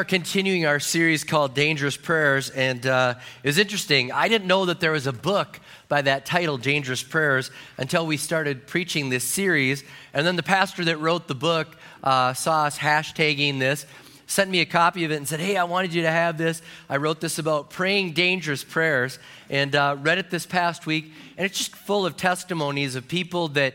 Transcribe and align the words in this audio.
Are 0.00 0.04
continuing 0.04 0.64
our 0.64 0.80
series 0.80 1.24
called 1.24 1.52
Dangerous 1.52 1.94
Prayers, 1.94 2.48
and 2.48 2.86
uh, 2.86 3.16
it 3.42 3.46
was 3.46 3.58
interesting. 3.58 4.10
I 4.10 4.28
didn't 4.28 4.48
know 4.48 4.64
that 4.64 4.80
there 4.80 4.92
was 4.92 5.06
a 5.06 5.12
book 5.12 5.60
by 5.88 6.00
that 6.00 6.24
title, 6.24 6.56
Dangerous 6.56 7.02
Prayers, 7.02 7.50
until 7.76 8.06
we 8.06 8.16
started 8.16 8.66
preaching 8.66 9.10
this 9.10 9.24
series. 9.24 9.84
And 10.14 10.26
then 10.26 10.36
the 10.36 10.42
pastor 10.42 10.86
that 10.86 10.96
wrote 10.96 11.28
the 11.28 11.34
book 11.34 11.76
uh, 12.02 12.32
saw 12.32 12.64
us 12.64 12.78
hashtagging 12.78 13.58
this, 13.58 13.84
sent 14.26 14.50
me 14.50 14.60
a 14.60 14.64
copy 14.64 15.04
of 15.04 15.10
it, 15.10 15.16
and 15.16 15.28
said, 15.28 15.38
Hey, 15.38 15.58
I 15.58 15.64
wanted 15.64 15.92
you 15.92 16.00
to 16.00 16.10
have 16.10 16.38
this. 16.38 16.62
I 16.88 16.96
wrote 16.96 17.20
this 17.20 17.38
about 17.38 17.68
praying 17.68 18.14
dangerous 18.14 18.64
prayers, 18.64 19.18
and 19.50 19.76
uh, 19.76 19.98
read 20.00 20.16
it 20.16 20.30
this 20.30 20.46
past 20.46 20.86
week, 20.86 21.12
and 21.36 21.44
it's 21.44 21.58
just 21.58 21.76
full 21.76 22.06
of 22.06 22.16
testimonies 22.16 22.94
of 22.94 23.06
people 23.06 23.48
that 23.48 23.74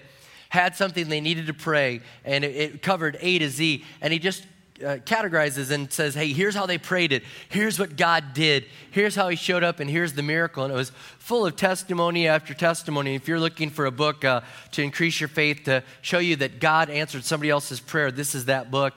had 0.50 0.76
something 0.76 1.08
they 1.08 1.22
needed 1.22 1.46
to 1.46 1.54
pray, 1.54 2.02
and 2.24 2.44
it, 2.44 2.56
it 2.56 2.82
covered 2.82 3.16
A 3.22 3.38
to 3.38 3.48
Z. 3.48 3.84
And 4.02 4.12
he 4.12 4.18
just 4.18 4.44
uh, 4.82 4.98
categorizes 5.06 5.72
and 5.72 5.92
says, 5.92 6.16
hey, 6.16 6.34
here's 6.34 6.54
how 6.54 6.66
they 6.66 6.78
prayed 6.78 7.14
it. 7.14 7.24
Here's 7.48 7.80
what 7.80 7.96
God 7.96 8.34
did. 8.34 8.66
Here's 8.92 9.16
how 9.16 9.30
He 9.30 9.36
showed 9.36 9.64
up, 9.64 9.80
and 9.80 9.90
here's 9.90 10.14
the 10.14 10.22
miracle. 10.22 10.64
And 10.64 10.74
it 10.74 10.76
was 10.76 10.92
full 11.18 11.46
of 11.46 11.56
testimony 11.56 12.28
after 12.28 12.54
testimony. 12.54 13.16
If 13.16 13.28
you're 13.28 13.40
looking 13.40 13.70
for 13.70 13.86
a 13.86 13.92
book 13.92 14.26
uh, 14.26 14.42
to 14.72 14.82
increase 14.82 15.20
your 15.20 15.30
faith, 15.30 15.64
to 15.66 15.84
show 16.02 16.20
you 16.20 16.36
that 16.38 16.60
God 16.60 16.90
answered 16.90 17.24
somebody 17.24 17.50
else's 17.50 17.80
prayer, 17.80 18.12
this 18.12 18.36
is 18.36 18.46
that 18.46 18.70
book. 18.70 18.94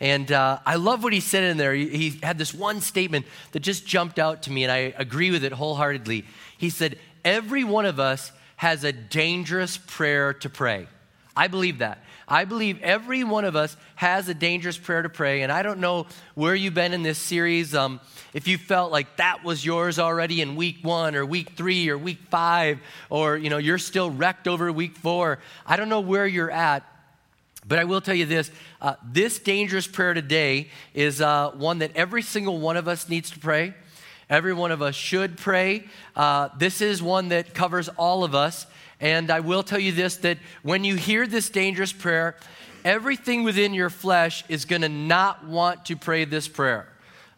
And 0.00 0.32
uh, 0.32 0.58
I 0.64 0.76
love 0.76 1.02
what 1.04 1.12
he 1.12 1.20
said 1.20 1.44
in 1.44 1.58
there. 1.58 1.74
He, 1.74 1.88
he 1.88 2.20
had 2.22 2.38
this 2.38 2.54
one 2.54 2.80
statement 2.80 3.26
that 3.52 3.60
just 3.60 3.86
jumped 3.86 4.18
out 4.18 4.42
to 4.44 4.50
me, 4.50 4.64
and 4.64 4.72
I 4.72 4.94
agree 4.96 5.30
with 5.30 5.44
it 5.44 5.52
wholeheartedly. 5.52 6.24
He 6.58 6.70
said, 6.70 6.98
Every 7.24 7.64
one 7.64 7.84
of 7.84 8.00
us 8.00 8.32
has 8.56 8.82
a 8.82 8.92
dangerous 8.92 9.78
prayer 9.78 10.32
to 10.34 10.48
pray. 10.48 10.86
I 11.36 11.48
believe 11.48 11.78
that. 11.78 12.02
I 12.26 12.44
believe 12.44 12.80
every 12.82 13.24
one 13.24 13.44
of 13.44 13.56
us 13.56 13.76
has 13.96 14.28
a 14.28 14.34
dangerous 14.34 14.78
prayer 14.78 15.02
to 15.02 15.08
pray. 15.08 15.42
And 15.42 15.50
I 15.50 15.62
don't 15.62 15.80
know 15.80 16.06
where 16.34 16.54
you've 16.54 16.74
been 16.74 16.92
in 16.92 17.02
this 17.02 17.18
series. 17.18 17.74
Um, 17.74 18.00
if 18.34 18.46
you 18.46 18.58
felt 18.58 18.92
like 18.92 19.16
that 19.16 19.42
was 19.44 19.64
yours 19.64 19.98
already 19.98 20.40
in 20.40 20.54
week 20.54 20.78
one 20.82 21.14
or 21.16 21.26
week 21.26 21.50
three 21.56 21.88
or 21.88 21.98
week 21.98 22.18
five, 22.30 22.78
or 23.08 23.36
you 23.36 23.50
know 23.50 23.58
you're 23.58 23.78
still 23.78 24.10
wrecked 24.10 24.46
over 24.46 24.72
week 24.72 24.96
four. 24.96 25.40
I 25.66 25.76
don't 25.76 25.88
know 25.88 26.00
where 26.00 26.26
you're 26.26 26.50
at. 26.50 26.84
But 27.66 27.78
I 27.78 27.84
will 27.84 28.00
tell 28.00 28.14
you 28.14 28.26
this 28.26 28.50
uh, 28.80 28.94
this 29.04 29.38
dangerous 29.38 29.86
prayer 29.86 30.14
today 30.14 30.68
is 30.94 31.20
uh, 31.20 31.50
one 31.50 31.80
that 31.80 31.94
every 31.94 32.22
single 32.22 32.58
one 32.58 32.76
of 32.76 32.88
us 32.88 33.08
needs 33.08 33.30
to 33.32 33.38
pray. 33.38 33.74
Every 34.30 34.54
one 34.54 34.70
of 34.70 34.80
us 34.80 34.94
should 34.94 35.36
pray. 35.36 35.88
Uh, 36.14 36.48
this 36.56 36.80
is 36.80 37.02
one 37.02 37.28
that 37.28 37.52
covers 37.52 37.88
all 37.90 38.22
of 38.22 38.34
us. 38.34 38.66
And 39.00 39.28
I 39.30 39.40
will 39.40 39.64
tell 39.64 39.80
you 39.80 39.90
this 39.90 40.16
that 40.18 40.38
when 40.62 40.84
you 40.84 40.94
hear 40.94 41.26
this 41.26 41.50
dangerous 41.50 41.92
prayer, 41.92 42.36
everything 42.84 43.42
within 43.42 43.74
your 43.74 43.90
flesh 43.90 44.44
is 44.48 44.64
going 44.64 44.82
to 44.82 44.88
not 44.88 45.44
want 45.44 45.86
to 45.86 45.96
pray 45.96 46.24
this 46.24 46.46
prayer. 46.46 46.86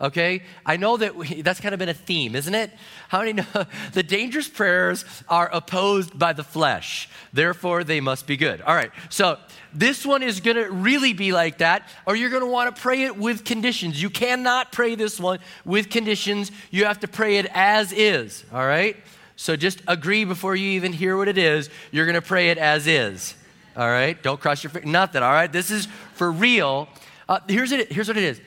Okay? 0.03 0.43
I 0.67 0.77
know 0.77 0.97
that 0.97 1.15
we, 1.15 1.43
that's 1.43 1.61
kind 1.61 1.73
of 1.73 1.79
been 1.79 1.89
a 1.89 1.95
theme, 1.95 2.35
isn't 2.35 2.55
it? 2.55 2.73
How 3.09 3.21
many 3.21 3.35
know 3.35 3.45
the 3.93 4.03
dangerous 4.03 4.49
prayers 4.49 5.05
are 5.29 5.49
opposed 5.53 6.19
by 6.19 6.33
the 6.33 6.43
flesh, 6.43 7.09
therefore 7.33 7.85
they 7.85 8.01
must 8.01 8.27
be 8.27 8.37
good. 8.37 8.61
All 8.63 8.75
right, 8.75 8.91
so 9.09 9.39
this 9.73 10.05
one 10.05 10.23
is 10.23 10.41
going 10.41 10.57
to 10.57 10.71
really 10.71 11.13
be 11.13 11.33
like 11.33 11.59
that, 11.59 11.89
or 12.07 12.17
you're 12.17 12.31
going 12.31 12.43
to 12.43 12.51
want 12.51 12.75
to 12.75 12.83
pray 12.83 13.05
it 13.05 13.17
with 13.17 13.45
conditions. 13.45 14.03
You 14.03 14.11
cannot 14.11 14.73
pray 14.73 14.97
this 14.97 15.21
one 15.21 15.39
with 15.65 15.89
conditions, 15.89 16.51
you 16.71 16.85
have 16.85 17.01
to 17.01 17.09
pray 17.09 17.39
it 17.39 17.47
as 17.55 17.93
is. 17.93 18.45
All 18.53 18.67
right? 18.67 18.97
So 19.37 19.57
just 19.57 19.83
agree 19.89 20.25
before 20.25 20.55
you 20.55 20.73
even 20.73 20.93
hear 20.93 21.17
what 21.17 21.29
it 21.29 21.39
is. 21.39 21.71
You're 21.91 22.07
going 22.07 22.15
to 22.15 22.23
pray 22.23 22.51
it 22.51 22.59
as 22.59 22.87
is. 22.87 23.35
All 23.77 23.89
right? 23.89 24.21
Don't 24.23 24.41
cross 24.41 24.63
your 24.63 24.71
fingers. 24.71 24.91
Nothing. 24.91 25.23
All 25.23 25.33
right? 25.33 25.51
This 25.51 25.71
is 25.71 25.87
for 26.15 26.31
real. 26.31 26.89
Uh, 27.29 27.41
here's, 27.49 27.73
it, 27.73 27.91
here's 27.91 28.09
what 28.09 28.17
it 28.17 28.25
is 28.25 28.41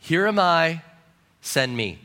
Here 0.00 0.26
am 0.26 0.38
I, 0.38 0.82
send 1.40 1.76
me. 1.76 1.98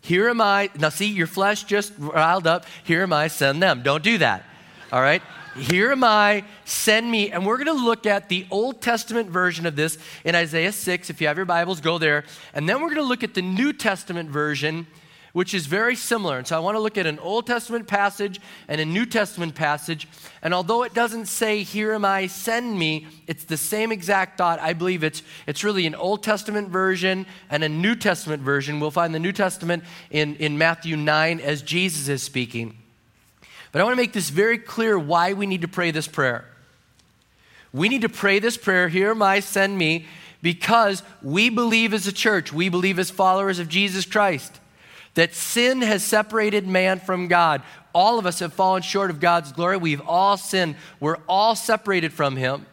Here 0.00 0.28
am 0.28 0.40
I. 0.40 0.70
Now, 0.78 0.90
see, 0.90 1.06
your 1.06 1.26
flesh 1.26 1.64
just 1.64 1.92
riled 1.98 2.46
up. 2.46 2.66
Here 2.84 3.02
am 3.02 3.12
I, 3.12 3.28
send 3.28 3.62
them. 3.62 3.82
Don't 3.82 4.02
do 4.02 4.18
that. 4.18 4.44
All 4.92 5.00
right? 5.00 5.22
Here 5.56 5.92
am 5.92 6.04
I, 6.04 6.44
send 6.64 7.10
me. 7.10 7.30
And 7.30 7.46
we're 7.46 7.56
going 7.56 7.74
to 7.76 7.84
look 7.84 8.06
at 8.06 8.28
the 8.28 8.46
Old 8.50 8.82
Testament 8.82 9.30
version 9.30 9.66
of 9.66 9.76
this 9.76 9.96
in 10.24 10.34
Isaiah 10.34 10.72
6. 10.72 11.10
If 11.10 11.20
you 11.20 11.28
have 11.28 11.36
your 11.36 11.46
Bibles, 11.46 11.80
go 11.80 11.98
there. 11.98 12.24
And 12.52 12.68
then 12.68 12.80
we're 12.80 12.88
going 12.88 12.96
to 12.96 13.08
look 13.08 13.22
at 13.22 13.34
the 13.34 13.42
New 13.42 13.72
Testament 13.72 14.30
version 14.30 14.86
which 15.34 15.52
is 15.52 15.66
very 15.66 15.96
similar. 15.96 16.38
And 16.38 16.46
so 16.46 16.56
I 16.56 16.60
want 16.60 16.76
to 16.76 16.80
look 16.80 16.96
at 16.96 17.06
an 17.06 17.18
Old 17.18 17.44
Testament 17.44 17.88
passage 17.88 18.40
and 18.68 18.80
a 18.80 18.84
New 18.84 19.04
Testament 19.04 19.56
passage. 19.56 20.06
And 20.40 20.54
although 20.54 20.84
it 20.84 20.94
doesn't 20.94 21.26
say, 21.26 21.64
Here 21.64 21.92
am 21.92 22.04
I, 22.04 22.28
send 22.28 22.78
me, 22.78 23.08
it's 23.26 23.42
the 23.42 23.56
same 23.56 23.90
exact 23.90 24.38
thought. 24.38 24.60
I 24.60 24.74
believe 24.74 25.02
it's, 25.02 25.24
it's 25.48 25.64
really 25.64 25.86
an 25.86 25.96
Old 25.96 26.22
Testament 26.22 26.68
version 26.68 27.26
and 27.50 27.64
a 27.64 27.68
New 27.68 27.96
Testament 27.96 28.42
version. 28.42 28.78
We'll 28.78 28.92
find 28.92 29.12
the 29.12 29.18
New 29.18 29.32
Testament 29.32 29.82
in, 30.08 30.36
in 30.36 30.56
Matthew 30.56 30.96
9 30.96 31.40
as 31.40 31.62
Jesus 31.62 32.08
is 32.08 32.22
speaking. 32.22 32.78
But 33.72 33.80
I 33.80 33.84
want 33.84 33.94
to 33.94 34.02
make 34.02 34.12
this 34.12 34.30
very 34.30 34.56
clear 34.56 34.96
why 34.96 35.32
we 35.32 35.46
need 35.46 35.62
to 35.62 35.68
pray 35.68 35.90
this 35.90 36.06
prayer. 36.06 36.44
We 37.72 37.88
need 37.88 38.02
to 38.02 38.08
pray 38.08 38.38
this 38.38 38.56
prayer, 38.56 38.88
Here 38.88 39.10
am 39.10 39.20
I, 39.20 39.40
send 39.40 39.76
me, 39.76 40.06
because 40.42 41.02
we 41.22 41.48
believe 41.48 41.92
as 41.92 42.06
a 42.06 42.12
church, 42.12 42.52
we 42.52 42.68
believe 42.68 43.00
as 43.00 43.10
followers 43.10 43.58
of 43.58 43.68
Jesus 43.68 44.06
Christ 44.06 44.60
that 45.14 45.34
sin 45.34 45.82
has 45.82 46.04
separated 46.04 46.66
man 46.66 47.00
from 47.00 47.28
God. 47.28 47.62
All 47.94 48.18
of 48.18 48.26
us 48.26 48.40
have 48.40 48.52
fallen 48.52 48.82
short 48.82 49.10
of 49.10 49.20
God's 49.20 49.52
glory. 49.52 49.76
We've 49.76 50.02
all 50.06 50.36
sinned. 50.36 50.76
We're 51.00 51.18
all 51.28 51.54
separated 51.54 52.12
from 52.12 52.36
Him. 52.36 52.66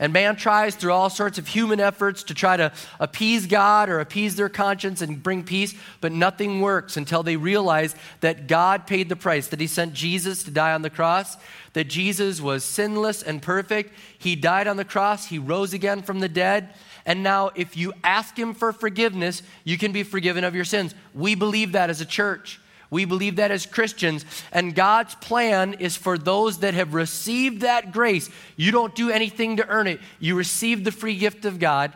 And 0.00 0.14
man 0.14 0.36
tries 0.36 0.74
through 0.74 0.92
all 0.92 1.10
sorts 1.10 1.36
of 1.36 1.46
human 1.46 1.78
efforts 1.78 2.22
to 2.24 2.34
try 2.34 2.56
to 2.56 2.72
appease 2.98 3.46
God 3.46 3.90
or 3.90 4.00
appease 4.00 4.34
their 4.34 4.48
conscience 4.48 5.02
and 5.02 5.22
bring 5.22 5.44
peace, 5.44 5.74
but 6.00 6.10
nothing 6.10 6.62
works 6.62 6.96
until 6.96 7.22
they 7.22 7.36
realize 7.36 7.94
that 8.20 8.46
God 8.46 8.86
paid 8.86 9.10
the 9.10 9.16
price, 9.16 9.48
that 9.48 9.60
He 9.60 9.66
sent 9.66 9.92
Jesus 9.92 10.42
to 10.44 10.50
die 10.50 10.72
on 10.72 10.80
the 10.80 10.88
cross, 10.88 11.36
that 11.74 11.84
Jesus 11.84 12.40
was 12.40 12.64
sinless 12.64 13.22
and 13.22 13.42
perfect. 13.42 13.92
He 14.18 14.36
died 14.36 14.66
on 14.66 14.78
the 14.78 14.86
cross, 14.86 15.26
He 15.26 15.38
rose 15.38 15.74
again 15.74 16.00
from 16.00 16.20
the 16.20 16.30
dead, 16.30 16.70
and 17.06 17.22
now, 17.22 17.50
if 17.54 17.76
you 17.76 17.92
ask 18.04 18.38
Him 18.38 18.54
for 18.54 18.72
forgiveness, 18.72 19.42
you 19.64 19.78
can 19.78 19.92
be 19.92 20.02
forgiven 20.02 20.44
of 20.44 20.54
your 20.54 20.64
sins. 20.64 20.94
We 21.14 21.34
believe 21.34 21.72
that 21.72 21.90
as 21.90 22.00
a 22.00 22.06
church. 22.06 22.60
We 22.90 23.04
believe 23.04 23.36
that 23.36 23.50
as 23.50 23.66
Christians. 23.66 24.24
And 24.52 24.74
God's 24.74 25.14
plan 25.14 25.74
is 25.74 25.96
for 25.96 26.18
those 26.18 26.58
that 26.58 26.74
have 26.74 26.92
received 26.92 27.62
that 27.62 27.92
grace. 27.92 28.28
You 28.56 28.72
don't 28.72 28.94
do 28.94 29.10
anything 29.10 29.56
to 29.56 29.68
earn 29.68 29.86
it, 29.86 30.00
you 30.18 30.34
receive 30.34 30.84
the 30.84 30.92
free 30.92 31.16
gift 31.16 31.44
of 31.44 31.58
God. 31.58 31.92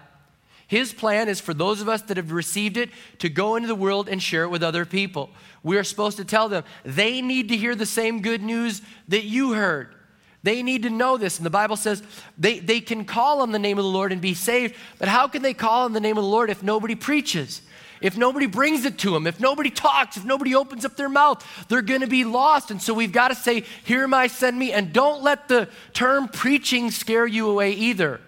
His 0.66 0.94
plan 0.94 1.28
is 1.28 1.40
for 1.40 1.52
those 1.52 1.82
of 1.82 1.90
us 1.90 2.02
that 2.02 2.16
have 2.16 2.32
received 2.32 2.78
it 2.78 2.88
to 3.18 3.28
go 3.28 3.56
into 3.56 3.68
the 3.68 3.74
world 3.74 4.08
and 4.08 4.22
share 4.22 4.44
it 4.44 4.48
with 4.48 4.62
other 4.62 4.86
people. 4.86 5.30
We 5.62 5.76
are 5.76 5.84
supposed 5.84 6.16
to 6.16 6.24
tell 6.24 6.48
them 6.48 6.64
they 6.84 7.20
need 7.20 7.48
to 7.50 7.56
hear 7.56 7.74
the 7.74 7.86
same 7.86 8.22
good 8.22 8.42
news 8.42 8.80
that 9.08 9.24
you 9.24 9.52
heard. 9.52 9.94
They 10.44 10.62
need 10.62 10.84
to 10.84 10.90
know 10.90 11.16
this. 11.16 11.38
And 11.38 11.46
the 11.46 11.50
Bible 11.50 11.76
says 11.76 12.02
they, 12.38 12.60
they 12.60 12.80
can 12.80 13.04
call 13.04 13.40
on 13.40 13.50
the 13.50 13.58
name 13.58 13.78
of 13.78 13.84
the 13.84 13.90
Lord 13.90 14.12
and 14.12 14.20
be 14.20 14.34
saved, 14.34 14.76
but 14.98 15.08
how 15.08 15.26
can 15.26 15.42
they 15.42 15.54
call 15.54 15.86
on 15.86 15.92
the 15.92 16.00
name 16.00 16.16
of 16.16 16.22
the 16.22 16.30
Lord 16.30 16.50
if 16.50 16.62
nobody 16.62 16.94
preaches? 16.94 17.62
if 18.04 18.18
nobody 18.18 18.44
brings 18.44 18.84
it 18.84 18.98
to 18.98 19.12
them, 19.12 19.26
if 19.26 19.40
nobody 19.40 19.70
talks, 19.70 20.18
if 20.18 20.26
nobody 20.26 20.54
opens 20.54 20.84
up 20.84 20.94
their 20.94 21.08
mouth, 21.08 21.42
they're 21.68 21.80
going 21.80 22.02
to 22.02 22.06
be 22.06 22.22
lost. 22.22 22.70
And 22.70 22.82
so 22.82 22.92
we've 22.92 23.12
got 23.12 23.28
to 23.28 23.34
say, 23.34 23.64
Here 23.84 24.02
am 24.02 24.12
I, 24.12 24.26
send 24.26 24.58
me. 24.58 24.72
And 24.72 24.92
don't 24.92 25.22
let 25.22 25.48
the 25.48 25.70
term 25.94 26.28
preaching 26.28 26.90
scare 26.90 27.26
you 27.26 27.48
away 27.48 27.72
either. 27.72 28.20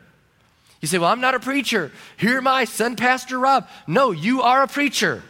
You 0.80 0.88
say, 0.88 0.96
Well, 0.96 1.10
I'm 1.10 1.20
not 1.20 1.34
a 1.34 1.40
preacher. 1.40 1.92
Here 2.16 2.38
am 2.38 2.46
I, 2.46 2.64
send 2.64 2.96
Pastor 2.96 3.38
Rob. 3.38 3.68
No, 3.86 4.12
you 4.12 4.40
are 4.40 4.62
a 4.62 4.66
preacher. 4.66 5.22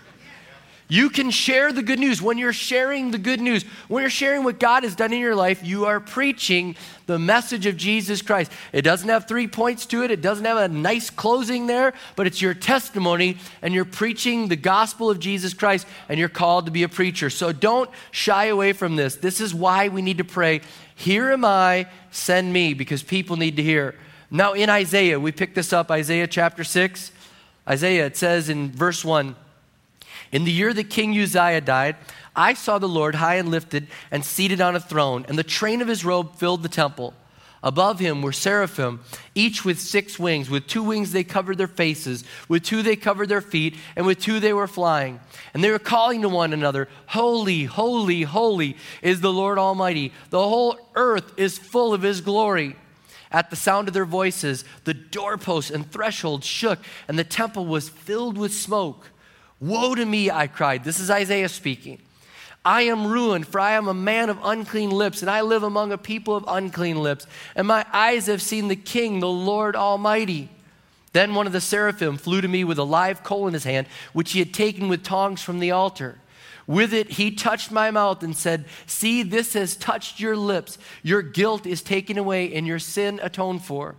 You 0.89 1.11
can 1.11 1.33
share 1.33 1.73
the 1.73 1.83
good 1.83 1.99
news. 1.99 2.23
When 2.23 2.39
you're 2.39 2.53
sharing 2.53 3.11
the 3.11 3.19
good 3.19 3.41
news, 3.41 3.65
when 3.89 4.03
you're 4.03 4.11
sharing 4.11 4.45
what 4.45 4.61
God 4.61 4.85
has 4.85 4.95
done 4.95 5.13
in 5.13 5.19
your 5.19 5.35
life, 5.35 5.65
you 5.65 5.87
are 5.87 5.99
preaching 5.99 6.77
the 7.07 7.19
message 7.19 7.67
of 7.67 7.77
Jesus 7.77 8.23
Christ. 8.23 8.53
It 8.73 8.83
doesn't 8.83 9.09
have 9.09 9.27
three 9.27 9.49
points 9.49 9.85
to 9.87 10.05
it, 10.05 10.13
it 10.13 10.23
doesn't 10.23 10.45
have 10.45 10.59
a 10.59 10.69
nice 10.69 11.11
closing 11.11 11.67
there, 11.67 11.93
but 12.15 12.29
it's 12.29 12.41
your 12.41 12.55
testimony, 12.55 13.39
and 13.63 13.75
you're 13.75 13.85
preaching 13.85 14.47
the 14.47 14.57
gospel 14.57 15.11
of 15.11 15.19
Jesus 15.19 15.55
Christ, 15.55 15.89
and 16.09 16.21
you're 16.21 16.29
called 16.29 16.67
to 16.67 16.73
be 16.73 16.85
a 16.85 16.89
preacher. 16.89 17.31
So 17.31 17.51
don't 17.51 17.91
shy 18.13 18.47
away 18.47 18.73
from 18.73 18.95
this. 18.95 19.17
This 19.17 19.41
is 19.41 19.53
why 19.53 19.89
we 19.89 20.03
need 20.03 20.19
to 20.19 20.25
pray, 20.25 20.61
Here 20.95 21.33
am 21.33 21.45
I, 21.45 21.89
send 22.13 22.53
me, 22.53 22.75
because 22.75 23.03
people 23.03 23.37
need 23.37 23.57
to 23.57 23.63
hear. 23.63 23.97
Now, 24.31 24.53
in 24.53 24.71
Isaiah, 24.71 25.19
we 25.19 25.33
pick 25.33 25.55
this 25.55 25.73
up, 25.73 25.91
Isaiah 25.91 26.29
chapter 26.29 26.63
6. 26.63 27.13
Isaiah, 27.69 28.07
it 28.07 28.17
says 28.17 28.49
in 28.49 28.71
verse 28.71 29.05
1 29.05 29.35
in 30.33 30.45
the 30.45 30.53
year 30.53 30.73
that 30.73 30.91
King 30.91 31.19
Uzziah 31.19 31.61
died, 31.61 31.97
I 32.35 32.55
saw 32.55 32.79
the 32.79 32.89
Lord 32.89 33.15
high 33.15 33.37
and 33.37 33.51
lifted 33.51 33.89
and 34.11 34.25
seated 34.25 34.61
on 34.61 34.77
a 34.77 34.81
throne, 34.81 35.25
and 35.29 35.39
the 35.39 35.43
train 35.43 35.81
of 35.81 35.89
his 35.89 36.05
robe 36.05 36.37
filled 36.37 36.63
the 36.63 36.69
temple. 36.69 37.15
Above 37.63 37.99
him 37.99 38.23
were 38.23 38.33
seraphim, 38.33 39.01
each 39.35 39.65
with 39.65 39.81
six 39.81 40.21
wings. 40.21 40.49
With 40.49 40.69
two 40.69 40.85
wings 40.85 41.11
they 41.11 41.25
covered 41.25 41.59
their 41.59 41.67
faces, 41.67 42.23
with 42.49 42.63
two 42.63 42.83
they 42.83 42.95
covered 42.95 43.29
their 43.29 43.41
feet, 43.41 43.75
and 43.97 44.07
with 44.07 44.21
two 44.21 44.39
they 44.39 44.53
were 44.53 44.69
flying. 44.69 45.19
And 45.53 45.65
they 45.65 45.71
were 45.71 45.81
calling 45.81 46.23
to 46.23 46.29
one 46.29 46.53
another, 46.53 46.89
Holy, 47.07 47.65
holy, 47.65 48.23
holy 48.23 48.77
is 49.03 49.21
the 49.21 49.33
Lord 49.33 49.59
Almighty. 49.59 50.13
The 50.31 50.39
whole 50.39 50.79
earth 50.95 51.33
is 51.39 51.59
full 51.59 51.93
of 51.93 52.03
his 52.03 52.21
glory. 52.21 52.77
At 53.33 53.51
the 53.51 53.57
sound 53.57 53.89
of 53.89 53.95
their 53.95 54.05
voices, 54.05 54.65
the 54.85 54.95
doorposts 54.95 55.71
and 55.71 55.91
thresholds 55.91 56.47
shook, 56.47 56.79
and 57.09 57.19
the 57.19 57.25
temple 57.25 57.67
was 57.67 57.89
filled 57.89 58.39
with 58.39 58.55
smoke. 58.55 59.11
Woe 59.61 59.95
to 59.95 60.05
me, 60.05 60.31
I 60.31 60.47
cried. 60.47 60.85
This 60.85 61.01
is 61.01 61.11
Isaiah 61.11 61.49
speaking. 61.49 62.01
I 62.65 62.83
am 62.83 63.07
ruined, 63.07 63.47
for 63.47 63.61
I 63.61 63.73
am 63.73 63.87
a 63.87 63.95
man 63.95 64.29
of 64.29 64.41
unclean 64.43 64.91
lips, 64.91 65.23
and 65.23 65.31
I 65.31 65.43
live 65.43 65.63
among 65.63 65.93
a 65.93 65.99
people 65.99 66.35
of 66.35 66.45
unclean 66.49 67.01
lips. 67.01 67.27
And 67.55 67.67
my 67.67 67.87
eyes 67.93 68.27
have 68.27 68.43
seen 68.43 68.69
the 68.69 68.77
King, 68.77 69.21
the 69.21 69.29
Lord 69.29 69.77
Almighty. 69.77 70.49
Then 71.13 71.35
one 71.35 71.47
of 71.47 71.53
the 71.53 71.61
seraphim 71.61 72.19
flew 72.19 72.41
to 72.41 72.49
me 72.49 72.65
with 72.65 72.79
a 72.79 72.85
live 72.85 73.23
coal 73.23 73.47
in 73.47 73.55
his 73.55 73.65
hand, 73.65 73.87
which 74.13 74.33
he 74.33 74.41
had 74.41 74.53
taken 74.53 74.89
with 74.89 75.05
tongs 75.05 75.43
from 75.43 75.61
the 75.61 75.71
altar. 75.71 76.19
With 76.67 76.93
it, 76.93 77.13
he 77.13 77.31
touched 77.31 77.71
my 77.71 77.93
mouth 77.93 78.25
and 78.25 78.37
said, 78.37 78.67
See, 78.87 79.23
this 79.23 79.53
has 79.55 79.77
touched 79.77 80.19
your 80.19 80.37
lips. 80.37 80.77
Your 81.05 81.23
guilt 81.23 81.65
is 81.67 81.81
taken 81.81 82.19
away, 82.19 82.53
and 82.53 82.67
your 82.67 82.81
sin 82.81 83.21
atoned 83.23 83.65
for. 83.65 83.95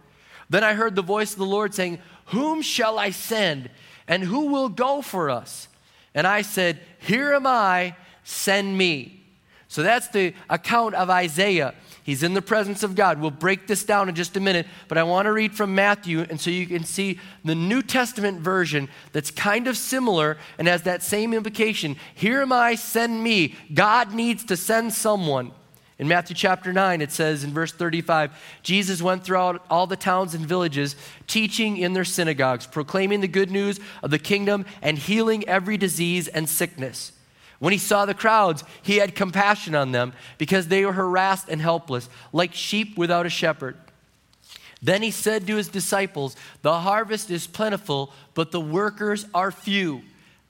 Then 0.50 0.64
I 0.66 0.74
heard 0.74 0.96
the 0.96 1.02
voice 1.02 1.32
of 1.32 1.40
the 1.40 1.46
Lord 1.46 1.74
saying, 1.74 2.00
Whom 2.26 2.62
shall 2.62 3.00
I 3.00 3.12
send? 3.12 3.70
And 4.08 4.24
who 4.24 4.48
will 4.48 4.70
go 4.70 5.02
for 5.02 5.30
us? 5.30 5.68
And 6.14 6.26
I 6.26 6.42
said, 6.42 6.80
Here 7.00 7.34
am 7.34 7.46
I, 7.46 7.96
send 8.24 8.78
me. 8.78 9.24
So 9.68 9.84
that's 9.84 10.08
the 10.08 10.34
account 10.50 10.96
of 10.96 11.10
Isaiah. 11.10 11.74
He's 12.04 12.24
in 12.24 12.34
the 12.34 12.42
presence 12.42 12.84
of 12.84 12.96
God. 12.96 13.20
We'll 13.20 13.32
break 13.32 13.68
this 13.68 13.84
down 13.84 14.08
in 14.08 14.16
just 14.16 14.38
a 14.38 14.40
minute, 14.40 14.66
but 14.88 14.98
I 14.98 15.04
want 15.04 15.26
to 15.26 15.34
read 15.34 15.54
from 15.54 15.76
Matthew, 15.76 16.22
and 16.22 16.40
so 16.40 16.50
you 16.50 16.66
can 16.66 16.86
see 16.86 17.20
the 17.44 17.54
New 17.54 17.82
Testament 17.82 18.40
version 18.40 18.88
that's 19.12 19.30
kind 19.30 19.68
of 19.68 19.76
similar 19.76 20.38
and 20.58 20.70
has 20.70 20.84
that 20.84 21.04
same 21.04 21.34
implication. 21.34 21.98
Here 22.16 22.42
am 22.42 22.54
I, 22.54 22.76
send 22.76 23.22
me. 23.22 23.56
God 23.74 24.14
needs 24.14 24.46
to 24.46 24.56
send 24.56 24.94
someone. 24.94 25.52
In 26.00 26.08
Matthew 26.08 26.36
chapter 26.36 26.72
9, 26.72 27.02
it 27.02 27.12
says 27.12 27.44
in 27.44 27.54
verse 27.54 27.72
35 27.72 28.32
Jesus 28.62 29.02
went 29.02 29.24
throughout 29.24 29.66
all 29.70 29.88
the 29.88 29.96
towns 29.96 30.36
and 30.36 30.46
villages, 30.46 30.96
teaching 31.26 31.78
in 31.78 31.94
their 31.94 32.06
synagogues, 32.06 32.68
proclaiming 32.68 33.22
the 33.22 33.28
good 33.28 33.50
news 33.50 33.80
of 34.04 34.12
the 34.12 34.20
kingdom, 34.20 34.66
and 34.82 34.98
healing 34.98 35.48
every 35.48 35.78
disease 35.78 36.28
and 36.28 36.48
sickness. 36.48 37.14
When 37.60 37.74
he 37.74 37.80
saw 37.80 38.06
the 38.06 38.14
crowds, 38.14 38.64
he 38.84 38.98
had 38.98 39.16
compassion 39.16 39.74
on 39.74 39.92
them 39.92 40.14
because 40.38 40.68
they 40.68 40.86
were 40.86 40.94
harassed 40.94 41.50
and 41.50 41.60
helpless, 41.60 42.10
like 42.32 42.54
sheep 42.54 42.98
without 42.98 43.26
a 43.26 43.30
shepherd. 43.30 43.76
Then 44.80 45.02
he 45.02 45.10
said 45.10 45.48
to 45.48 45.56
his 45.56 45.68
disciples, 45.68 46.36
The 46.62 46.82
harvest 46.82 47.32
is 47.32 47.48
plentiful, 47.48 48.14
but 48.36 48.52
the 48.52 48.62
workers 48.62 49.26
are 49.34 49.52
few. 49.52 50.04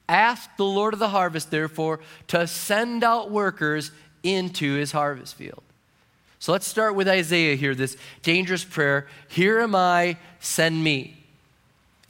Ask 0.06 0.50
the 0.58 0.66
Lord 0.66 0.92
of 0.92 1.00
the 1.00 1.08
harvest, 1.08 1.50
therefore, 1.50 2.00
to 2.28 2.46
send 2.46 3.04
out 3.04 3.30
workers 3.30 3.90
into 4.22 4.74
his 4.74 4.92
harvest 4.92 5.34
field. 5.34 5.62
So 6.38 6.52
let's 6.52 6.66
start 6.66 6.94
with 6.94 7.08
Isaiah 7.08 7.56
here, 7.56 7.74
this 7.74 7.96
dangerous 8.22 8.64
prayer 8.64 9.06
Here 9.28 9.60
am 9.60 9.74
I, 9.74 10.16
send 10.40 10.82
me. 10.82 11.14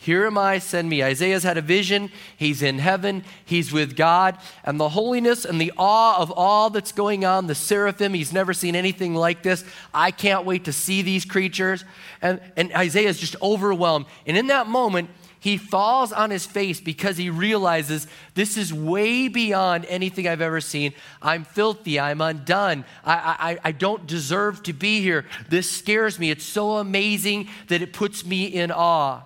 Here 0.00 0.26
am 0.26 0.38
I, 0.38 0.58
send 0.58 0.88
me. 0.88 1.02
Isaiah's 1.02 1.42
had 1.42 1.58
a 1.58 1.62
vision. 1.62 2.12
He's 2.36 2.62
in 2.62 2.78
heaven. 2.78 3.24
He's 3.44 3.72
with 3.72 3.96
God. 3.96 4.38
And 4.64 4.78
the 4.78 4.90
holiness 4.90 5.44
and 5.44 5.60
the 5.60 5.72
awe 5.76 6.22
of 6.22 6.30
all 6.30 6.70
that's 6.70 6.92
going 6.92 7.24
on, 7.24 7.48
the 7.48 7.54
seraphim, 7.56 8.14
he's 8.14 8.32
never 8.32 8.54
seen 8.54 8.76
anything 8.76 9.16
like 9.16 9.42
this. 9.42 9.64
I 9.92 10.12
can't 10.12 10.44
wait 10.44 10.66
to 10.66 10.72
see 10.72 11.02
these 11.02 11.24
creatures. 11.24 11.84
And, 12.22 12.40
and 12.56 12.72
Isaiah 12.74 13.08
is 13.08 13.18
just 13.18 13.34
overwhelmed. 13.42 14.06
And 14.24 14.36
in 14.36 14.46
that 14.46 14.68
moment, 14.68 15.10
he 15.40 15.56
falls 15.56 16.12
on 16.12 16.30
his 16.30 16.46
face 16.46 16.80
because 16.80 17.16
he 17.16 17.30
realizes 17.30 18.06
this 18.34 18.56
is 18.56 18.72
way 18.72 19.28
beyond 19.28 19.84
anything 19.86 20.26
I've 20.26 20.40
ever 20.40 20.60
seen. 20.60 20.94
I'm 21.22 21.44
filthy. 21.44 22.00
I'm 22.00 22.20
undone. 22.20 22.84
I, 23.04 23.58
I, 23.62 23.68
I 23.68 23.72
don't 23.72 24.06
deserve 24.06 24.62
to 24.64 24.72
be 24.72 25.00
here. 25.00 25.26
This 25.48 25.70
scares 25.70 26.18
me. 26.18 26.30
It's 26.30 26.44
so 26.44 26.78
amazing 26.78 27.48
that 27.68 27.82
it 27.82 27.92
puts 27.92 28.26
me 28.26 28.46
in 28.46 28.72
awe. 28.72 29.22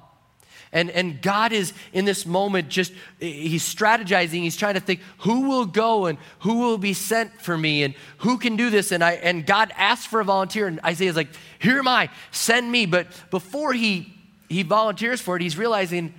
And, 0.74 0.90
and 0.90 1.20
God 1.20 1.52
is 1.52 1.74
in 1.92 2.06
this 2.06 2.24
moment 2.24 2.68
just, 2.70 2.92
he's 3.20 3.62
strategizing. 3.62 4.42
He's 4.42 4.56
trying 4.56 4.74
to 4.74 4.80
think 4.80 5.00
who 5.18 5.48
will 5.48 5.66
go 5.66 6.06
and 6.06 6.18
who 6.40 6.60
will 6.60 6.78
be 6.78 6.94
sent 6.94 7.40
for 7.42 7.58
me 7.58 7.82
and 7.82 7.94
who 8.18 8.38
can 8.38 8.56
do 8.56 8.70
this. 8.70 8.90
And, 8.90 9.04
I, 9.04 9.12
and 9.12 9.46
God 9.46 9.70
asks 9.76 10.06
for 10.06 10.20
a 10.20 10.24
volunteer. 10.24 10.66
And 10.66 10.80
Isaiah's 10.82 11.16
like, 11.16 11.28
here 11.58 11.78
am 11.78 11.88
I, 11.88 12.08
send 12.30 12.72
me. 12.72 12.86
But 12.86 13.08
before 13.30 13.74
he 13.74 14.14
he 14.52 14.62
volunteers 14.62 15.20
for 15.20 15.36
it, 15.36 15.42
he's 15.42 15.58
realizing, 15.58 16.14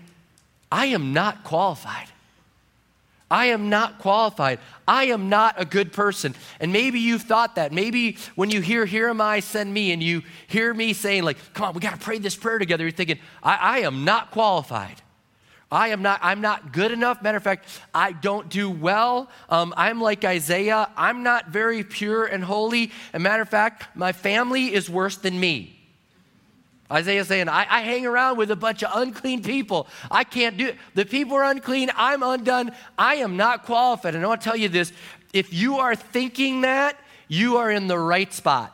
I 0.72 0.88
am 0.88 1.14
not 1.14 1.44
qualified. 1.44 2.08
I 3.30 3.48
am 3.48 3.70
not 3.70 3.98
qualified. 3.98 4.60
I 4.88 5.06
am 5.06 5.28
not 5.28 5.56
a 5.58 5.66
good 5.66 5.92
person. 5.92 6.36
And 6.60 6.72
maybe 6.72 7.00
you've 7.00 7.24
thought 7.24 7.56
that. 7.56 7.72
Maybe 7.72 8.18
when 8.36 8.52
you 8.52 8.62
hear, 8.62 8.86
Here 8.86 9.10
am 9.10 9.22
I, 9.22 9.40
send 9.40 9.74
me, 9.74 9.92
and 9.92 10.04
you 10.04 10.22
hear 10.48 10.72
me 10.72 10.94
saying, 10.94 11.24
like, 11.24 11.38
come 11.54 11.68
on, 11.68 11.74
we 11.74 11.80
got 11.80 11.94
to 11.94 12.00
pray 12.00 12.20
this 12.20 12.36
prayer 12.36 12.60
together, 12.60 12.84
you're 12.84 12.92
thinking, 12.92 13.18
I, 13.42 13.56
I 13.56 13.78
am 13.80 14.06
not 14.06 14.30
qualified. 14.30 15.02
I 15.72 15.88
am 15.88 16.04
not, 16.04 16.20
I'm 16.22 16.42
not 16.42 16.72
good 16.72 16.92
enough. 16.92 17.24
Matter 17.24 17.38
of 17.38 17.44
fact, 17.44 17.68
I 17.96 18.12
don't 18.12 18.48
do 18.48 18.70
well. 18.70 19.32
Um, 19.50 19.74
I'm 19.76 20.00
like 20.00 20.24
Isaiah. 20.24 20.88
I'm 20.96 21.24
not 21.24 21.48
very 21.48 21.84
pure 21.84 22.26
and 22.26 22.44
holy. 22.44 22.92
And 23.12 23.24
matter 23.24 23.42
of 23.42 23.50
fact, 23.50 23.96
my 23.96 24.12
family 24.12 24.72
is 24.72 24.88
worse 24.88 25.18
than 25.18 25.40
me. 25.40 25.73
Isaiah 26.92 27.26
saying, 27.26 27.50
I, 27.50 27.66
I, 27.70 27.82
hang 27.82 28.06
around 28.06 28.38
with 28.38 28.52
a 28.52 28.56
bunch 28.56 28.84
of 28.84 28.92
unclean 28.94 29.42
people. 29.42 29.88
I 30.12 30.24
can't 30.24 30.58
do 30.58 30.68
it. 30.68 30.76
The 30.94 31.06
people 31.06 31.36
are 31.38 31.44
unclean. 31.44 31.90
I'm 31.96 32.22
undone. 32.22 32.72
I 32.98 33.16
am 33.16 33.38
not 33.38 33.64
qualified. 33.64 34.16
And 34.16 34.24
I 34.24 34.28
want 34.28 34.42
to 34.42 34.46
tell 34.46 34.58
you 34.58 34.70
this 34.70 34.92
if 35.32 35.54
you 35.54 35.78
are 35.78 35.96
thinking 35.96 36.62
that, 36.62 37.00
you 37.28 37.58
are 37.58 37.72
in 37.72 37.88
the 37.88 37.98
right 37.98 38.32
spot. 38.32 38.72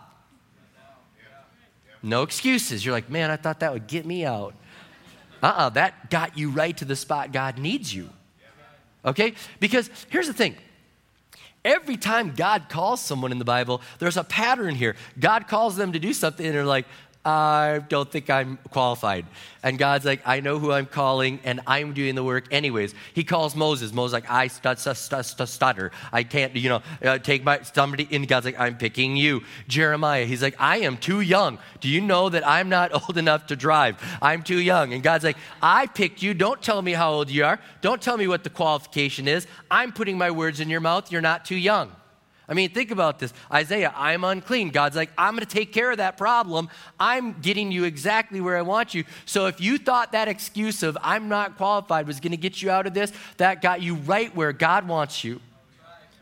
No 2.02 2.24
excuses. 2.24 2.86
You're 2.86 2.94
like, 2.94 3.10
man, 3.10 3.30
I 3.30 3.36
thought 3.36 3.60
that 3.60 3.72
would 3.72 3.88
get 3.88 4.06
me 4.06 4.26
out. 4.26 4.54
Uh 5.42 5.46
uh-uh, 5.46 5.68
uh 5.68 5.70
that 5.70 6.10
got 6.10 6.38
you 6.38 6.50
right 6.50 6.76
to 6.78 6.86
the 6.86 6.96
spot 6.96 7.32
God 7.32 7.58
needs 7.58 7.94
you. 7.94 8.10
Okay? 9.06 9.34
Because 9.60 9.90
here's 10.10 10.28
the 10.28 10.34
thing 10.34 10.56
Every 11.66 11.98
time 11.98 12.34
God 12.36 12.70
calls 12.70 13.02
someone 13.02 13.32
in 13.32 13.40
the 13.40 13.46
Bible, 13.46 13.82
there's 14.00 14.16
a 14.16 14.24
pattern 14.24 14.76
here. 14.76 14.96
God 15.20 15.48
calls 15.48 15.76
them 15.76 15.92
to 15.92 16.00
do 16.00 16.14
something, 16.14 16.46
and 16.46 16.56
they're 16.56 16.66
like, 16.66 16.86
I 17.30 17.80
don't 17.90 18.12
think 18.12 18.30
I'm 18.30 18.58
qualified. 18.72 19.26
And 19.62 19.78
God's 19.78 20.06
like, 20.06 20.22
I 20.26 20.40
know 20.40 20.58
who 20.58 20.72
I'm 20.72 20.86
calling, 20.86 21.40
and 21.44 21.60
I'm 21.68 21.94
doing 21.94 22.16
the 22.16 22.24
work 22.24 22.48
anyways. 22.52 22.96
He 23.14 23.24
calls 23.24 23.56
Moses. 23.56 23.94
Moses 23.94 24.14
like, 24.14 24.32
I 24.32 24.48
stut, 24.48 24.80
stut, 24.80 24.98
stut, 24.98 25.48
stutter. 25.48 25.92
I 26.12 26.24
can't, 26.24 26.56
you 26.56 26.70
know, 26.70 26.82
uh, 27.04 27.18
take 27.20 27.44
my 27.44 27.62
somebody. 27.62 28.08
And 28.12 28.28
God's 28.28 28.46
like, 28.46 28.60
I'm 28.60 28.78
picking 28.78 29.16
you. 29.16 29.44
Jeremiah. 29.68 30.26
He's 30.26 30.42
like, 30.42 30.56
I 30.60 30.78
am 30.78 30.98
too 30.98 31.22
young. 31.22 31.60
Do 31.82 31.88
you 31.88 32.02
know 32.02 32.30
that 32.30 32.48
I'm 32.48 32.70
not 32.70 32.94
old 33.04 33.18
enough 33.18 33.48
to 33.48 33.56
drive? 33.56 34.02
I'm 34.22 34.42
too 34.42 34.60
young. 34.60 34.94
And 34.94 35.04
God's 35.04 35.24
like, 35.24 35.38
I 35.62 35.86
picked 35.88 36.24
you. 36.24 36.34
Don't 36.34 36.62
tell 36.62 36.82
me 36.82 36.94
how 36.94 37.12
old 37.12 37.30
you 37.30 37.46
are. 37.46 37.60
Don't 37.82 38.02
tell 38.02 38.18
me 38.18 38.28
what 38.28 38.44
the 38.44 38.50
qualification 38.50 39.28
is. 39.28 39.46
I'm 39.70 39.92
putting 39.92 40.18
my 40.18 40.32
words 40.32 40.60
in 40.62 40.70
your 40.70 40.82
mouth. 40.82 41.12
You're 41.12 41.22
not 41.22 41.46
too 41.46 41.58
young. 41.58 41.92
I 42.50 42.56
mean, 42.56 42.72
think 42.72 42.90
about 42.90 43.20
this. 43.20 43.32
Isaiah, 43.54 43.94
I'm 43.96 44.24
unclean. 44.24 44.72
God's 44.72 44.96
like, 44.96 45.12
I'm 45.18 45.36
going 45.36 45.46
to 45.46 45.54
take 45.54 45.72
care 45.72 45.92
of 45.92 45.98
that 45.98 46.18
problem. 46.18 46.68
I'm 47.00 47.40
getting 47.40 47.72
you 47.72 47.84
exactly 47.84 48.42
where 48.42 48.58
I 48.58 48.64
want 48.64 48.96
you. 48.96 49.04
So 49.26 49.46
if 49.46 49.62
you 49.62 49.78
thought 49.78 50.14
that 50.14 50.28
excuse 50.28 50.82
of 50.82 50.98
I'm 51.04 51.30
not 51.30 51.58
qualified 51.58 52.08
was 52.08 52.20
going 52.20 52.32
to 52.32 52.38
get 52.38 52.62
you 52.62 52.72
out 52.72 52.88
of 52.88 52.96
this, 52.96 53.14
that 53.38 53.62
got 53.62 53.84
you 53.84 53.96
right 53.96 54.36
where 54.36 54.52
God 54.52 54.88
wants 54.88 55.24
you. 55.24 55.40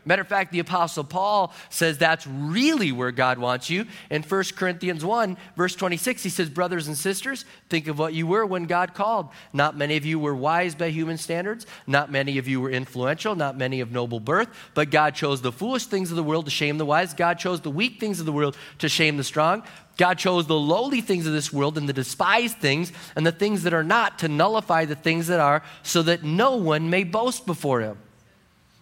Matter 0.08 0.22
of 0.22 0.28
fact, 0.28 0.52
the 0.52 0.60
Apostle 0.60 1.04
Paul 1.04 1.52
says 1.68 1.98
that's 1.98 2.26
really 2.26 2.92
where 2.92 3.12
God 3.12 3.38
wants 3.38 3.68
you. 3.68 3.84
In 4.08 4.22
1 4.22 4.44
Corinthians 4.56 5.04
1, 5.04 5.36
verse 5.54 5.74
26, 5.74 6.22
he 6.22 6.30
says, 6.30 6.48
Brothers 6.48 6.88
and 6.88 6.96
sisters, 6.96 7.44
think 7.68 7.88
of 7.88 7.98
what 7.98 8.14
you 8.14 8.26
were 8.26 8.46
when 8.46 8.64
God 8.64 8.94
called. 8.94 9.28
Not 9.52 9.76
many 9.76 9.98
of 9.98 10.06
you 10.06 10.18
were 10.18 10.34
wise 10.34 10.74
by 10.74 10.88
human 10.88 11.18
standards. 11.18 11.66
Not 11.86 12.10
many 12.10 12.38
of 12.38 12.48
you 12.48 12.58
were 12.58 12.70
influential. 12.70 13.34
Not 13.34 13.58
many 13.58 13.80
of 13.80 13.92
noble 13.92 14.18
birth. 14.18 14.48
But 14.72 14.88
God 14.88 15.14
chose 15.14 15.42
the 15.42 15.52
foolish 15.52 15.84
things 15.84 16.08
of 16.08 16.16
the 16.16 16.24
world 16.24 16.46
to 16.46 16.50
shame 16.50 16.78
the 16.78 16.86
wise. 16.86 17.12
God 17.12 17.38
chose 17.38 17.60
the 17.60 17.70
weak 17.70 18.00
things 18.00 18.18
of 18.18 18.24
the 18.24 18.32
world 18.32 18.56
to 18.78 18.88
shame 18.88 19.18
the 19.18 19.24
strong. 19.24 19.62
God 19.98 20.14
chose 20.14 20.46
the 20.46 20.58
lowly 20.58 21.02
things 21.02 21.26
of 21.26 21.34
this 21.34 21.52
world 21.52 21.76
and 21.76 21.86
the 21.86 21.92
despised 21.92 22.56
things 22.56 22.92
and 23.14 23.26
the 23.26 23.32
things 23.32 23.64
that 23.64 23.74
are 23.74 23.84
not 23.84 24.20
to 24.20 24.28
nullify 24.28 24.86
the 24.86 24.94
things 24.94 25.26
that 25.26 25.40
are, 25.40 25.62
so 25.82 26.02
that 26.04 26.24
no 26.24 26.56
one 26.56 26.88
may 26.88 27.04
boast 27.04 27.44
before 27.44 27.82
him. 27.82 27.98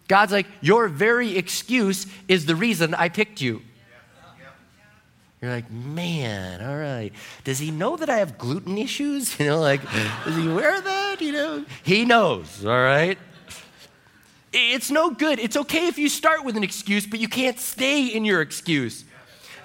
God's 0.09 0.33
like, 0.33 0.47
Your 0.61 0.89
very 0.89 1.37
excuse 1.37 2.07
is 2.29 2.47
the 2.47 2.57
reason 2.57 2.95
I 2.95 3.09
picked 3.09 3.41
you. 3.41 3.63
You're 5.43 5.51
like, 5.51 5.71
man, 5.71 6.67
all 6.67 6.77
right. 6.77 7.13
Does 7.45 7.59
he 7.59 7.71
know 7.71 7.97
that 7.97 8.09
I 8.09 8.19
have 8.19 8.39
gluten 8.39 8.79
issues? 8.79 9.39
You 9.47 9.47
know, 9.47 9.61
like, 9.61 9.83
does 10.25 10.37
he 10.37 10.49
wear 10.49 10.81
that? 10.81 11.21
You 11.21 11.33
know, 11.33 11.65
he 11.85 12.05
knows, 12.05 12.65
all 12.65 12.73
right? 12.73 13.19
It's 14.53 14.91
no 14.91 15.11
good. 15.11 15.39
It's 15.39 15.57
okay 15.57 15.87
if 15.87 15.99
you 15.99 16.09
start 16.09 16.45
with 16.45 16.57
an 16.57 16.65
excuse, 16.65 17.07
but 17.07 17.21
you 17.21 17.29
can't 17.29 17.61
stay 17.61 18.07
in 18.07 18.25
your 18.25 18.41
excuse. 18.41 19.05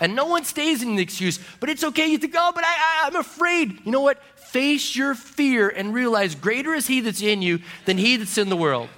And 0.02 0.16
no 0.16 0.26
one 0.26 0.44
stays 0.44 0.84
in 0.84 0.98
the 0.98 1.02
excuse, 1.02 1.40
but 1.60 1.70
it's 1.70 1.84
okay. 1.84 2.08
You 2.08 2.18
think, 2.18 2.36
oh, 2.38 2.52
but 2.54 2.66
I, 2.66 2.68
I, 2.68 3.08
I'm 3.08 3.16
afraid. 3.16 3.80
You 3.86 3.92
know 3.92 4.02
what? 4.02 4.22
Face 4.36 4.96
your 4.96 5.16
fear 5.16 5.70
and 5.70 5.94
realize 5.94 6.36
greater 6.36 6.74
is 6.74 6.88
he 6.88 7.00
that's 7.00 7.22
in 7.22 7.42
you 7.42 7.60
than 7.86 7.98
he 7.98 8.18
that's 8.18 8.38
in 8.38 8.50
the 8.50 8.58
world. 8.58 8.90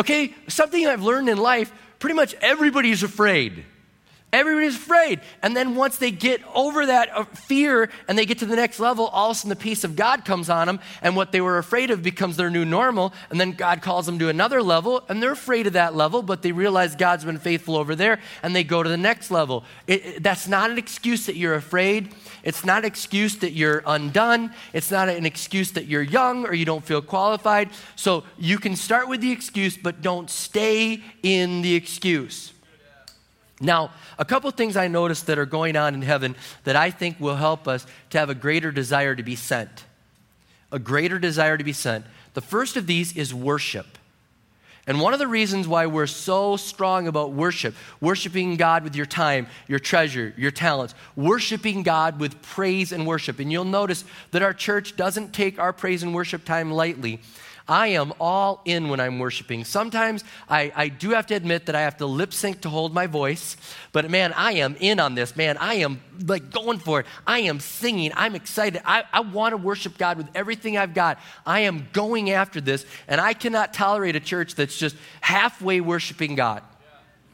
Okay, 0.00 0.34
something 0.48 0.86
I've 0.86 1.02
learned 1.02 1.28
in 1.28 1.36
life 1.36 1.70
pretty 1.98 2.14
much 2.14 2.34
everybody's 2.40 3.02
afraid. 3.02 3.66
Everybody's 4.32 4.76
afraid. 4.76 5.20
And 5.42 5.54
then 5.54 5.74
once 5.74 5.98
they 5.98 6.10
get 6.10 6.40
over 6.54 6.86
that 6.86 7.10
uh, 7.14 7.24
fear 7.24 7.90
and 8.08 8.16
they 8.16 8.24
get 8.24 8.38
to 8.38 8.46
the 8.46 8.56
next 8.56 8.80
level, 8.80 9.08
all 9.08 9.30
of 9.30 9.36
a 9.36 9.38
sudden 9.38 9.50
the 9.50 9.56
peace 9.56 9.84
of 9.84 9.96
God 9.96 10.24
comes 10.24 10.48
on 10.48 10.68
them, 10.68 10.80
and 11.02 11.16
what 11.16 11.32
they 11.32 11.42
were 11.42 11.58
afraid 11.58 11.90
of 11.90 12.02
becomes 12.02 12.38
their 12.38 12.48
new 12.48 12.64
normal. 12.64 13.12
And 13.28 13.38
then 13.38 13.52
God 13.52 13.82
calls 13.82 14.06
them 14.06 14.18
to 14.20 14.30
another 14.30 14.62
level, 14.62 15.04
and 15.10 15.22
they're 15.22 15.32
afraid 15.32 15.66
of 15.66 15.74
that 15.74 15.94
level, 15.94 16.22
but 16.22 16.40
they 16.40 16.52
realize 16.52 16.96
God's 16.96 17.24
been 17.26 17.38
faithful 17.38 17.76
over 17.76 17.94
there, 17.94 18.20
and 18.42 18.56
they 18.56 18.64
go 18.64 18.82
to 18.82 18.88
the 18.88 18.96
next 18.96 19.30
level. 19.30 19.64
It, 19.86 20.06
it, 20.06 20.22
that's 20.22 20.48
not 20.48 20.70
an 20.70 20.78
excuse 20.78 21.26
that 21.26 21.36
you're 21.36 21.54
afraid. 21.54 22.14
It's 22.42 22.64
not 22.64 22.78
an 22.78 22.84
excuse 22.86 23.36
that 23.38 23.52
you're 23.52 23.82
undone. 23.86 24.52
It's 24.72 24.90
not 24.90 25.08
an 25.08 25.26
excuse 25.26 25.72
that 25.72 25.86
you're 25.86 26.02
young 26.02 26.46
or 26.46 26.54
you 26.54 26.64
don't 26.64 26.84
feel 26.84 27.02
qualified. 27.02 27.70
So 27.96 28.24
you 28.38 28.58
can 28.58 28.76
start 28.76 29.08
with 29.08 29.20
the 29.20 29.32
excuse, 29.32 29.76
but 29.76 30.02
don't 30.02 30.30
stay 30.30 31.02
in 31.22 31.62
the 31.62 31.74
excuse. 31.74 32.52
Now, 33.60 33.90
a 34.18 34.24
couple 34.24 34.50
things 34.52 34.76
I 34.76 34.88
noticed 34.88 35.26
that 35.26 35.38
are 35.38 35.46
going 35.46 35.76
on 35.76 35.94
in 35.94 36.02
heaven 36.02 36.34
that 36.64 36.76
I 36.76 36.90
think 36.90 37.20
will 37.20 37.36
help 37.36 37.68
us 37.68 37.86
to 38.10 38.18
have 38.18 38.30
a 38.30 38.34
greater 38.34 38.72
desire 38.72 39.14
to 39.14 39.22
be 39.22 39.36
sent. 39.36 39.84
A 40.72 40.78
greater 40.78 41.18
desire 41.18 41.58
to 41.58 41.64
be 41.64 41.74
sent. 41.74 42.06
The 42.32 42.40
first 42.40 42.76
of 42.76 42.86
these 42.86 43.16
is 43.16 43.34
worship. 43.34 43.98
And 44.90 45.00
one 45.00 45.12
of 45.12 45.20
the 45.20 45.28
reasons 45.28 45.68
why 45.68 45.86
we're 45.86 46.08
so 46.08 46.56
strong 46.56 47.06
about 47.06 47.30
worship, 47.30 47.76
worshiping 48.00 48.56
God 48.56 48.82
with 48.82 48.96
your 48.96 49.06
time, 49.06 49.46
your 49.68 49.78
treasure, 49.78 50.34
your 50.36 50.50
talents, 50.50 50.96
worshiping 51.14 51.84
God 51.84 52.18
with 52.18 52.42
praise 52.42 52.90
and 52.90 53.06
worship. 53.06 53.38
And 53.38 53.52
you'll 53.52 53.62
notice 53.62 54.04
that 54.32 54.42
our 54.42 54.52
church 54.52 54.96
doesn't 54.96 55.32
take 55.32 55.60
our 55.60 55.72
praise 55.72 56.02
and 56.02 56.12
worship 56.12 56.44
time 56.44 56.72
lightly. 56.72 57.20
I 57.70 57.86
am 57.88 58.12
all 58.18 58.62
in 58.64 58.88
when 58.88 58.98
I'm 58.98 59.20
worshiping. 59.20 59.64
Sometimes 59.64 60.24
I, 60.48 60.72
I 60.74 60.88
do 60.88 61.10
have 61.10 61.26
to 61.28 61.34
admit 61.34 61.66
that 61.66 61.76
I 61.76 61.82
have 61.82 61.96
to 61.98 62.06
lip 62.06 62.34
sync 62.34 62.62
to 62.62 62.68
hold 62.68 62.92
my 62.92 63.06
voice, 63.06 63.56
but 63.92 64.10
man, 64.10 64.32
I 64.32 64.54
am 64.54 64.76
in 64.80 64.98
on 64.98 65.14
this. 65.14 65.36
Man, 65.36 65.56
I 65.56 65.74
am 65.74 66.00
like 66.26 66.50
going 66.50 66.80
for 66.80 66.98
it. 66.98 67.06
I 67.28 67.40
am 67.40 67.60
singing. 67.60 68.10
I'm 68.16 68.34
excited. 68.34 68.82
I, 68.84 69.04
I 69.12 69.20
want 69.20 69.52
to 69.52 69.56
worship 69.56 69.96
God 69.98 70.18
with 70.18 70.26
everything 70.34 70.76
I've 70.76 70.94
got. 70.94 71.20
I 71.46 71.60
am 71.60 71.86
going 71.92 72.32
after 72.32 72.60
this, 72.60 72.84
and 73.06 73.20
I 73.20 73.34
cannot 73.34 73.72
tolerate 73.72 74.16
a 74.16 74.20
church 74.20 74.56
that's 74.56 74.76
just 74.76 74.96
halfway 75.20 75.80
worshiping 75.80 76.34
God. 76.34 76.64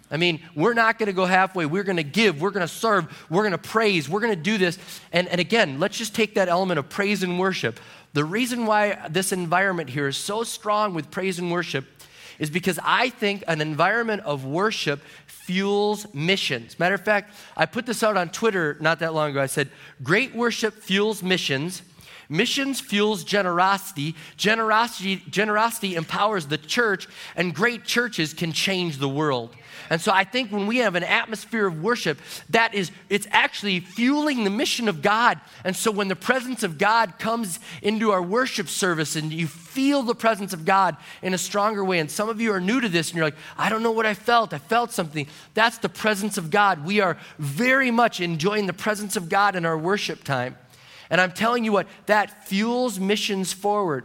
I 0.09 0.19
mean, 0.19 0.41
we're 0.55 0.75
not 0.75 0.99
going 0.99 1.09
to 1.09 1.13
go 1.13 1.25
halfway. 1.25 1.67
We're 1.67 1.83
going 1.83 1.97
to 1.97 2.05
give. 2.05 2.41
We're 2.41 2.53
going 2.53 2.67
to 2.67 2.73
serve. 2.73 3.27
We're 3.29 3.43
going 3.43 3.53
to 3.53 3.59
praise. 3.59 4.09
We're 4.09 4.21
going 4.21 4.37
to 4.37 4.41
do 4.41 4.57
this. 4.57 4.79
And, 5.13 5.27
and 5.29 5.41
again, 5.41 5.81
let's 5.81 5.99
just 5.99 6.15
take 6.15 6.37
that 6.37 6.49
element 6.49 6.79
of 6.79 6.89
praise 6.89 7.25
and 7.25 7.41
worship. 7.41 7.81
The 8.17 8.25
reason 8.25 8.65
why 8.65 9.09
this 9.11 9.31
environment 9.31 9.91
here 9.91 10.09
is 10.09 10.17
so 10.17 10.43
strong 10.43 10.95
with 10.95 11.11
praise 11.11 11.39
and 11.39 11.53
worship 11.53 11.85
is 12.39 12.49
because 12.49 12.79
I 12.83 13.11
think 13.11 13.45
an 13.47 13.61
environment 13.61 14.23
of 14.23 14.47
worship 14.47 15.03
fuels 15.27 16.07
missions. 16.15 16.79
Matter 16.79 16.95
of 16.95 17.03
fact, 17.03 17.35
I 17.59 17.67
put 17.67 17.85
this 17.85 18.03
out 18.03 18.17
on 18.17 18.31
Twitter 18.31 18.79
not 18.81 19.01
that 19.01 19.13
long 19.13 19.33
ago. 19.33 19.43
I 19.43 19.45
said, 19.45 19.69
Great 20.03 20.35
worship 20.35 20.73
fuels 20.73 21.23
missions. 21.23 21.83
Missions 22.29 22.81
fuels 22.81 23.25
generosity. 23.25 24.15
Generosity, 24.37 25.23
generosity 25.31 25.95
empowers 25.95 26.47
the 26.47 26.59
church, 26.59 27.09
and 27.37 27.55
great 27.55 27.85
churches 27.85 28.35
can 28.35 28.53
change 28.53 28.99
the 28.99 29.09
world. 29.09 29.55
And 29.91 30.01
so 30.01 30.13
I 30.13 30.25
think 30.25 30.51
when 30.51 30.67
we 30.67 30.79
have 30.79 30.95
an 30.95 31.05
atmosphere 31.05 31.67
of 31.67 31.83
worship, 31.83 32.19
that 32.51 32.75
is, 32.75 32.91
it's 33.09 33.27
actually 33.31 33.81
fueling 33.81 34.45
the 34.45 34.51
mission 34.51 34.89
of 34.89 35.03
God. 35.03 35.41
And 35.65 35.77
so 35.77 35.91
when 35.91 36.09
the 36.09 36.17
presence 36.17 36.63
of 36.63 36.79
God 36.79 37.19
comes 37.19 37.61
into 37.83 38.11
our 38.11 38.23
worship 38.23 38.69
service 38.69 39.17
and 39.17 39.33
you 39.33 39.47
feel 39.47 40.03
the 40.03 40.15
presence 40.15 40.53
of 40.53 40.65
God 40.65 40.97
in 41.23 41.35
a 41.35 41.39
stronger 41.39 41.85
way, 41.85 41.99
and 41.99 42.11
some 42.11 42.29
of 42.29 42.41
you 42.41 42.53
are 42.53 42.61
new 42.61 42.81
to 42.81 42.89
this 42.89 43.11
and 43.11 43.17
you're 43.17 43.27
like, 43.27 43.37
I 43.57 43.69
don't 43.69 43.83
know 43.83 43.93
what 43.93 44.07
I 44.07 44.15
felt. 44.15 44.53
I 44.53 44.59
felt 44.59 44.93
something. 44.93 45.27
That's 45.55 45.79
the 45.79 45.89
presence 45.89 46.37
of 46.39 46.51
God. 46.51 46.85
We 46.85 47.01
are 47.01 47.17
very 47.39 47.91
much 47.91 48.21
enjoying 48.21 48.67
the 48.67 48.73
presence 48.73 49.17
of 49.17 49.29
God 49.29 49.55
in 49.55 49.65
our 49.65 49.79
worship 49.79 50.25
time. 50.25 50.57
And 51.11 51.21
I'm 51.21 51.33
telling 51.33 51.65
you 51.65 51.73
what, 51.73 51.87
that 52.07 52.47
fuels 52.47 52.99
missions 52.99 53.53
forward. 53.53 54.05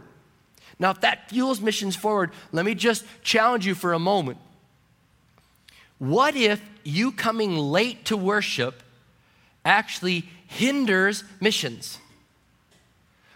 Now, 0.78 0.90
if 0.90 1.00
that 1.02 1.28
fuels 1.28 1.60
missions 1.60 1.96
forward, 1.96 2.30
let 2.50 2.64
me 2.64 2.74
just 2.74 3.04
challenge 3.22 3.66
you 3.66 3.74
for 3.74 3.92
a 3.92 3.98
moment. 3.98 4.38
What 5.98 6.34
if 6.34 6.60
you 6.82 7.12
coming 7.12 7.56
late 7.56 8.06
to 8.06 8.16
worship 8.16 8.82
actually 9.64 10.28
hinders 10.46 11.22
missions? 11.40 11.98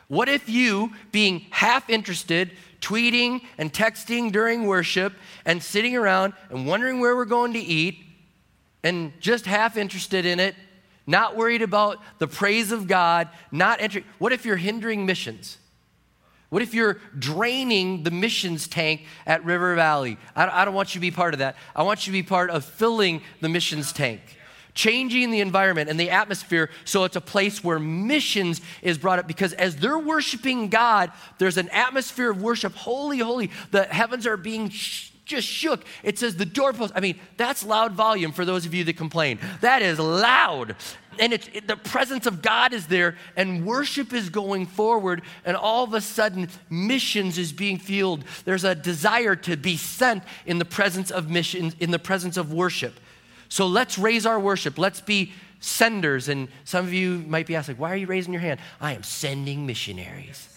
What 0.09 0.29
if 0.29 0.49
you 0.49 0.93
being 1.13 1.47
half 1.51 1.89
interested, 1.91 2.53
tweeting 2.81 3.43
and 3.59 3.73
texting 3.73 4.31
during 4.31 4.67
worship 4.67 5.13
and 5.45 5.63
sitting 5.63 5.97
around 5.97 6.33
and 6.51 6.67
wondering 6.67 7.01
where 7.01 7.17
we're 7.17 7.25
going 7.25 7.53
to 7.53 7.61
eat 7.61 7.99
and 8.83 9.13
just 9.21 9.47
half 9.47 9.77
interested 9.77 10.27
in 10.27 10.39
it, 10.39 10.55
not 11.07 11.37
worried 11.37 11.63
about 11.63 12.01
the 12.19 12.27
praise 12.27 12.73
of 12.73 12.87
God, 12.87 13.29
not 13.53 13.81
entering? 13.81 14.05
What 14.19 14.33
if 14.33 14.45
you're 14.45 14.57
hindering 14.57 15.07
missions? 15.07 15.59
What 16.49 16.63
if 16.63 16.75
you're 16.75 17.01
draining 17.19 18.05
the 18.05 18.11
missions 18.11 18.69
tank 18.69 19.03
at 19.27 19.45
River 19.45 19.75
Valley? 19.75 20.17
I, 20.35 20.65
don't 20.65 20.75
want 20.75 20.95
you 20.95 21.01
to 21.01 21.03
be 21.03 21.11
part 21.11 21.35
of 21.35 21.39
that. 21.39 21.57
I 21.75 21.83
want 21.83 22.07
you 22.07 22.13
to 22.13 22.19
be 22.19 22.23
part 22.23 22.51
of 22.51 22.65
filling 22.65 23.23
the 23.41 23.49
missions 23.49 23.93
tank 23.93 24.21
changing 24.77 25.31
the 25.31 25.41
environment 25.41 25.89
and 25.89 25.99
the 25.99 26.11
atmosphere 26.11 26.71
so 26.85 27.05
it's 27.05 27.17
a 27.17 27.21
place 27.21 27.65
where 27.65 27.81
missions 27.81 28.61
is 28.83 28.99
brought 28.99 29.19
up 29.19 29.27
because 29.27 29.55
as 29.55 29.75
they're 29.77 29.99
worshiping 29.99 30.69
God, 30.69 31.11
there's 31.39 31.57
an 31.57 31.71
atmosphere 31.71 32.31
of 32.31 32.43
worship. 32.43 32.75
Holy, 32.75 33.19
holy. 33.19 33.51
The 33.71 33.85
heavens 33.85 34.27
are 34.27 34.37
being 34.37 34.71
just 35.27 35.47
shook. 35.47 35.85
It 36.03 36.19
says 36.19 36.37
the 36.37 36.47
doorpost. 36.47 36.93
I 36.97 37.01
mean, 37.01 37.19
that's 37.37 37.65
loud 37.65 37.93
volume 37.93 38.33
for 38.33 38.45
those 38.45 38.65
of 38.65 38.73
you 38.73 38.85
that 38.85 38.97
complain. 38.97 39.39
That 39.61 39.83
is 39.83 39.99
loud 39.99 40.77
and 41.19 41.33
it's, 41.33 41.49
it, 41.53 41.67
the 41.67 41.77
presence 41.77 42.27
of 42.27 42.43
God 42.43 42.73
is 42.73 42.87
there, 42.87 43.17
and 43.37 43.67
worship 43.67 44.13
is 44.13 44.29
going 44.29 44.67
forward, 44.67 45.23
and 45.45 45.57
all 45.57 45.85
of 45.85 45.95
a 45.95 46.01
sudden, 46.01 46.49
missions 46.71 47.39
is 47.39 47.53
being 47.53 47.79
fueled. 47.79 48.25
There's 48.45 48.65
a 48.65 48.75
desire 48.75 49.37
to 49.37 49.57
be 49.57 49.77
sent 49.77 50.23
in 50.45 50.59
the 50.59 50.65
presence 50.65 51.11
of 51.11 51.31
missions, 51.31 51.75
in 51.81 51.91
the 51.91 51.99
presence 51.99 52.37
of 52.37 52.53
worship. 52.53 52.95
So 53.49 53.67
let's 53.67 53.99
raise 53.99 54.27
our 54.27 54.41
worship. 54.41 54.79
Let's 54.79 55.01
be 55.01 55.33
senders. 55.61 56.29
And 56.29 56.49
some 56.65 56.85
of 56.85 56.93
you 56.93 57.25
might 57.27 57.47
be 57.47 57.57
asking, 57.57 57.77
why 57.77 57.93
are 57.93 57.97
you 57.97 58.07
raising 58.07 58.33
your 58.33 58.43
hand? 58.43 58.61
I 58.81 58.93
am 58.93 59.03
sending 59.03 59.67
missionaries. 59.67 60.49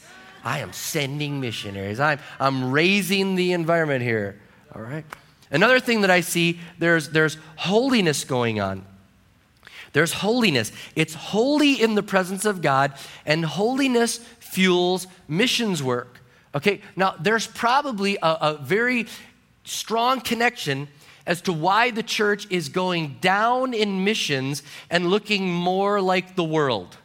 I 0.44 0.60
am 0.60 0.74
sending 0.74 1.40
missionaries. 1.40 2.00
I'm, 2.00 2.20
I'm 2.40 2.72
raising 2.72 3.36
the 3.36 3.54
environment 3.54 4.02
here. 4.02 4.40
All 4.76 4.82
right. 4.82 5.06
Another 5.52 5.80
thing 5.80 6.02
that 6.02 6.12
I 6.12 6.22
see, 6.22 6.60
there's, 6.78 7.10
there's 7.10 7.38
holiness 7.56 8.24
going 8.24 8.60
on. 8.60 8.86
There's 9.94 10.14
holiness. 10.14 10.72
It's 10.96 11.16
holy 11.16 11.82
in 11.82 11.96
the 11.96 12.04
presence 12.04 12.46
of 12.46 12.62
God, 12.62 12.94
and 13.26 13.44
holiness 13.44 14.20
fuels 14.40 15.08
missions 15.28 15.82
work. 15.82 16.20
Okay, 16.54 16.82
now 16.96 17.16
there's 17.20 17.48
probably 17.48 18.18
a, 18.22 18.38
a 18.42 18.60
very 18.62 19.08
strong 19.64 20.22
connection 20.22 20.88
as 21.26 21.42
to 21.44 21.54
why 21.54 21.92
the 21.92 22.04
church 22.04 22.48
is 22.50 22.70
going 22.70 23.18
down 23.22 23.74
in 23.74 24.04
missions 24.04 24.64
and 24.90 25.10
looking 25.10 25.52
more 25.52 26.02
like 26.02 26.36
the 26.36 26.44
world. 26.44 26.98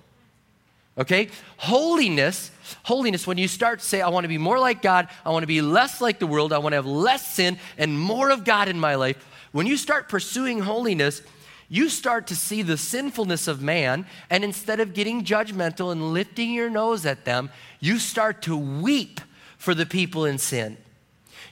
Okay? 0.96 1.28
Holiness, 1.56 2.50
holiness, 2.84 3.26
when 3.26 3.38
you 3.38 3.48
start 3.48 3.80
to 3.80 3.84
say, 3.84 4.00
I 4.00 4.08
want 4.08 4.24
to 4.24 4.28
be 4.28 4.38
more 4.38 4.58
like 4.58 4.80
God, 4.80 5.08
I 5.24 5.30
want 5.30 5.42
to 5.42 5.48
be 5.48 5.60
less 5.60 6.00
like 6.00 6.18
the 6.18 6.26
world, 6.26 6.52
I 6.52 6.58
want 6.58 6.72
to 6.72 6.76
have 6.76 6.86
less 6.86 7.26
sin 7.26 7.58
and 7.76 7.98
more 7.98 8.30
of 8.30 8.44
God 8.44 8.68
in 8.68 8.78
my 8.78 8.94
life, 8.94 9.16
when 9.52 9.66
you 9.66 9.76
start 9.76 10.08
pursuing 10.08 10.60
holiness, 10.60 11.22
you 11.68 11.88
start 11.88 12.26
to 12.28 12.36
see 12.36 12.62
the 12.62 12.76
sinfulness 12.76 13.48
of 13.48 13.62
man, 13.62 14.06
and 14.30 14.44
instead 14.44 14.80
of 14.80 14.94
getting 14.94 15.24
judgmental 15.24 15.90
and 15.90 16.12
lifting 16.12 16.52
your 16.52 16.70
nose 16.70 17.06
at 17.06 17.24
them, 17.24 17.50
you 17.80 17.98
start 17.98 18.42
to 18.42 18.56
weep 18.56 19.20
for 19.56 19.74
the 19.74 19.86
people 19.86 20.24
in 20.24 20.38
sin. 20.38 20.76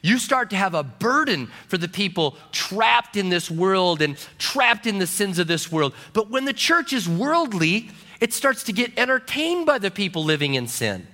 You 0.03 0.19
start 0.19 0.51
to 0.51 0.57
have 0.57 0.75
a 0.75 0.83
burden 0.83 1.49
for 1.69 1.79
the 1.79 1.89
people 1.89 2.37
trapped 2.51 3.17
in 3.17 3.29
this 3.29 3.51
world 3.51 4.03
and 4.03 4.17
trapped 4.39 4.87
in 4.87 4.99
the 4.99 5.07
sins 5.07 5.39
of 5.39 5.47
this 5.47 5.71
world. 5.71 5.95
But 6.13 6.29
when 6.29 6.45
the 6.45 6.53
church 6.53 6.93
is 6.93 7.09
worldly, 7.09 7.89
it 8.23 8.33
starts 8.33 8.63
to 8.63 8.73
get 8.73 8.97
entertained 8.97 9.67
by 9.67 9.81
the 9.81 9.91
people 9.91 10.23
living 10.23 10.55
in 10.55 10.69
sin. 10.69 11.09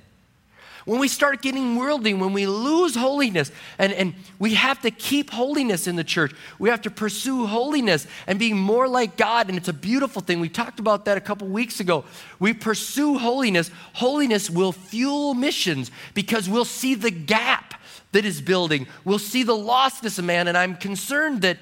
When 0.84 1.00
we 1.00 1.08
start 1.08 1.40
getting 1.40 1.76
worldly, 1.76 2.12
when 2.12 2.34
we 2.34 2.46
lose 2.46 2.94
holiness, 2.94 3.50
and, 3.78 3.94
and 3.94 4.12
we 4.38 4.52
have 4.52 4.82
to 4.82 4.90
keep 4.90 5.30
holiness 5.30 5.86
in 5.86 5.96
the 5.96 6.04
church, 6.04 6.34
we 6.58 6.68
have 6.68 6.82
to 6.82 6.90
pursue 6.90 7.46
holiness 7.46 8.06
and 8.26 8.38
being 8.38 8.58
more 8.58 8.86
like 8.86 9.16
God, 9.16 9.48
and 9.48 9.56
it's 9.56 9.68
a 9.68 9.72
beautiful 9.72 10.20
thing. 10.20 10.38
We 10.38 10.50
talked 10.50 10.80
about 10.80 11.06
that 11.06 11.16
a 11.16 11.22
couple 11.22 11.48
weeks 11.48 11.80
ago. 11.80 12.04
We 12.38 12.52
pursue 12.52 13.16
holiness. 13.16 13.70
Holiness 13.94 14.50
will 14.50 14.72
fuel 14.72 15.32
missions 15.32 15.90
because 16.12 16.46
we'll 16.46 16.66
see 16.66 16.94
the 16.94 17.10
gap 17.10 17.80
that 18.12 18.26
is 18.26 18.42
building, 18.42 18.86
we'll 19.06 19.18
see 19.18 19.44
the 19.44 19.56
lostness 19.56 20.18
of 20.18 20.26
man, 20.26 20.46
and 20.46 20.58
I'm 20.58 20.76
concerned 20.76 21.40
that 21.40 21.56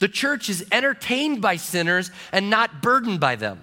the 0.00 0.08
church 0.08 0.48
is 0.48 0.66
entertained 0.72 1.40
by 1.40 1.54
sinners 1.54 2.10
and 2.32 2.50
not 2.50 2.82
burdened 2.82 3.20
by 3.20 3.36
them. 3.36 3.60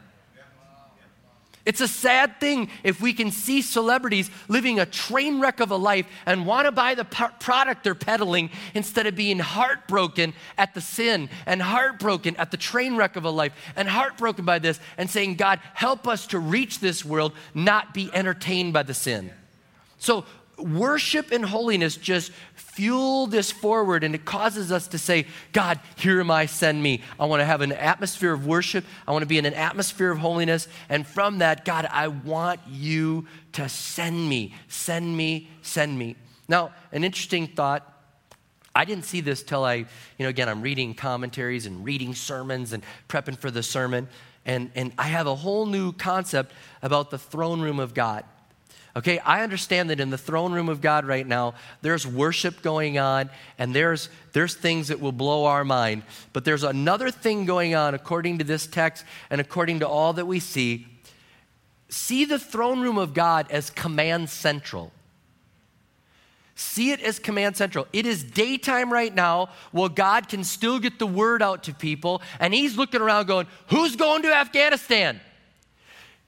It's 1.68 1.82
a 1.82 1.88
sad 1.88 2.40
thing 2.40 2.70
if 2.82 3.02
we 3.02 3.12
can 3.12 3.30
see 3.30 3.62
celebrities 3.62 4.32
living 4.48 4.80
a 4.80 4.86
train 4.86 5.42
wreck 5.42 5.60
of 5.60 5.70
a 5.70 5.76
life 5.76 6.06
and 6.26 6.46
want 6.46 6.66
to 6.66 6.72
buy 6.72 6.96
the 6.96 7.04
product 7.04 7.84
they're 7.84 7.94
peddling 7.94 8.52
instead 8.74 9.06
of 9.06 9.18
being 9.18 9.38
heartbroken 9.38 10.34
at 10.58 10.74
the 10.74 10.80
sin 10.80 11.28
and 11.46 11.62
heartbroken 11.62 12.38
at 12.38 12.52
the 12.52 12.58
train 12.58 12.96
wreck 12.96 13.18
of 13.18 13.26
a 13.26 13.30
life 13.30 13.52
and 13.76 13.90
heartbroken 13.90 14.46
by 14.46 14.60
this 14.60 14.80
and 14.98 15.10
saying, 15.10 15.36
God, 15.36 15.60
help 15.74 16.08
us 16.08 16.28
to 16.28 16.40
reach 16.40 16.80
this 16.80 17.04
world, 17.04 17.34
not 17.54 17.94
be 17.94 18.10
entertained 18.14 18.72
by 18.72 18.84
the 18.84 18.94
sin. 18.94 19.30
So, 20.00 20.24
worship 20.58 21.32
and 21.32 21.46
holiness 21.46 21.96
just 21.96 22.32
fuel 22.56 23.28
this 23.28 23.52
forward 23.52 24.04
and 24.04 24.14
it 24.16 24.26
causes 24.26 24.72
us 24.72 24.88
to 24.90 24.98
say, 24.98 25.26
God, 25.52 25.80
here 25.96 26.20
am 26.20 26.32
I, 26.32 26.46
send 26.46 26.82
me. 26.82 27.02
I 27.20 27.26
want 27.26 27.42
to 27.42 27.46
have 27.46 27.62
an 27.62 27.72
atmosphere 27.72 28.34
of 28.34 28.46
worship. 28.46 28.86
I 29.08 29.12
want 29.12 29.24
to 29.24 29.28
be 29.28 29.38
in 29.38 29.46
an 29.46 29.54
atmosphere 29.54 30.12
of 30.12 30.20
holiness. 30.20 30.68
And 30.90 31.06
from 31.06 31.40
that, 31.40 31.66
God, 31.66 31.88
I 31.92 32.08
want 32.10 32.60
you 32.70 33.26
to 33.54 33.70
send 33.70 34.30
me, 34.30 34.54
send 34.68 35.16
me, 35.16 35.50
send 35.62 35.98
me. 35.98 36.16
Now, 36.48 36.72
an 36.92 37.04
interesting 37.04 37.48
thought. 37.48 37.94
I 38.76 38.86
didn't 38.86 39.06
see 39.06 39.22
this 39.22 39.42
till 39.42 39.64
I, 39.64 39.74
you 39.74 39.86
know, 40.20 40.30
again, 40.30 40.48
I'm 40.48 40.62
reading 40.62 40.94
commentaries 40.94 41.66
and 41.66 41.84
reading 41.84 42.14
sermons 42.14 42.74
and 42.74 42.84
prepping 43.10 43.36
for 43.40 43.50
the 43.50 43.64
sermon. 43.64 44.08
And, 44.46 44.70
and 44.76 44.94
I 45.00 45.08
have 45.08 45.26
a 45.26 45.34
whole 45.34 45.66
new 45.66 45.94
concept 45.94 46.54
about 46.84 47.10
the 47.10 47.18
throne 47.18 47.60
room 47.60 47.80
of 47.80 47.96
God. 47.96 48.24
Okay, 48.98 49.20
I 49.20 49.44
understand 49.44 49.92
that 49.92 50.00
in 50.00 50.10
the 50.10 50.18
throne 50.18 50.54
room 50.54 50.70
of 50.70 50.82
God 50.82 51.06
right 51.06 51.26
now, 51.26 51.54
there's 51.84 52.08
worship 52.08 52.64
going 52.64 52.98
on 52.98 53.30
and 53.60 53.72
there's, 53.76 54.10
there's 54.34 54.56
things 54.56 54.88
that 54.88 55.00
will 55.00 55.12
blow 55.12 55.46
our 55.46 55.64
mind. 55.64 56.02
But 56.34 56.46
there's 56.46 56.64
another 56.64 57.12
thing 57.12 57.46
going 57.46 57.76
on 57.76 57.94
according 57.94 58.40
to 58.40 58.44
this 58.44 58.66
text 58.66 59.06
and 59.30 59.40
according 59.40 59.82
to 59.82 59.88
all 59.88 60.14
that 60.14 60.26
we 60.26 60.40
see. 60.40 60.88
See 61.90 62.26
the 62.26 62.40
throne 62.40 62.82
room 62.82 62.98
of 62.98 63.14
God 63.14 63.46
as 63.52 63.70
command 63.70 64.32
central. 64.32 64.92
See 66.56 66.92
it 66.92 67.00
as 67.00 67.20
command 67.20 67.56
central. 67.56 67.88
It 67.94 68.08
is 68.08 68.24
daytime 68.24 68.92
right 68.92 69.14
now 69.14 69.50
while 69.72 69.90
God 69.90 70.28
can 70.28 70.44
still 70.44 70.80
get 70.80 70.98
the 70.98 71.06
word 71.06 71.44
out 71.44 71.66
to 71.66 71.74
people, 71.74 72.24
and 72.40 72.52
He's 72.52 72.76
looking 72.76 73.00
around 73.00 73.28
going, 73.28 73.46
Who's 73.68 73.96
going 73.96 74.24
to 74.24 74.36
Afghanistan? 74.36 75.22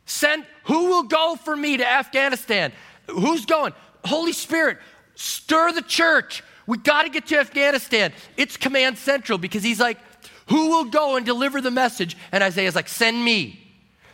Send, 0.09 0.43
who 0.63 0.85
will 0.85 1.03
go 1.03 1.35
for 1.35 1.55
me 1.55 1.77
to 1.77 1.87
Afghanistan? 1.87 2.73
Who's 3.07 3.45
going? 3.45 3.73
Holy 4.03 4.33
Spirit, 4.33 4.79
stir 5.13 5.71
the 5.71 5.83
church. 5.83 6.43
We 6.65 6.79
got 6.79 7.03
to 7.03 7.09
get 7.09 7.27
to 7.27 7.37
Afghanistan. 7.37 8.11
It's 8.35 8.57
command 8.57 8.97
central 8.97 9.37
because 9.37 9.61
he's 9.61 9.79
like, 9.79 9.99
who 10.47 10.69
will 10.69 10.85
go 10.85 11.15
and 11.15 11.23
deliver 11.23 11.61
the 11.61 11.69
message? 11.69 12.17
And 12.31 12.43
Isaiah's 12.43 12.73
like, 12.73 12.87
send 12.87 13.23
me. 13.23 13.68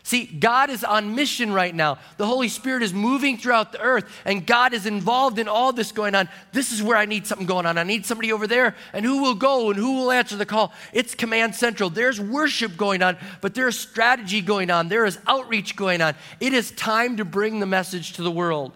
See, 0.05 0.27
God 0.27 0.69
is 0.69 0.83
on 0.83 1.15
mission 1.15 1.51
right 1.51 1.73
now. 1.73 1.97
The 2.17 2.27
Holy 2.27 2.47
Spirit 2.47 2.83
is 2.83 2.93
moving 2.93 3.39
throughout 3.39 3.71
the 3.71 3.81
earth, 3.81 4.05
and 4.23 4.45
God 4.45 4.75
is 4.75 4.85
involved 4.85 5.39
in 5.39 5.47
all 5.47 5.73
this 5.73 5.91
going 5.91 6.13
on. 6.13 6.29
This 6.51 6.71
is 6.71 6.83
where 6.83 6.95
I 6.95 7.05
need 7.05 7.25
something 7.25 7.47
going 7.47 7.65
on. 7.65 7.79
I 7.79 7.81
need 7.81 8.05
somebody 8.05 8.31
over 8.31 8.45
there, 8.45 8.75
and 8.93 9.03
who 9.03 9.23
will 9.23 9.33
go 9.33 9.71
and 9.71 9.79
who 9.79 9.95
will 9.95 10.11
answer 10.11 10.35
the 10.35 10.45
call? 10.45 10.73
It's 10.93 11.15
Command 11.15 11.55
Central. 11.55 11.89
There's 11.89 12.21
worship 12.21 12.77
going 12.77 13.01
on, 13.01 13.17
but 13.41 13.55
there's 13.55 13.79
strategy 13.79 14.41
going 14.41 14.69
on, 14.69 14.89
there 14.89 15.05
is 15.05 15.17
outreach 15.25 15.75
going 15.75 16.03
on. 16.03 16.13
It 16.39 16.53
is 16.53 16.69
time 16.69 17.17
to 17.17 17.25
bring 17.25 17.59
the 17.59 17.65
message 17.65 18.13
to 18.13 18.21
the 18.21 18.29
world. 18.29 18.73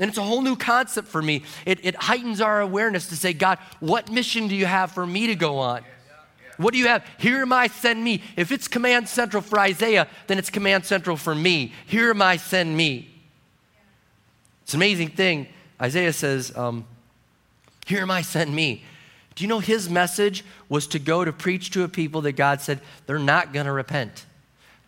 And 0.00 0.08
it's 0.08 0.18
a 0.18 0.24
whole 0.24 0.42
new 0.42 0.56
concept 0.56 1.06
for 1.06 1.22
me. 1.22 1.44
It, 1.66 1.84
it 1.84 1.94
heightens 1.94 2.40
our 2.40 2.60
awareness 2.60 3.10
to 3.10 3.16
say, 3.16 3.32
God, 3.32 3.60
what 3.78 4.10
mission 4.10 4.48
do 4.48 4.56
you 4.56 4.66
have 4.66 4.90
for 4.90 5.06
me 5.06 5.28
to 5.28 5.36
go 5.36 5.58
on? 5.58 5.84
What 6.56 6.72
do 6.72 6.78
you 6.78 6.86
have? 6.86 7.04
Here 7.18 7.42
am 7.42 7.52
I, 7.52 7.66
send 7.66 8.02
me. 8.02 8.22
If 8.36 8.52
it's 8.52 8.68
command 8.68 9.08
central 9.08 9.42
for 9.42 9.58
Isaiah, 9.58 10.08
then 10.26 10.38
it's 10.38 10.50
command 10.50 10.84
central 10.84 11.16
for 11.16 11.34
me. 11.34 11.72
Here 11.86 12.10
am 12.10 12.22
I, 12.22 12.36
send 12.36 12.76
me. 12.76 13.10
It's 14.62 14.74
an 14.74 14.78
amazing 14.78 15.08
thing. 15.10 15.48
Isaiah 15.80 16.12
says, 16.12 16.56
um, 16.56 16.86
Here 17.86 18.00
am 18.00 18.10
I, 18.10 18.22
send 18.22 18.54
me. 18.54 18.84
Do 19.34 19.42
you 19.42 19.48
know 19.48 19.58
his 19.58 19.90
message 19.90 20.44
was 20.68 20.86
to 20.88 20.98
go 20.98 21.24
to 21.24 21.32
preach 21.32 21.70
to 21.72 21.82
a 21.82 21.88
people 21.88 22.20
that 22.22 22.32
God 22.32 22.60
said 22.60 22.80
they're 23.06 23.18
not 23.18 23.52
going 23.52 23.66
to 23.66 23.72
repent? 23.72 24.26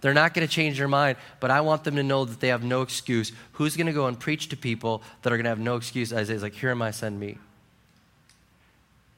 They're 0.01 0.15
not 0.15 0.35
going 0.35 0.47
to 0.47 0.53
change 0.53 0.79
their 0.79 0.89
mind, 0.89 1.17
but 1.41 1.51
I 1.51 1.63
want 1.63 1.83
them 1.83 1.97
to 1.97 2.03
know 2.03 2.25
that 2.25 2.39
they 2.39 2.49
have 2.49 2.63
no 2.63 2.83
excuse. 2.83 3.33
Who's 3.53 3.77
going 3.77 3.89
to 3.89 3.93
go 3.93 4.07
and 4.07 4.19
preach 4.19 4.49
to 4.51 4.57
people 4.57 5.03
that 5.23 5.33
are 5.33 5.37
going 5.37 5.45
to 5.45 5.51
have 5.51 5.59
no 5.59 5.77
excuse? 5.77 6.13
Isaiah's 6.13 6.43
like, 6.43 6.55
Here 6.55 6.71
am 6.71 6.81
I, 6.81 6.91
send 6.93 7.19
me. 7.19 7.39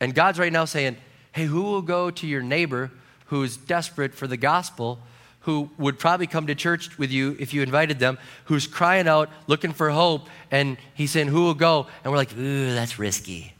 And 0.00 0.14
God's 0.14 0.38
right 0.38 0.52
now 0.52 0.64
saying, 0.64 0.96
Hey, 1.38 1.44
who 1.44 1.62
will 1.62 1.82
go 1.82 2.10
to 2.10 2.26
your 2.26 2.42
neighbor 2.42 2.90
who's 3.26 3.56
desperate 3.56 4.12
for 4.12 4.26
the 4.26 4.36
gospel, 4.36 4.98
who 5.42 5.70
would 5.78 5.96
probably 5.96 6.26
come 6.26 6.48
to 6.48 6.54
church 6.56 6.98
with 6.98 7.12
you 7.12 7.36
if 7.38 7.54
you 7.54 7.62
invited 7.62 8.00
them, 8.00 8.18
who's 8.46 8.66
crying 8.66 9.06
out, 9.06 9.30
looking 9.46 9.72
for 9.72 9.88
hope, 9.90 10.28
and 10.50 10.76
he's 10.94 11.12
saying, 11.12 11.28
Who 11.28 11.44
will 11.44 11.54
go? 11.54 11.86
And 12.02 12.10
we're 12.10 12.16
like, 12.16 12.36
Ooh, 12.36 12.74
that's 12.74 12.98
risky. 12.98 13.54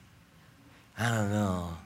I 0.99 1.09
don't 1.09 1.31
know. 1.31 1.77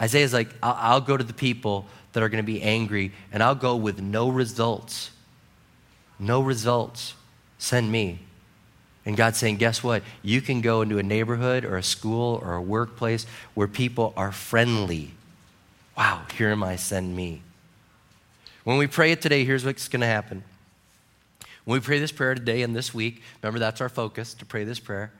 Isaiah's 0.00 0.32
like, 0.32 0.50
I'll, 0.62 0.76
I'll 0.78 1.00
go 1.00 1.16
to 1.16 1.24
the 1.24 1.34
people 1.34 1.84
that 2.12 2.22
are 2.22 2.28
going 2.28 2.44
to 2.44 2.46
be 2.46 2.62
angry, 2.62 3.10
and 3.32 3.42
I'll 3.42 3.56
go 3.56 3.74
with 3.74 4.00
no 4.00 4.28
results. 4.28 5.10
No 6.20 6.40
results. 6.42 7.14
Send 7.58 7.90
me. 7.90 8.20
And 9.04 9.16
God's 9.16 9.38
saying, 9.38 9.56
guess 9.56 9.82
what? 9.82 10.02
You 10.22 10.40
can 10.40 10.60
go 10.60 10.82
into 10.82 10.98
a 10.98 11.02
neighborhood 11.02 11.64
or 11.64 11.76
a 11.76 11.82
school 11.82 12.40
or 12.42 12.54
a 12.54 12.62
workplace 12.62 13.26
where 13.54 13.66
people 13.66 14.12
are 14.16 14.30
friendly. 14.30 15.10
Wow, 15.96 16.22
here 16.36 16.50
am 16.50 16.62
I, 16.62 16.76
send 16.76 17.16
me. 17.16 17.42
When 18.64 18.78
we 18.78 18.86
pray 18.86 19.10
it 19.12 19.20
today, 19.20 19.44
here's 19.44 19.64
what's 19.64 19.88
going 19.88 20.02
to 20.02 20.06
happen. 20.06 20.44
When 21.64 21.80
we 21.80 21.84
pray 21.84 21.98
this 21.98 22.12
prayer 22.12 22.34
today 22.34 22.62
and 22.62 22.74
this 22.74 22.94
week, 22.94 23.22
remember 23.42 23.58
that's 23.58 23.80
our 23.80 23.88
focus 23.88 24.34
to 24.34 24.44
pray 24.44 24.64
this 24.64 24.78
prayer. 24.78 25.12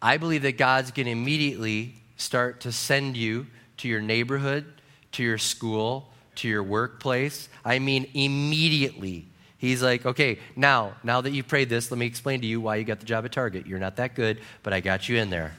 I 0.00 0.16
believe 0.16 0.42
that 0.42 0.56
God's 0.56 0.92
going 0.92 1.06
to 1.06 1.12
immediately 1.12 1.94
start 2.16 2.60
to 2.60 2.72
send 2.72 3.16
you 3.16 3.46
to 3.78 3.88
your 3.88 4.00
neighborhood, 4.00 4.64
to 5.12 5.22
your 5.22 5.38
school, 5.38 6.08
to 6.36 6.48
your 6.48 6.62
workplace. 6.62 7.48
I 7.64 7.80
mean, 7.80 8.08
immediately. 8.14 9.26
He's 9.60 9.82
like, 9.82 10.06
okay, 10.06 10.38
now, 10.56 10.94
now 11.04 11.20
that 11.20 11.32
you've 11.32 11.46
prayed 11.46 11.68
this, 11.68 11.90
let 11.90 11.98
me 11.98 12.06
explain 12.06 12.40
to 12.40 12.46
you 12.46 12.62
why 12.62 12.76
you 12.76 12.84
got 12.84 12.98
the 12.98 13.04
job 13.04 13.26
at 13.26 13.32
Target. 13.32 13.66
You're 13.66 13.78
not 13.78 13.96
that 13.96 14.14
good, 14.14 14.40
but 14.62 14.72
I 14.72 14.80
got 14.80 15.06
you 15.06 15.18
in 15.18 15.28
there. 15.28 15.52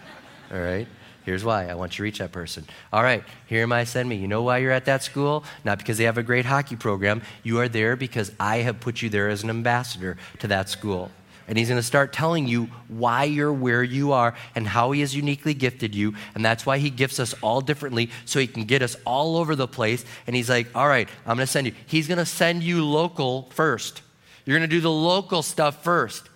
All 0.50 0.58
right? 0.58 0.88
Here's 1.26 1.44
why. 1.44 1.68
I 1.68 1.74
want 1.74 1.92
you 1.92 1.96
to 1.98 2.02
reach 2.04 2.18
that 2.18 2.32
person. 2.32 2.64
All 2.94 3.02
right, 3.02 3.22
here 3.46 3.62
am 3.62 3.72
I, 3.72 3.84
send 3.84 4.08
me. 4.08 4.16
You 4.16 4.26
know 4.26 4.42
why 4.42 4.58
you're 4.58 4.72
at 4.72 4.86
that 4.86 5.02
school? 5.02 5.44
Not 5.64 5.76
because 5.76 5.98
they 5.98 6.04
have 6.04 6.16
a 6.16 6.22
great 6.22 6.46
hockey 6.46 6.76
program. 6.76 7.20
You 7.42 7.60
are 7.60 7.68
there 7.68 7.94
because 7.94 8.32
I 8.40 8.58
have 8.58 8.80
put 8.80 9.02
you 9.02 9.10
there 9.10 9.28
as 9.28 9.44
an 9.44 9.50
ambassador 9.50 10.16
to 10.38 10.48
that 10.48 10.70
school. 10.70 11.10
And 11.48 11.58
he's 11.58 11.68
going 11.68 11.80
to 11.80 11.86
start 11.86 12.12
telling 12.12 12.46
you 12.46 12.68
why 12.88 13.24
you're 13.24 13.52
where 13.52 13.82
you 13.82 14.12
are 14.12 14.34
and 14.54 14.66
how 14.66 14.92
he 14.92 15.00
has 15.00 15.14
uniquely 15.14 15.54
gifted 15.54 15.94
you. 15.94 16.14
And 16.34 16.44
that's 16.44 16.64
why 16.64 16.78
he 16.78 16.90
gifts 16.90 17.18
us 17.18 17.34
all 17.42 17.60
differently 17.60 18.10
so 18.24 18.38
he 18.38 18.46
can 18.46 18.64
get 18.64 18.82
us 18.82 18.96
all 19.04 19.36
over 19.36 19.54
the 19.54 19.68
place. 19.68 20.04
And 20.26 20.36
he's 20.36 20.50
like, 20.50 20.68
all 20.74 20.88
right, 20.88 21.08
I'm 21.26 21.36
going 21.36 21.46
to 21.46 21.52
send 21.52 21.66
you. 21.66 21.74
He's 21.86 22.08
going 22.08 22.18
to 22.18 22.26
send 22.26 22.62
you 22.62 22.84
local 22.84 23.50
first. 23.50 24.02
You're 24.44 24.58
going 24.58 24.68
to 24.68 24.74
do 24.74 24.80
the 24.80 24.90
local 24.90 25.42
stuff 25.42 25.82
first. 25.82 26.28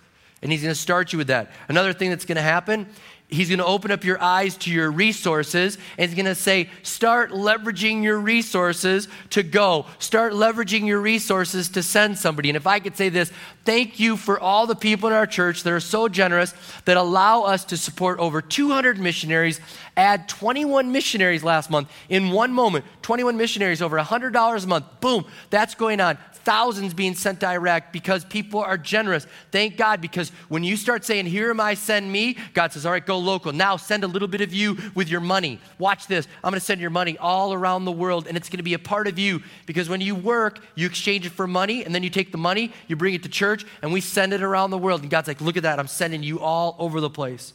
And 0.42 0.52
he's 0.52 0.62
going 0.62 0.74
to 0.74 0.80
start 0.80 1.12
you 1.12 1.18
with 1.18 1.28
that. 1.28 1.50
Another 1.68 1.92
thing 1.92 2.10
that's 2.10 2.24
going 2.24 2.36
to 2.36 2.42
happen 2.42 2.86
He's 3.28 3.48
going 3.48 3.58
to 3.58 3.66
open 3.66 3.90
up 3.90 4.04
your 4.04 4.22
eyes 4.22 4.56
to 4.58 4.70
your 4.70 4.88
resources 4.88 5.78
and 5.98 6.08
he's 6.08 6.14
going 6.14 6.26
to 6.26 6.34
say, 6.36 6.70
start 6.84 7.32
leveraging 7.32 8.04
your 8.04 8.20
resources 8.20 9.08
to 9.30 9.42
go. 9.42 9.86
Start 9.98 10.32
leveraging 10.32 10.86
your 10.86 11.00
resources 11.00 11.68
to 11.70 11.82
send 11.82 12.18
somebody. 12.18 12.50
And 12.50 12.56
if 12.56 12.68
I 12.68 12.78
could 12.78 12.96
say 12.96 13.08
this, 13.08 13.32
thank 13.64 13.98
you 13.98 14.16
for 14.16 14.38
all 14.38 14.68
the 14.68 14.76
people 14.76 15.08
in 15.08 15.12
our 15.12 15.26
church 15.26 15.64
that 15.64 15.72
are 15.72 15.80
so 15.80 16.08
generous 16.08 16.54
that 16.84 16.96
allow 16.96 17.42
us 17.42 17.64
to 17.64 17.76
support 17.76 18.20
over 18.20 18.40
200 18.40 19.00
missionaries, 19.00 19.60
add 19.96 20.28
21 20.28 20.92
missionaries 20.92 21.42
last 21.42 21.68
month 21.68 21.90
in 22.08 22.30
one 22.30 22.52
moment. 22.52 22.84
21 23.02 23.36
missionaries, 23.36 23.82
over 23.82 23.98
$100 23.98 24.64
a 24.64 24.66
month. 24.68 24.84
Boom, 25.00 25.24
that's 25.50 25.74
going 25.74 26.00
on 26.00 26.16
thousands 26.46 26.94
being 26.94 27.16
sent 27.16 27.40
to 27.40 27.48
Iraq 27.48 27.92
because 27.92 28.24
people 28.24 28.60
are 28.60 28.78
generous. 28.78 29.26
Thank 29.50 29.76
God, 29.76 30.00
because 30.00 30.30
when 30.48 30.62
you 30.62 30.76
start 30.76 31.04
saying, 31.04 31.26
Here 31.26 31.50
am 31.50 31.60
I, 31.60 31.74
send 31.74 32.10
me, 32.10 32.38
God 32.54 32.72
says, 32.72 32.86
All 32.86 32.92
right, 32.92 33.04
go 33.04 33.15
local. 33.18 33.52
Now 33.52 33.76
send 33.76 34.04
a 34.04 34.06
little 34.06 34.28
bit 34.28 34.40
of 34.40 34.52
you 34.52 34.76
with 34.94 35.08
your 35.08 35.20
money. 35.20 35.60
Watch 35.78 36.06
this. 36.06 36.26
I'm 36.42 36.50
going 36.50 36.60
to 36.60 36.64
send 36.64 36.80
your 36.80 36.90
money 36.90 37.16
all 37.18 37.52
around 37.52 37.84
the 37.84 37.92
world, 37.92 38.26
and 38.26 38.36
it's 38.36 38.48
going 38.48 38.58
to 38.58 38.62
be 38.62 38.74
a 38.74 38.78
part 38.78 39.06
of 39.08 39.18
you 39.18 39.42
because 39.66 39.88
when 39.88 40.00
you 40.00 40.14
work, 40.14 40.60
you 40.74 40.86
exchange 40.86 41.26
it 41.26 41.32
for 41.32 41.46
money, 41.46 41.84
and 41.84 41.94
then 41.94 42.02
you 42.02 42.10
take 42.10 42.32
the 42.32 42.38
money, 42.38 42.72
you 42.88 42.96
bring 42.96 43.14
it 43.14 43.22
to 43.22 43.28
church, 43.28 43.64
and 43.82 43.92
we 43.92 44.00
send 44.00 44.32
it 44.32 44.42
around 44.42 44.70
the 44.70 44.78
world. 44.78 45.02
And 45.02 45.10
God's 45.10 45.28
like, 45.28 45.40
Look 45.40 45.56
at 45.56 45.62
that. 45.62 45.78
I'm 45.78 45.86
sending 45.86 46.22
you 46.22 46.40
all 46.40 46.76
over 46.78 47.00
the 47.00 47.10
place. 47.10 47.52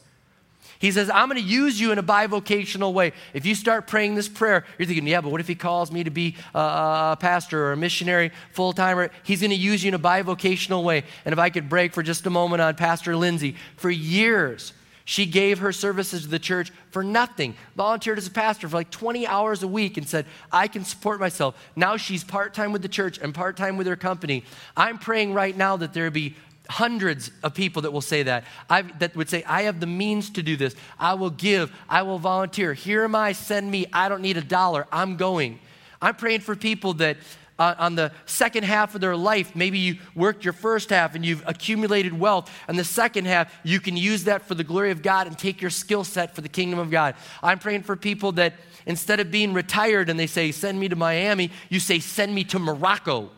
He 0.82 0.90
says, 0.90 1.08
I'm 1.08 1.28
going 1.28 1.40
to 1.40 1.48
use 1.48 1.80
you 1.80 1.92
in 1.92 1.98
a 1.98 2.02
bivocational 2.02 2.92
way. 2.92 3.12
If 3.34 3.46
you 3.46 3.54
start 3.54 3.86
praying 3.86 4.16
this 4.16 4.28
prayer, 4.28 4.64
you're 4.76 4.86
thinking, 4.86 5.06
yeah, 5.06 5.20
but 5.20 5.30
what 5.30 5.40
if 5.40 5.46
he 5.46 5.54
calls 5.54 5.92
me 5.92 6.02
to 6.02 6.10
be 6.10 6.34
a 6.54 7.16
pastor 7.20 7.66
or 7.66 7.72
a 7.72 7.76
missionary 7.76 8.32
full 8.50 8.72
timer? 8.72 9.12
He's 9.22 9.42
going 9.42 9.50
to 9.50 9.56
use 9.56 9.84
you 9.84 9.88
in 9.88 9.94
a 9.94 9.98
bivocational 10.00 10.82
way. 10.82 11.04
And 11.24 11.32
if 11.32 11.38
I 11.38 11.50
could 11.50 11.68
break 11.68 11.92
for 11.92 12.02
just 12.02 12.26
a 12.26 12.30
moment 12.30 12.62
on 12.62 12.74
Pastor 12.74 13.14
Lindsay, 13.14 13.54
for 13.76 13.90
years, 13.90 14.72
she 15.04 15.26
gave 15.26 15.58
her 15.58 15.72
services 15.72 16.22
to 16.22 16.28
the 16.28 16.38
church 16.38 16.70
for 16.90 17.02
nothing, 17.02 17.54
volunteered 17.76 18.18
as 18.18 18.26
a 18.26 18.30
pastor 18.30 18.68
for 18.68 18.76
like 18.76 18.90
20 18.90 19.26
hours 19.26 19.62
a 19.62 19.68
week 19.68 19.96
and 19.96 20.08
said, 20.08 20.26
I 20.50 20.68
can 20.68 20.84
support 20.84 21.20
myself. 21.20 21.56
Now 21.74 21.96
she's 21.96 22.24
part 22.24 22.54
time 22.54 22.72
with 22.72 22.82
the 22.82 22.88
church 22.88 23.18
and 23.18 23.34
part 23.34 23.56
time 23.56 23.76
with 23.76 23.86
her 23.86 23.96
company. 23.96 24.44
I'm 24.76 24.98
praying 24.98 25.34
right 25.34 25.56
now 25.56 25.76
that 25.78 25.92
there 25.92 26.10
be 26.10 26.36
hundreds 26.68 27.30
of 27.42 27.54
people 27.54 27.82
that 27.82 27.92
will 27.92 28.00
say 28.00 28.22
that. 28.22 28.44
I, 28.70 28.82
that 28.82 29.16
would 29.16 29.28
say, 29.28 29.42
I 29.44 29.62
have 29.62 29.80
the 29.80 29.86
means 29.86 30.30
to 30.30 30.42
do 30.42 30.56
this. 30.56 30.74
I 30.98 31.14
will 31.14 31.30
give. 31.30 31.72
I 31.88 32.02
will 32.02 32.18
volunteer. 32.18 32.72
Here 32.72 33.04
am 33.04 33.14
I, 33.14 33.32
send 33.32 33.70
me. 33.70 33.86
I 33.92 34.08
don't 34.08 34.22
need 34.22 34.36
a 34.36 34.42
dollar. 34.42 34.86
I'm 34.92 35.16
going. 35.16 35.58
I'm 36.00 36.14
praying 36.14 36.40
for 36.40 36.56
people 36.56 36.94
that 36.94 37.16
uh, 37.62 37.74
on 37.78 37.94
the 37.94 38.10
second 38.26 38.64
half 38.64 38.96
of 38.96 39.00
their 39.00 39.16
life, 39.16 39.54
maybe 39.54 39.78
you 39.78 39.96
worked 40.16 40.44
your 40.44 40.52
first 40.52 40.90
half 40.90 41.14
and 41.14 41.24
you've 41.24 41.44
accumulated 41.46 42.12
wealth, 42.18 42.50
and 42.66 42.76
the 42.76 42.84
second 42.84 43.26
half, 43.26 43.54
you 43.62 43.78
can 43.78 43.96
use 43.96 44.24
that 44.24 44.42
for 44.42 44.56
the 44.56 44.64
glory 44.64 44.90
of 44.90 45.00
God 45.00 45.28
and 45.28 45.38
take 45.38 45.60
your 45.60 45.70
skill 45.70 46.02
set 46.02 46.34
for 46.34 46.40
the 46.40 46.48
kingdom 46.48 46.80
of 46.80 46.90
God. 46.90 47.14
I'm 47.40 47.60
praying 47.60 47.84
for 47.84 47.94
people 47.94 48.32
that 48.32 48.54
instead 48.84 49.20
of 49.20 49.30
being 49.30 49.52
retired 49.52 50.10
and 50.10 50.18
they 50.18 50.26
say, 50.26 50.50
send 50.50 50.80
me 50.80 50.88
to 50.88 50.96
Miami, 50.96 51.52
you 51.68 51.78
say, 51.78 52.00
send 52.00 52.34
me 52.34 52.42
to 52.44 52.58
Morocco. 52.58 53.30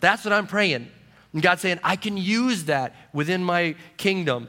That's 0.00 0.24
what 0.24 0.32
I'm 0.32 0.46
praying. 0.46 0.88
And 1.34 1.42
God's 1.42 1.60
saying, 1.60 1.80
I 1.84 1.96
can 1.96 2.16
use 2.16 2.64
that 2.64 2.94
within 3.12 3.44
my 3.44 3.74
kingdom. 3.98 4.48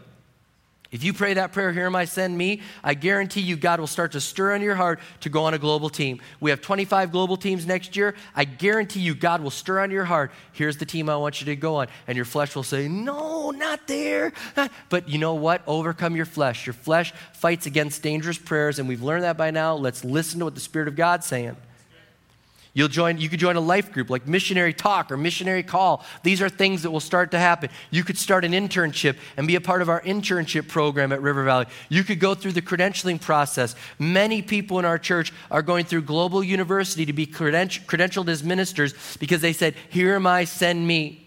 If 0.90 1.04
you 1.04 1.14
pray 1.14 1.34
that 1.34 1.52
prayer, 1.52 1.74
here 1.74 1.86
am 1.86 1.96
I, 1.96 2.06
send 2.06 2.38
me, 2.38 2.62
I 2.82 2.94
guarantee 2.94 3.42
you 3.42 3.58
God 3.58 3.80
will 3.80 3.88
start 3.88 4.14
to 4.14 4.22
stir 4.22 4.56
in 4.56 4.62
your 4.62 4.76
heart 4.76 5.00
to 5.22 5.30
go 5.30 5.44
on 5.44 5.54
a 5.54 5.58
global 5.58 5.90
team. 5.90 6.22
We 6.40 6.50
have 6.50 6.62
25 6.62 7.12
global 7.12 7.36
teams 7.36 7.66
next 7.66 7.98
year. 7.98 8.16
I 8.36 8.46
guarantee 8.46 9.02
you 9.02 9.14
God 9.14 9.42
will 9.42 9.52
stir 9.52 9.80
on 9.80 9.92
your 9.92 10.06
heart, 10.06 10.32
here's 10.54 10.78
the 10.78 10.86
team 10.86 11.10
I 11.10 11.18
want 11.18 11.42
you 11.42 11.46
to 11.46 11.56
go 11.58 11.76
on. 11.76 11.88
And 12.08 12.16
your 12.16 12.26
flesh 12.26 12.56
will 12.56 12.64
say, 12.64 12.88
no, 12.88 13.52
not 13.52 13.88
there. 13.88 14.34
But 14.90 15.10
you 15.10 15.18
know 15.18 15.34
what? 15.34 15.62
Overcome 15.68 16.16
your 16.16 16.26
flesh. 16.26 16.66
Your 16.66 16.74
flesh 16.74 17.14
fights 17.34 17.66
against 17.66 18.02
dangerous 18.02 18.38
prayers, 18.38 18.80
and 18.80 18.88
we've 18.88 19.04
learned 19.04 19.24
that 19.24 19.38
by 19.38 19.52
now. 19.52 19.76
Let's 19.76 20.04
listen 20.06 20.40
to 20.40 20.46
what 20.46 20.56
the 20.56 20.62
Spirit 20.62 20.88
of 20.88 20.96
God's 20.96 21.26
saying. 21.26 21.58
You'll 22.78 22.90
join, 22.90 23.18
you 23.18 23.28
could 23.28 23.40
join 23.40 23.56
a 23.56 23.60
life 23.60 23.92
group 23.92 24.12
like 24.12 24.28
Missionary 24.28 24.72
Talk 24.72 25.12
or 25.12 25.18
Missionary 25.18 25.64
Call. 25.64 26.06
These 26.22 26.44
are 26.44 26.48
things 26.48 26.84
that 26.84 26.92
will 26.92 27.00
start 27.00 27.32
to 27.32 27.40
happen. 27.40 27.72
You 27.90 28.04
could 28.04 28.20
start 28.20 28.46
an 28.46 28.52
internship 28.52 29.18
and 29.36 29.48
be 29.48 29.56
a 29.56 29.62
part 29.62 29.82
of 29.82 29.90
our 29.90 30.00
internship 30.02 30.68
program 30.68 31.12
at 31.12 31.20
River 31.24 31.44
Valley. 31.44 31.66
You 31.90 32.04
could 32.04 32.20
go 32.20 32.36
through 32.36 32.52
the 32.52 32.62
credentialing 32.62 33.20
process. 33.20 33.76
Many 33.98 34.44
people 34.44 34.78
in 34.78 34.86
our 34.86 35.00
church 35.00 35.34
are 35.50 35.64
going 35.64 35.86
through 35.86 36.04
Global 36.04 36.44
University 36.44 37.08
to 37.08 37.14
be 37.14 37.26
credentialed 37.26 38.28
as 38.28 38.44
ministers 38.44 38.94
because 39.18 39.42
they 39.42 39.54
said, 39.54 39.74
Here 39.90 40.14
am 40.14 40.28
I, 40.28 40.44
send 40.44 40.86
me. 40.86 41.27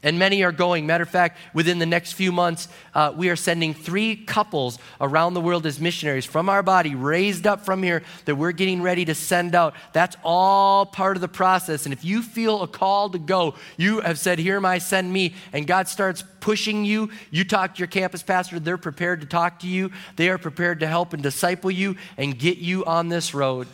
And 0.00 0.16
many 0.16 0.44
are 0.44 0.52
going. 0.52 0.86
Matter 0.86 1.02
of 1.02 1.08
fact, 1.08 1.38
within 1.52 1.80
the 1.80 1.86
next 1.86 2.12
few 2.12 2.30
months, 2.30 2.68
uh, 2.94 3.12
we 3.16 3.30
are 3.30 3.36
sending 3.36 3.74
three 3.74 4.14
couples 4.14 4.78
around 5.00 5.34
the 5.34 5.40
world 5.40 5.66
as 5.66 5.80
missionaries 5.80 6.24
from 6.24 6.48
our 6.48 6.62
body, 6.62 6.94
raised 6.94 7.48
up 7.48 7.64
from 7.64 7.82
here, 7.82 8.04
that 8.24 8.36
we're 8.36 8.52
getting 8.52 8.80
ready 8.80 9.04
to 9.06 9.14
send 9.16 9.56
out. 9.56 9.74
That's 9.92 10.16
all 10.22 10.86
part 10.86 11.16
of 11.16 11.20
the 11.20 11.26
process. 11.26 11.84
And 11.84 11.92
if 11.92 12.04
you 12.04 12.22
feel 12.22 12.62
a 12.62 12.68
call 12.68 13.10
to 13.10 13.18
go, 13.18 13.56
you 13.76 13.98
have 14.00 14.20
said, 14.20 14.38
Here 14.38 14.56
am 14.56 14.64
I, 14.64 14.78
send 14.78 15.12
me, 15.12 15.34
and 15.52 15.66
God 15.66 15.88
starts 15.88 16.22
pushing 16.38 16.84
you, 16.84 17.10
you 17.32 17.42
talk 17.42 17.74
to 17.74 17.78
your 17.80 17.88
campus 17.88 18.22
pastor, 18.22 18.60
they're 18.60 18.78
prepared 18.78 19.20
to 19.22 19.26
talk 19.26 19.58
to 19.60 19.66
you, 19.66 19.90
they 20.14 20.28
are 20.28 20.38
prepared 20.38 20.78
to 20.80 20.86
help 20.86 21.12
and 21.12 21.24
disciple 21.24 21.72
you 21.72 21.96
and 22.16 22.38
get 22.38 22.58
you 22.58 22.84
on 22.84 23.08
this 23.08 23.34
road. 23.34 23.66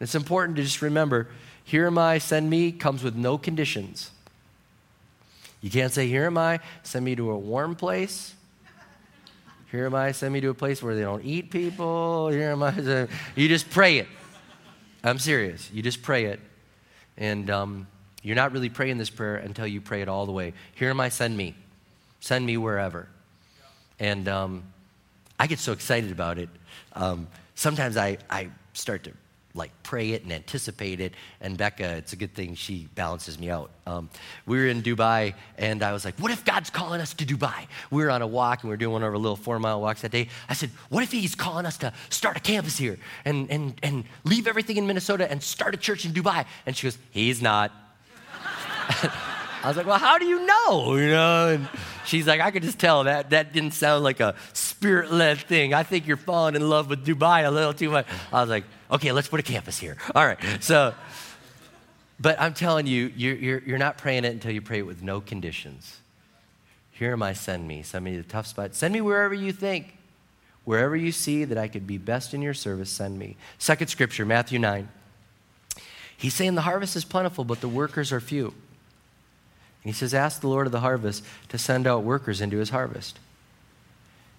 It's 0.00 0.16
important 0.16 0.56
to 0.56 0.64
just 0.64 0.82
remember, 0.82 1.28
Here 1.62 1.86
am 1.86 1.96
I, 1.96 2.18
send 2.18 2.50
me 2.50 2.72
comes 2.72 3.04
with 3.04 3.14
no 3.14 3.38
conditions. 3.38 4.10
You 5.62 5.70
can't 5.70 5.92
say, 5.92 6.06
Here 6.06 6.26
am 6.26 6.36
I, 6.36 6.60
send 6.82 7.04
me 7.04 7.16
to 7.16 7.30
a 7.30 7.38
warm 7.38 7.74
place. 7.74 8.34
Here 9.70 9.86
am 9.86 9.94
I, 9.94 10.12
send 10.12 10.34
me 10.34 10.40
to 10.42 10.50
a 10.50 10.54
place 10.54 10.82
where 10.82 10.94
they 10.94 11.00
don't 11.00 11.24
eat 11.24 11.50
people. 11.50 12.28
Here 12.28 12.50
am 12.50 12.62
I. 12.62 13.08
You 13.36 13.48
just 13.48 13.70
pray 13.70 13.98
it. 13.98 14.08
I'm 15.02 15.18
serious. 15.18 15.70
You 15.72 15.82
just 15.82 16.02
pray 16.02 16.26
it. 16.26 16.40
And 17.16 17.48
um, 17.48 17.86
you're 18.22 18.36
not 18.36 18.52
really 18.52 18.68
praying 18.68 18.98
this 18.98 19.08
prayer 19.08 19.36
until 19.36 19.66
you 19.66 19.80
pray 19.80 20.02
it 20.02 20.08
all 20.08 20.26
the 20.26 20.32
way. 20.32 20.52
Here 20.74 20.90
am 20.90 21.00
I, 21.00 21.08
send 21.08 21.36
me. 21.36 21.54
Send 22.20 22.44
me 22.44 22.58
wherever. 22.58 23.08
And 23.98 24.28
um, 24.28 24.64
I 25.38 25.46
get 25.46 25.58
so 25.58 25.72
excited 25.72 26.12
about 26.12 26.38
it. 26.38 26.50
Um, 26.92 27.28
sometimes 27.54 27.96
I, 27.96 28.18
I 28.28 28.50
start 28.74 29.04
to 29.04 29.12
like 29.54 29.70
pray 29.82 30.10
it 30.10 30.22
and 30.22 30.32
anticipate 30.32 31.00
it. 31.00 31.14
And 31.40 31.56
Becca, 31.56 31.96
it's 31.96 32.12
a 32.12 32.16
good 32.16 32.34
thing 32.34 32.54
she 32.54 32.88
balances 32.94 33.38
me 33.38 33.50
out. 33.50 33.70
Um, 33.86 34.08
we 34.46 34.58
were 34.58 34.66
in 34.66 34.82
Dubai, 34.82 35.34
and 35.58 35.82
I 35.82 35.92
was 35.92 36.04
like, 36.04 36.18
"What 36.18 36.30
if 36.30 36.44
God's 36.44 36.70
calling 36.70 37.00
us 37.00 37.14
to 37.14 37.26
Dubai?" 37.26 37.66
We 37.90 38.02
were 38.02 38.10
on 38.10 38.22
a 38.22 38.26
walk, 38.26 38.62
and 38.62 38.70
we 38.70 38.72
were 38.72 38.78
doing 38.78 38.92
one 38.92 39.02
of 39.02 39.12
our 39.12 39.18
little 39.18 39.36
four-mile 39.36 39.80
walks 39.80 40.02
that 40.02 40.10
day. 40.10 40.28
I 40.48 40.54
said, 40.54 40.70
"What 40.88 41.02
if 41.02 41.12
He's 41.12 41.34
calling 41.34 41.66
us 41.66 41.76
to 41.78 41.92
start 42.08 42.36
a 42.36 42.40
campus 42.40 42.78
here 42.78 42.98
and 43.24 43.50
and 43.50 43.74
and 43.82 44.04
leave 44.24 44.46
everything 44.46 44.76
in 44.76 44.86
Minnesota 44.86 45.30
and 45.30 45.42
start 45.42 45.74
a 45.74 45.78
church 45.78 46.04
in 46.04 46.12
Dubai?" 46.12 46.46
And 46.66 46.76
she 46.76 46.86
goes, 46.86 46.98
"He's 47.10 47.42
not." 47.42 47.72
I 49.62 49.68
was 49.68 49.76
like, 49.76 49.86
well, 49.86 49.98
how 49.98 50.18
do 50.18 50.26
you 50.26 50.44
know? 50.44 50.96
You 50.96 51.10
know, 51.10 51.48
and 51.50 51.68
she's 52.04 52.26
like, 52.26 52.40
I 52.40 52.50
could 52.50 52.64
just 52.64 52.80
tell 52.80 53.04
that 53.04 53.30
that 53.30 53.52
didn't 53.52 53.74
sound 53.74 54.02
like 54.02 54.18
a 54.18 54.34
spirit-led 54.54 55.38
thing. 55.38 55.72
I 55.72 55.84
think 55.84 56.08
you're 56.08 56.16
falling 56.16 56.56
in 56.56 56.68
love 56.68 56.90
with 56.90 57.06
Dubai 57.06 57.46
a 57.46 57.50
little 57.50 57.72
too 57.72 57.90
much. 57.90 58.06
I 58.32 58.40
was 58.40 58.50
like, 58.50 58.64
okay, 58.92 59.10
let's 59.12 59.28
put 59.28 59.40
a 59.40 59.42
campus 59.42 59.78
here. 59.78 59.96
All 60.14 60.24
right, 60.24 60.38
so, 60.60 60.94
but 62.20 62.40
I'm 62.40 62.54
telling 62.54 62.86
you, 62.86 63.12
you're, 63.16 63.34
you're, 63.34 63.62
you're 63.66 63.78
not 63.78 63.98
praying 63.98 64.24
it 64.24 64.32
until 64.32 64.52
you 64.52 64.60
pray 64.60 64.78
it 64.78 64.86
with 64.86 65.02
no 65.02 65.20
conditions. 65.20 65.98
Here 66.92 67.12
am 67.12 67.22
I, 67.22 67.32
send 67.32 67.66
me. 67.66 67.82
Send 67.82 68.04
me 68.04 68.12
to 68.12 68.22
the 68.22 68.28
tough 68.28 68.46
spot. 68.46 68.74
Send 68.74 68.94
me 68.94 69.00
wherever 69.00 69.34
you 69.34 69.52
think. 69.52 69.96
Wherever 70.64 70.94
you 70.94 71.10
see 71.10 71.44
that 71.44 71.58
I 71.58 71.66
could 71.66 71.86
be 71.86 71.98
best 71.98 72.34
in 72.34 72.42
your 72.42 72.54
service, 72.54 72.90
send 72.90 73.18
me. 73.18 73.36
Second 73.58 73.88
scripture, 73.88 74.24
Matthew 74.24 74.60
9. 74.60 74.88
He's 76.16 76.34
saying 76.34 76.54
the 76.54 76.60
harvest 76.60 76.94
is 76.94 77.04
plentiful, 77.04 77.42
but 77.42 77.60
the 77.60 77.68
workers 77.68 78.12
are 78.12 78.20
few. 78.20 78.46
And 78.46 78.54
he 79.82 79.92
says, 79.92 80.14
Ask 80.14 80.40
the 80.40 80.46
Lord 80.46 80.66
of 80.66 80.72
the 80.72 80.78
harvest 80.78 81.24
to 81.48 81.58
send 81.58 81.88
out 81.88 82.04
workers 82.04 82.40
into 82.40 82.58
his 82.58 82.70
harvest. 82.70 83.18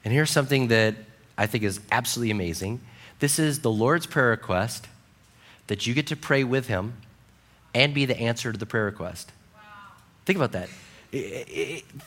And 0.05 0.13
here's 0.13 0.31
something 0.31 0.69
that 0.69 0.95
I 1.37 1.47
think 1.47 1.65
is 1.65 1.81
absolutely 1.91 2.31
amazing. 2.31 2.79
This 3.23 3.39
is 3.39 3.61
the 3.61 3.71
Lord's 3.71 4.05
prayer 4.05 4.31
request 4.31 4.89
that 5.67 5.87
you 5.87 5.93
get 5.93 6.07
to 6.07 6.15
pray 6.17 6.43
with 6.43 6.67
him 6.67 6.95
and 7.73 7.93
be 7.93 8.03
the 8.03 8.19
answer 8.19 8.51
to 8.51 8.57
the 8.57 8.65
prayer 8.65 8.83
request. 8.83 9.31
Wow. 9.55 9.61
Think 10.25 10.35
about 10.39 10.51
that. 10.51 10.67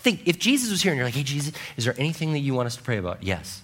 Think 0.03 0.29
if 0.29 0.39
Jesus 0.39 0.71
was 0.71 0.83
here 0.83 0.93
and 0.93 0.99
you're 0.99 1.07
like, 1.07 1.15
hey, 1.15 1.23
Jesus, 1.23 1.55
is 1.79 1.87
there 1.87 1.95
anything 1.97 2.35
that 2.35 2.41
you 2.41 2.53
want 2.53 2.67
us 2.67 2.77
to 2.77 2.83
pray 2.83 2.99
about? 2.99 3.23
Yes. 3.23 3.63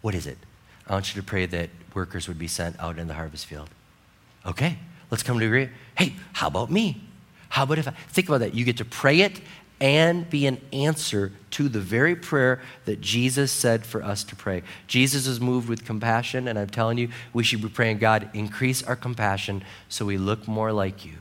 What 0.00 0.14
is 0.14 0.26
it? 0.26 0.38
I 0.86 0.94
want 0.94 1.14
you 1.14 1.20
to 1.20 1.26
pray 1.26 1.44
that 1.44 1.68
workers 1.92 2.26
would 2.26 2.38
be 2.38 2.48
sent 2.48 2.80
out 2.80 2.98
in 2.98 3.06
the 3.06 3.12
harvest 3.12 3.44
field. 3.44 3.68
Okay, 4.46 4.78
let's 5.10 5.22
come 5.22 5.38
to 5.38 5.44
agree. 5.44 5.68
Hey, 5.98 6.14
how 6.32 6.46
about 6.46 6.70
me? 6.70 7.02
How 7.50 7.64
about 7.64 7.76
if 7.76 7.86
I 7.86 7.90
think 7.90 8.28
about 8.28 8.40
that? 8.40 8.54
You 8.54 8.64
get 8.64 8.78
to 8.78 8.84
pray 8.86 9.20
it 9.20 9.42
and 9.80 10.28
be 10.30 10.46
an 10.46 10.60
answer 10.72 11.32
to 11.50 11.68
the 11.68 11.80
very 11.80 12.14
prayer 12.16 12.60
that 12.84 13.00
Jesus 13.00 13.52
said 13.52 13.84
for 13.84 14.02
us 14.02 14.24
to 14.24 14.36
pray. 14.36 14.62
Jesus 14.86 15.26
is 15.26 15.40
moved 15.40 15.68
with 15.68 15.84
compassion, 15.84 16.48
and 16.48 16.58
I'm 16.58 16.68
telling 16.68 16.98
you, 16.98 17.08
we 17.32 17.42
should 17.42 17.62
be 17.62 17.68
praying, 17.68 17.98
God, 17.98 18.30
increase 18.34 18.82
our 18.82 18.96
compassion 18.96 19.64
so 19.88 20.04
we 20.04 20.16
look 20.16 20.46
more 20.46 20.72
like 20.72 21.04
you. 21.04 21.12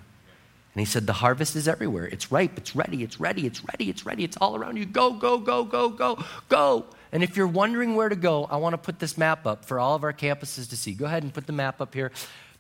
And 0.74 0.80
he 0.80 0.86
said, 0.86 1.06
The 1.06 1.14
harvest 1.14 1.56
is 1.56 1.68
everywhere. 1.68 2.06
It's 2.06 2.32
ripe, 2.32 2.58
it's 2.58 2.76
ready, 2.76 3.04
it's 3.04 3.20
ready, 3.20 3.46
it's 3.46 3.64
ready, 3.64 3.90
it's 3.90 4.06
ready, 4.06 4.24
it's 4.24 4.38
all 4.38 4.56
around 4.56 4.78
you. 4.78 4.86
Go, 4.86 5.14
go, 5.14 5.38
go, 5.38 5.64
go, 5.64 5.90
go, 5.90 6.24
go. 6.50 6.86
And 7.12 7.24
if 7.24 7.38
you're 7.38 7.48
wondering 7.48 7.96
where 7.96 8.10
to 8.10 8.16
go, 8.16 8.46
I 8.46 8.58
want 8.58 8.74
to 8.74 8.80
put 8.80 8.98
this 8.98 9.18
map 9.18 9.46
up 9.46 9.66
for 9.66 9.80
all 9.80 9.94
of 9.94 10.04
our 10.04 10.14
campuses 10.14 10.68
to 10.70 10.78
see. 10.78 10.94
Go 10.94 11.06
ahead 11.06 11.22
and 11.22 11.32
put 11.32 11.46
the 11.46 11.54
map 11.54 11.80
up 11.80 11.94
here. 11.94 12.12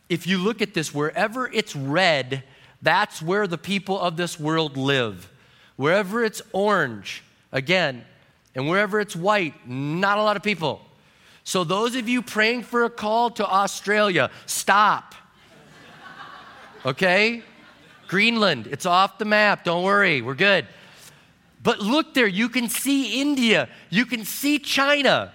If 0.09 0.27
you 0.27 0.37
look 0.37 0.61
at 0.61 0.75
this, 0.75 0.93
wherever 0.93 1.47
it's 1.47 1.75
red, 1.75 2.43
that's 2.83 3.19
where 3.19 3.47
the 3.47 3.57
people 3.57 3.99
of 3.99 4.15
this 4.15 4.39
world 4.39 4.77
live. 4.77 5.27
Wherever 5.75 6.23
it's 6.23 6.41
orange, 6.51 7.23
again, 7.51 8.03
and 8.55 8.69
wherever 8.69 8.99
it's 8.99 9.15
white, 9.15 9.67
not 9.67 10.17
a 10.17 10.23
lot 10.23 10.37
of 10.37 10.43
people. 10.43 10.81
So, 11.43 11.63
those 11.63 11.95
of 11.95 12.07
you 12.07 12.21
praying 12.21 12.63
for 12.63 12.85
a 12.85 12.89
call 12.89 13.29
to 13.31 13.47
Australia, 13.47 14.29
stop. 14.45 15.15
Okay? 16.85 17.43
Greenland, 18.07 18.67
it's 18.67 18.85
off 18.85 19.17
the 19.17 19.25
map. 19.25 19.63
Don't 19.63 19.83
worry, 19.83 20.21
we're 20.21 20.35
good. 20.35 20.67
But 21.61 21.79
look 21.79 22.13
there, 22.13 22.27
you 22.27 22.49
can 22.49 22.69
see 22.69 23.21
India, 23.21 23.69
you 23.89 24.05
can 24.05 24.25
see 24.25 24.59
China, 24.59 25.31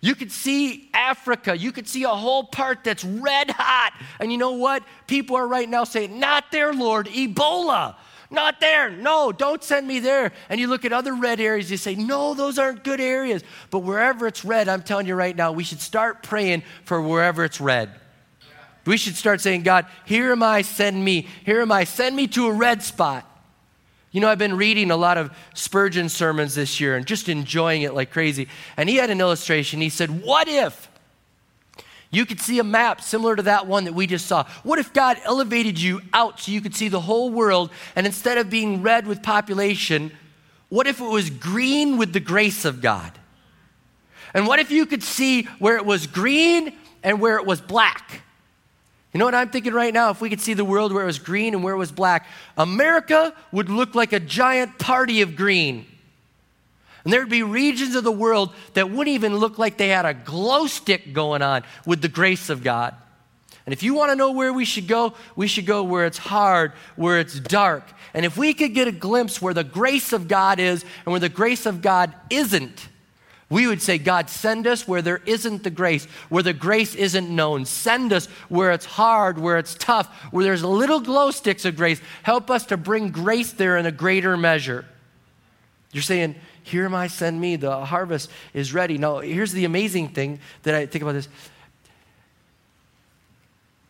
you 0.00 0.14
can 0.14 0.28
see 0.28 0.90
Africa, 0.92 1.56
you 1.56 1.72
can 1.72 1.86
see 1.86 2.04
a 2.04 2.08
whole 2.08 2.44
part 2.44 2.84
that's 2.84 3.02
red 3.02 3.50
hot. 3.50 3.94
And 4.20 4.30
you 4.30 4.38
know 4.38 4.52
what? 4.52 4.82
People 5.06 5.36
are 5.36 5.48
right 5.48 5.68
now 5.68 5.84
saying, 5.84 6.18
Not 6.18 6.52
there, 6.52 6.72
Lord, 6.72 7.06
Ebola. 7.06 7.96
Not 8.30 8.60
there. 8.60 8.90
No, 8.90 9.32
don't 9.32 9.64
send 9.64 9.88
me 9.88 10.00
there. 10.00 10.32
And 10.50 10.60
you 10.60 10.66
look 10.66 10.84
at 10.84 10.92
other 10.92 11.14
red 11.14 11.40
areas, 11.40 11.70
you 11.70 11.78
say, 11.78 11.94
No, 11.94 12.34
those 12.34 12.58
aren't 12.58 12.84
good 12.84 13.00
areas. 13.00 13.42
But 13.70 13.80
wherever 13.80 14.26
it's 14.26 14.44
red, 14.44 14.68
I'm 14.68 14.82
telling 14.82 15.06
you 15.06 15.14
right 15.14 15.34
now, 15.34 15.52
we 15.52 15.64
should 15.64 15.80
start 15.80 16.22
praying 16.22 16.62
for 16.84 17.00
wherever 17.00 17.44
it's 17.44 17.60
red. 17.60 17.90
We 18.84 18.96
should 18.96 19.16
start 19.16 19.40
saying, 19.40 19.62
God, 19.62 19.86
here 20.06 20.32
am 20.32 20.42
I, 20.42 20.62
send 20.62 21.02
me. 21.02 21.26
Here 21.44 21.60
am 21.60 21.72
I, 21.72 21.84
send 21.84 22.16
me 22.16 22.26
to 22.28 22.46
a 22.46 22.52
red 22.52 22.82
spot. 22.82 23.24
You 24.10 24.20
know, 24.22 24.28
I've 24.28 24.38
been 24.38 24.56
reading 24.56 24.90
a 24.90 24.96
lot 24.96 25.18
of 25.18 25.30
Spurgeon 25.54 26.08
sermons 26.08 26.54
this 26.54 26.80
year 26.80 26.96
and 26.96 27.06
just 27.06 27.28
enjoying 27.28 27.82
it 27.82 27.92
like 27.92 28.10
crazy. 28.10 28.48
And 28.76 28.88
he 28.88 28.96
had 28.96 29.10
an 29.10 29.20
illustration. 29.20 29.80
He 29.80 29.90
said, 29.90 30.22
What 30.22 30.48
if 30.48 30.88
you 32.10 32.24
could 32.24 32.40
see 32.40 32.58
a 32.58 32.64
map 32.64 33.02
similar 33.02 33.36
to 33.36 33.42
that 33.42 33.66
one 33.66 33.84
that 33.84 33.94
we 33.94 34.06
just 34.06 34.26
saw? 34.26 34.44
What 34.62 34.78
if 34.78 34.92
God 34.92 35.18
elevated 35.24 35.80
you 35.80 36.00
out 36.12 36.40
so 36.40 36.52
you 36.52 36.60
could 36.60 36.74
see 36.74 36.88
the 36.88 37.00
whole 37.00 37.30
world? 37.30 37.70
And 37.94 38.06
instead 38.06 38.38
of 38.38 38.48
being 38.48 38.82
red 38.82 39.06
with 39.06 39.22
population, 39.22 40.12
what 40.70 40.86
if 40.86 41.00
it 41.00 41.04
was 41.04 41.28
green 41.28 41.98
with 41.98 42.12
the 42.12 42.20
grace 42.20 42.64
of 42.64 42.80
God? 42.80 43.12
And 44.32 44.46
what 44.46 44.58
if 44.58 44.70
you 44.70 44.86
could 44.86 45.02
see 45.02 45.42
where 45.58 45.76
it 45.76 45.84
was 45.84 46.06
green 46.06 46.74
and 47.02 47.20
where 47.20 47.36
it 47.36 47.44
was 47.44 47.60
black? 47.60 48.22
You 49.12 49.18
know 49.18 49.24
what 49.24 49.34
I'm 49.34 49.50
thinking 49.50 49.72
right 49.72 49.92
now? 49.92 50.10
If 50.10 50.20
we 50.20 50.30
could 50.30 50.40
see 50.40 50.54
the 50.54 50.64
world 50.64 50.92
where 50.92 51.02
it 51.02 51.06
was 51.06 51.18
green 51.18 51.54
and 51.54 51.62
where 51.62 51.74
it 51.74 51.78
was 51.78 51.92
black, 51.92 52.26
America 52.56 53.34
would 53.52 53.68
look 53.68 53.94
like 53.94 54.12
a 54.12 54.20
giant 54.20 54.78
party 54.78 55.22
of 55.22 55.36
green. 55.36 55.86
And 57.08 57.12
there'd 57.14 57.30
be 57.30 57.42
regions 57.42 57.94
of 57.94 58.04
the 58.04 58.12
world 58.12 58.52
that 58.74 58.90
wouldn't 58.90 59.08
even 59.08 59.38
look 59.38 59.58
like 59.58 59.78
they 59.78 59.88
had 59.88 60.04
a 60.04 60.12
glow 60.12 60.66
stick 60.66 61.14
going 61.14 61.40
on 61.40 61.64
with 61.86 62.02
the 62.02 62.08
grace 62.08 62.50
of 62.50 62.62
God. 62.62 62.94
And 63.64 63.72
if 63.72 63.82
you 63.82 63.94
want 63.94 64.10
to 64.10 64.14
know 64.14 64.32
where 64.32 64.52
we 64.52 64.66
should 64.66 64.86
go, 64.86 65.14
we 65.34 65.46
should 65.46 65.64
go 65.64 65.84
where 65.84 66.04
it's 66.04 66.18
hard, 66.18 66.72
where 66.96 67.18
it's 67.18 67.40
dark. 67.40 67.84
And 68.12 68.26
if 68.26 68.36
we 68.36 68.52
could 68.52 68.74
get 68.74 68.88
a 68.88 68.92
glimpse 68.92 69.40
where 69.40 69.54
the 69.54 69.64
grace 69.64 70.12
of 70.12 70.28
God 70.28 70.60
is 70.60 70.84
and 71.06 71.12
where 71.12 71.18
the 71.18 71.30
grace 71.30 71.64
of 71.64 71.80
God 71.80 72.12
isn't, 72.28 72.90
we 73.48 73.66
would 73.66 73.80
say, 73.80 73.96
God, 73.96 74.28
send 74.28 74.66
us 74.66 74.86
where 74.86 75.00
there 75.00 75.22
isn't 75.24 75.62
the 75.64 75.70
grace, 75.70 76.04
where 76.28 76.42
the 76.42 76.52
grace 76.52 76.94
isn't 76.94 77.34
known. 77.34 77.64
Send 77.64 78.12
us 78.12 78.26
where 78.50 78.72
it's 78.72 78.84
hard, 78.84 79.38
where 79.38 79.56
it's 79.56 79.74
tough, 79.76 80.08
where 80.30 80.44
there's 80.44 80.62
little 80.62 81.00
glow 81.00 81.30
sticks 81.30 81.64
of 81.64 81.74
grace. 81.74 82.02
Help 82.22 82.50
us 82.50 82.66
to 82.66 82.76
bring 82.76 83.08
grace 83.08 83.52
there 83.52 83.78
in 83.78 83.86
a 83.86 83.92
greater 83.92 84.36
measure. 84.36 84.84
You're 85.90 86.02
saying, 86.02 86.34
Here 86.68 86.84
am 86.84 86.94
I, 86.94 87.06
send 87.06 87.40
me. 87.40 87.56
The 87.56 87.84
harvest 87.84 88.30
is 88.52 88.74
ready. 88.74 88.98
Now, 88.98 89.18
here's 89.18 89.52
the 89.52 89.64
amazing 89.64 90.10
thing 90.10 90.40
that 90.62 90.74
I 90.74 90.86
think 90.86 91.02
about 91.02 91.12
this 91.12 91.28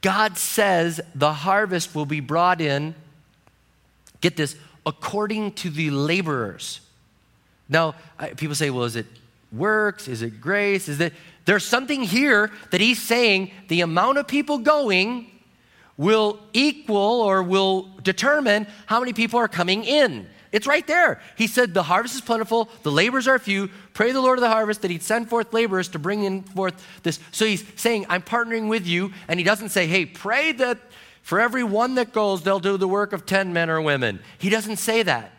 God 0.01 0.39
says 0.39 1.01
the 1.15 1.33
harvest 1.33 1.95
will 1.95 2.07
be 2.07 2.21
brought 2.21 2.61
in, 2.61 2.95
get 4.21 4.37
this, 4.37 4.57
according 4.87 5.53
to 5.53 5.71
the 5.71 5.91
laborers. 5.91 6.81
Now, 7.69 7.95
people 8.37 8.55
say, 8.55 8.71
well, 8.71 8.85
is 8.85 8.97
it 8.97 9.07
works? 9.53 10.09
Is 10.09 10.23
it 10.23 10.41
grace? 10.41 10.89
Is 10.89 11.01
it 11.01 11.13
there's 11.45 11.65
something 11.65 12.03
here 12.03 12.51
that 12.73 12.81
he's 12.81 13.01
saying 13.01 13.53
the 13.69 13.81
amount 13.81 14.19
of 14.19 14.29
people 14.29 14.59
going 14.59 15.31
will 15.97 16.39
equal 16.53 16.97
or 16.97 17.43
will 17.43 17.89
determine 18.03 18.67
how 18.85 19.01
many 19.01 19.15
people 19.15 19.41
are 19.41 19.49
coming 19.49 19.83
in. 19.83 20.29
It's 20.51 20.67
right 20.67 20.87
there. 20.87 21.21
He 21.37 21.47
said, 21.47 21.75
The 21.75 21.83
harvest 21.83 22.15
is 22.15 22.21
plentiful, 22.21 22.69
the 22.83 22.93
laborers 22.93 23.29
are 23.29 23.39
few. 23.39 23.69
Pray 23.93 24.13
the 24.13 24.21
Lord 24.21 24.39
of 24.39 24.43
the 24.43 24.49
harvest 24.49 24.83
that 24.83 24.91
he'd 24.91 25.03
send 25.03 25.29
forth 25.29 25.53
laborers 25.53 25.89
to 25.89 25.99
bring 25.99 26.25
in 26.25 26.43
forth 26.43 26.83
this. 27.03 27.21
So 27.33 27.45
he's 27.45 27.65
saying, 27.77 28.07
I'm 28.09 28.23
partnering 28.23 28.69
with 28.69 28.87
you. 28.87 29.13
And 29.29 29.39
he 29.39 29.45
doesn't 29.45 29.71
say, 29.71 29.87
Hey, 29.87 30.07
pray 30.07 30.53
that 30.53 30.79
for 31.23 31.41
every 31.41 31.65
one 31.65 31.97
that 31.97 32.13
goes, 32.13 32.43
they'll 32.43 32.61
do 32.61 32.77
the 32.77 32.89
work 32.89 33.13
of 33.13 33.27
10 33.27 33.53
men 33.53 33.69
or 33.69 33.83
women. 33.83 34.21
He 34.39 34.49
doesn't 34.49 34.79
say 34.79 35.03
that. 35.03 35.33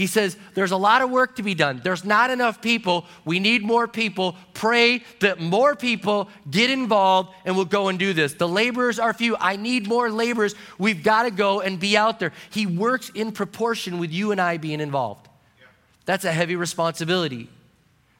He 0.00 0.06
says, 0.06 0.38
There's 0.54 0.70
a 0.70 0.78
lot 0.78 1.02
of 1.02 1.10
work 1.10 1.36
to 1.36 1.42
be 1.42 1.54
done. 1.54 1.82
There's 1.84 2.06
not 2.06 2.30
enough 2.30 2.62
people. 2.62 3.04
We 3.26 3.38
need 3.38 3.62
more 3.62 3.86
people. 3.86 4.34
Pray 4.54 5.04
that 5.18 5.40
more 5.40 5.76
people 5.76 6.30
get 6.50 6.70
involved 6.70 7.34
and 7.44 7.54
will 7.54 7.66
go 7.66 7.88
and 7.88 7.98
do 7.98 8.14
this. 8.14 8.32
The 8.32 8.48
laborers 8.48 8.98
are 8.98 9.12
few. 9.12 9.36
I 9.36 9.56
need 9.56 9.86
more 9.86 10.10
laborers. 10.10 10.54
We've 10.78 11.02
got 11.02 11.24
to 11.24 11.30
go 11.30 11.60
and 11.60 11.78
be 11.78 11.98
out 11.98 12.18
there. 12.18 12.32
He 12.48 12.64
works 12.64 13.10
in 13.10 13.32
proportion 13.32 13.98
with 13.98 14.10
you 14.10 14.32
and 14.32 14.40
I 14.40 14.56
being 14.56 14.80
involved. 14.80 15.28
That's 16.06 16.24
a 16.24 16.32
heavy 16.32 16.56
responsibility. 16.56 17.50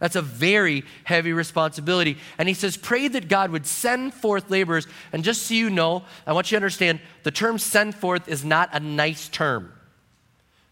That's 0.00 0.16
a 0.16 0.22
very 0.22 0.84
heavy 1.04 1.32
responsibility. 1.32 2.18
And 2.36 2.46
he 2.46 2.52
says, 2.52 2.76
Pray 2.76 3.08
that 3.08 3.28
God 3.28 3.52
would 3.52 3.66
send 3.66 4.12
forth 4.12 4.50
laborers. 4.50 4.86
And 5.14 5.24
just 5.24 5.46
so 5.46 5.54
you 5.54 5.70
know, 5.70 6.04
I 6.26 6.34
want 6.34 6.50
you 6.50 6.56
to 6.56 6.58
understand 6.58 7.00
the 7.22 7.30
term 7.30 7.56
send 7.56 7.94
forth 7.94 8.28
is 8.28 8.44
not 8.44 8.68
a 8.74 8.80
nice 8.80 9.30
term. 9.30 9.72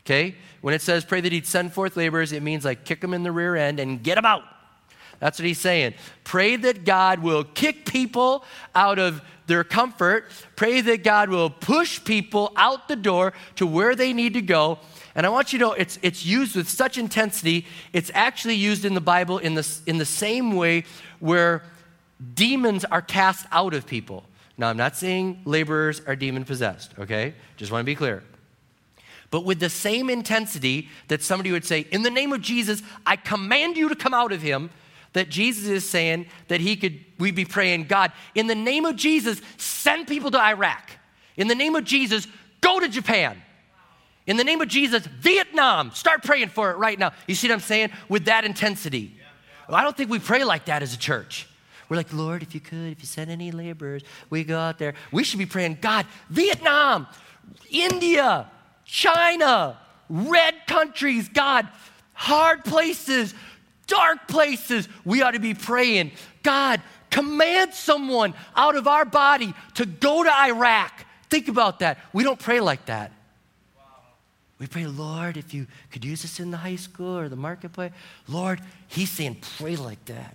Okay? 0.09 0.37
When 0.63 0.73
it 0.73 0.81
says 0.81 1.05
pray 1.05 1.21
that 1.21 1.33
he'd 1.33 1.47
send 1.47 1.75
forth 1.75 1.95
laborers, 1.95 2.33
it 2.33 2.43
means 2.43 2.65
like 2.65 2.87
kick 2.87 3.03
them 3.03 3.13
in 3.13 3.25
the 3.25 3.31
rear 3.31 3.55
end 3.57 3.79
and 3.79 4.03
get 4.03 4.15
them 4.15 4.25
out. 4.25 4.43
That's 5.21 5.39
what 5.39 5.45
he's 5.45 5.61
saying. 5.61 5.95
Pray 6.25 6.57
that 6.57 6.85
God 6.87 7.19
will 7.19 7.45
kick 7.45 7.85
people 7.85 8.43
out 8.75 8.99
of 8.99 9.21
their 9.47 9.65
comfort. 9.65 10.31
Pray 10.57 10.81
that 10.81 11.05
God 11.05 11.29
will 11.29 11.51
push 11.51 12.03
people 12.03 12.53
out 12.57 12.89
the 12.89 12.97
door 12.97 13.35
to 13.57 13.67
where 13.67 13.95
they 13.95 14.15
need 14.15 14.33
to 14.35 14.41
go. 14.41 14.79
And 15.15 15.27
I 15.27 15.29
want 15.29 15.53
you 15.53 15.59
to 15.59 15.65
know 15.67 15.73
it's, 15.73 15.99
it's 16.01 16.25
used 16.25 16.57
with 16.57 16.71
such 16.71 16.97
intensity, 16.97 17.67
it's 17.93 18.11
actually 18.15 18.55
used 18.55 18.87
in 18.87 18.95
the 18.95 19.01
Bible 19.01 19.39
in 19.39 19.55
the, 19.55 19.79
in 19.87 19.99
the 19.99 20.07
same 20.07 20.53
way 20.55 20.85
where 21.19 21.65
demons 22.35 22.85
are 22.87 23.03
cast 23.03 23.47
out 23.53 23.75
of 23.75 23.87
people. 23.87 24.25
Now, 24.57 24.71
I'm 24.71 24.77
not 24.77 24.97
saying 24.97 25.43
laborers 25.45 26.01
are 26.07 26.17
demon 26.17 26.45
possessed, 26.45 26.95
okay? 26.99 27.35
Just 27.57 27.73
want 27.73 27.83
to 27.83 27.87
be 27.87 27.95
clear 27.95 28.23
but 29.31 29.45
with 29.45 29.61
the 29.61 29.69
same 29.69 30.09
intensity 30.09 30.89
that 31.09 31.23
somebody 31.23 31.53
would 31.53 31.65
say, 31.65 31.87
In 31.91 32.03
the 32.03 32.11
name 32.11 32.33
of 32.33 32.41
Jesus, 32.41 32.83
I 33.05 33.17
command 33.17 33.77
you 33.77 33.89
to 33.89 33.95
come 33.95 34.15
out 34.15 34.33
of 34.33 34.41
him, 34.41 34.71
that 35.13 35.29
Jesus 35.29 35.69
is 35.69 35.89
saying 35.89 36.27
that 36.49 36.61
he 36.61 36.77
could, 36.77 36.99
we'd 37.19 37.35
be 37.35 37.45
praying, 37.45 37.85
God, 37.85 38.13
in 38.35 38.47
the 38.47 38.55
name 38.55 38.85
of 38.85 38.97
Jesus, 38.97 39.41
send 39.57 40.07
people 40.07 40.31
to 40.31 40.41
Iraq. 40.41 40.93
In 41.37 41.49
the 41.49 41.55
name 41.55 41.75
of 41.75 41.85
Jesus, 41.85 42.27
go 42.61 42.81
to 42.81 42.89
Japan. 42.89 43.41
In 44.27 44.37
the 44.37 44.45
name 44.45 44.61
of 44.61 44.69
Jesus, 44.69 45.07
Vietnam, 45.07 45.91
start 45.93 46.23
praying 46.23 46.49
for 46.49 46.71
it 46.71 46.77
right 46.77 46.99
now. 46.99 47.13
You 47.27 47.35
see 47.35 47.49
what 47.49 47.55
I'm 47.55 47.61
saying? 47.61 47.91
With 48.09 48.27
that 48.27 48.45
intensity. 48.45 49.15
I 49.71 49.83
don't 49.83 49.97
think 49.97 50.11
we 50.11 50.19
pray 50.19 50.45
like 50.45 50.67
that 50.67 50.83
as 50.83 50.95
a 50.95 50.99
church. 50.99 51.49
We're 51.89 51.97
like, 51.97 52.13
Lord, 52.13 52.43
if 52.43 52.55
you 52.55 52.61
could, 52.61 52.93
if 52.93 53.01
you 53.01 53.07
send 53.07 53.31
any 53.31 53.51
laborers, 53.51 54.03
we 54.29 54.45
go 54.45 54.59
out 54.59 54.79
there. 54.79 54.95
We 55.13 55.25
should 55.25 55.39
be 55.39 55.47
praying, 55.47 55.79
God, 55.81 56.07
Vietnam, 56.29 57.07
India, 57.71 58.51
China, 58.89 59.79
red 60.09 60.67
countries, 60.67 61.29
God, 61.29 61.69
hard 62.15 62.65
places, 62.65 63.35
dark 63.87 64.27
places. 64.27 64.89
We 65.05 65.21
ought 65.21 65.33
to 65.33 65.39
be 65.39 65.53
praying, 65.53 66.13
God, 66.43 66.81
command 67.11 67.75
someone 67.75 68.33
out 68.57 68.77
of 68.77 68.89
our 68.89 69.05
body 69.05 69.53
to 69.75 69.85
go 69.85 70.25
to 70.25 70.35
Iraq. 70.35 71.05
Think 71.29 71.49
about 71.49 71.81
that. 71.81 71.99
We 72.15 72.25
don't 72.25 72.41
pray 72.41 72.61
like 72.61 72.87
that. 72.87 73.13
We 74.59 74.67
pray, 74.67 74.87
Lord, 74.87 75.37
if 75.37 75.53
you 75.53 75.67
could 75.93 76.05
use 76.05 76.25
us 76.25 76.41
in 76.41 76.51
the 76.51 76.57
high 76.57 76.77
school 76.77 77.17
or 77.17 77.29
the 77.29 77.37
marketplace. 77.37 77.93
Lord, 78.27 78.61
He's 78.89 79.11
saying, 79.11 79.37
pray 79.59 79.77
like 79.77 80.03
that. 80.07 80.35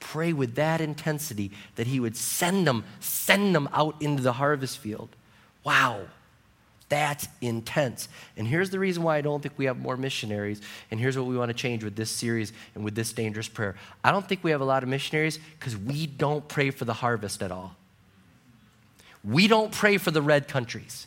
Pray 0.00 0.32
with 0.32 0.56
that 0.56 0.80
intensity 0.80 1.52
that 1.76 1.86
He 1.86 2.00
would 2.00 2.16
send 2.16 2.66
them, 2.66 2.84
send 2.98 3.54
them 3.54 3.68
out 3.72 3.94
into 4.02 4.20
the 4.20 4.32
harvest 4.32 4.78
field. 4.78 5.10
Wow. 5.62 6.08
That's 6.92 7.26
intense. 7.40 8.10
And 8.36 8.46
here's 8.46 8.68
the 8.68 8.78
reason 8.78 9.02
why 9.02 9.16
I 9.16 9.22
don't 9.22 9.40
think 9.42 9.54
we 9.56 9.64
have 9.64 9.78
more 9.78 9.96
missionaries. 9.96 10.60
And 10.90 11.00
here's 11.00 11.16
what 11.16 11.24
we 11.24 11.34
want 11.38 11.48
to 11.48 11.54
change 11.54 11.82
with 11.82 11.96
this 11.96 12.10
series 12.10 12.52
and 12.74 12.84
with 12.84 12.94
this 12.94 13.14
dangerous 13.14 13.48
prayer. 13.48 13.76
I 14.04 14.10
don't 14.10 14.28
think 14.28 14.44
we 14.44 14.50
have 14.50 14.60
a 14.60 14.66
lot 14.66 14.82
of 14.82 14.90
missionaries 14.90 15.38
because 15.58 15.74
we 15.74 16.06
don't 16.06 16.46
pray 16.48 16.68
for 16.70 16.84
the 16.84 16.92
harvest 16.92 17.42
at 17.42 17.50
all. 17.50 17.76
We 19.24 19.48
don't 19.48 19.72
pray 19.72 19.96
for 19.96 20.10
the 20.10 20.20
red 20.20 20.48
countries. 20.48 21.06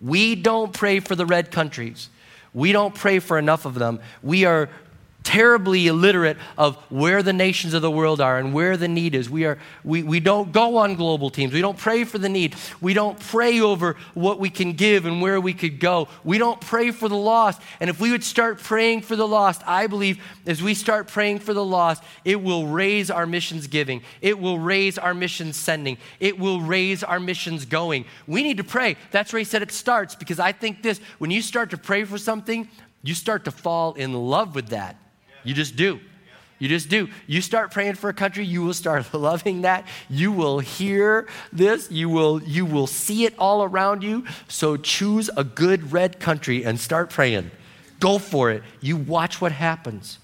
We 0.00 0.34
don't 0.34 0.72
pray 0.72 1.00
for 1.00 1.14
the 1.14 1.26
red 1.26 1.50
countries. 1.50 2.08
We 2.54 2.72
don't 2.72 2.94
pray 2.94 3.18
for 3.18 3.38
enough 3.38 3.66
of 3.66 3.74
them. 3.74 4.00
We 4.22 4.46
are 4.46 4.70
terribly 5.26 5.88
illiterate 5.88 6.36
of 6.56 6.76
where 6.88 7.20
the 7.20 7.32
nations 7.32 7.74
of 7.74 7.82
the 7.82 7.90
world 7.90 8.20
are 8.20 8.38
and 8.38 8.54
where 8.54 8.76
the 8.76 8.86
need 8.86 9.12
is. 9.12 9.28
We, 9.28 9.44
are, 9.44 9.58
we, 9.82 10.04
we 10.04 10.20
don't 10.20 10.52
go 10.52 10.76
on 10.76 10.94
global 10.94 11.30
teams. 11.30 11.52
We 11.52 11.60
don't 11.60 11.76
pray 11.76 12.04
for 12.04 12.16
the 12.16 12.28
need. 12.28 12.54
We 12.80 12.94
don't 12.94 13.18
pray 13.18 13.60
over 13.60 13.96
what 14.14 14.38
we 14.38 14.50
can 14.50 14.74
give 14.74 15.04
and 15.04 15.20
where 15.20 15.40
we 15.40 15.52
could 15.52 15.80
go. 15.80 16.06
We 16.22 16.38
don't 16.38 16.60
pray 16.60 16.92
for 16.92 17.08
the 17.08 17.16
lost. 17.16 17.60
And 17.80 17.90
if 17.90 18.00
we 18.00 18.12
would 18.12 18.22
start 18.22 18.62
praying 18.62 19.00
for 19.00 19.16
the 19.16 19.26
lost, 19.26 19.62
I 19.66 19.88
believe 19.88 20.22
as 20.46 20.62
we 20.62 20.74
start 20.74 21.08
praying 21.08 21.40
for 21.40 21.52
the 21.52 21.64
lost, 21.64 22.04
it 22.24 22.40
will 22.40 22.68
raise 22.68 23.10
our 23.10 23.26
missions 23.26 23.66
giving. 23.66 24.02
It 24.20 24.38
will 24.38 24.60
raise 24.60 24.96
our 24.96 25.12
missions 25.12 25.56
sending. 25.56 25.98
It 26.20 26.38
will 26.38 26.60
raise 26.60 27.02
our 27.02 27.18
missions 27.18 27.64
going. 27.64 28.04
We 28.28 28.44
need 28.44 28.58
to 28.58 28.64
pray. 28.64 28.96
That's 29.10 29.32
where 29.32 29.40
he 29.40 29.44
said 29.44 29.62
it 29.62 29.72
starts 29.72 30.14
because 30.14 30.38
I 30.38 30.52
think 30.52 30.84
this 30.84 31.00
when 31.18 31.32
you 31.32 31.42
start 31.42 31.70
to 31.70 31.78
pray 31.78 32.04
for 32.04 32.16
something, 32.16 32.68
you 33.02 33.14
start 33.14 33.44
to 33.46 33.50
fall 33.50 33.94
in 33.94 34.12
love 34.12 34.54
with 34.54 34.68
that. 34.68 34.96
You 35.46 35.54
just 35.54 35.76
do. 35.76 36.00
You 36.58 36.68
just 36.68 36.88
do. 36.88 37.08
You 37.26 37.42
start 37.42 37.70
praying 37.70 37.94
for 37.96 38.08
a 38.08 38.14
country, 38.14 38.44
you 38.44 38.62
will 38.62 38.74
start 38.74 39.12
loving 39.14 39.62
that. 39.62 39.86
You 40.08 40.32
will 40.32 40.58
hear 40.58 41.28
this. 41.52 41.90
You 41.90 42.08
will 42.08 42.42
you 42.42 42.64
will 42.64 42.86
see 42.86 43.24
it 43.24 43.34
all 43.38 43.62
around 43.62 44.02
you. 44.02 44.24
So 44.48 44.76
choose 44.76 45.28
a 45.36 45.44
good 45.44 45.92
red 45.92 46.18
country 46.18 46.64
and 46.64 46.80
start 46.80 47.10
praying. 47.10 47.50
Go 48.00 48.18
for 48.18 48.50
it. 48.50 48.62
You 48.80 48.96
watch 48.96 49.40
what 49.40 49.52
happens. 49.52 50.18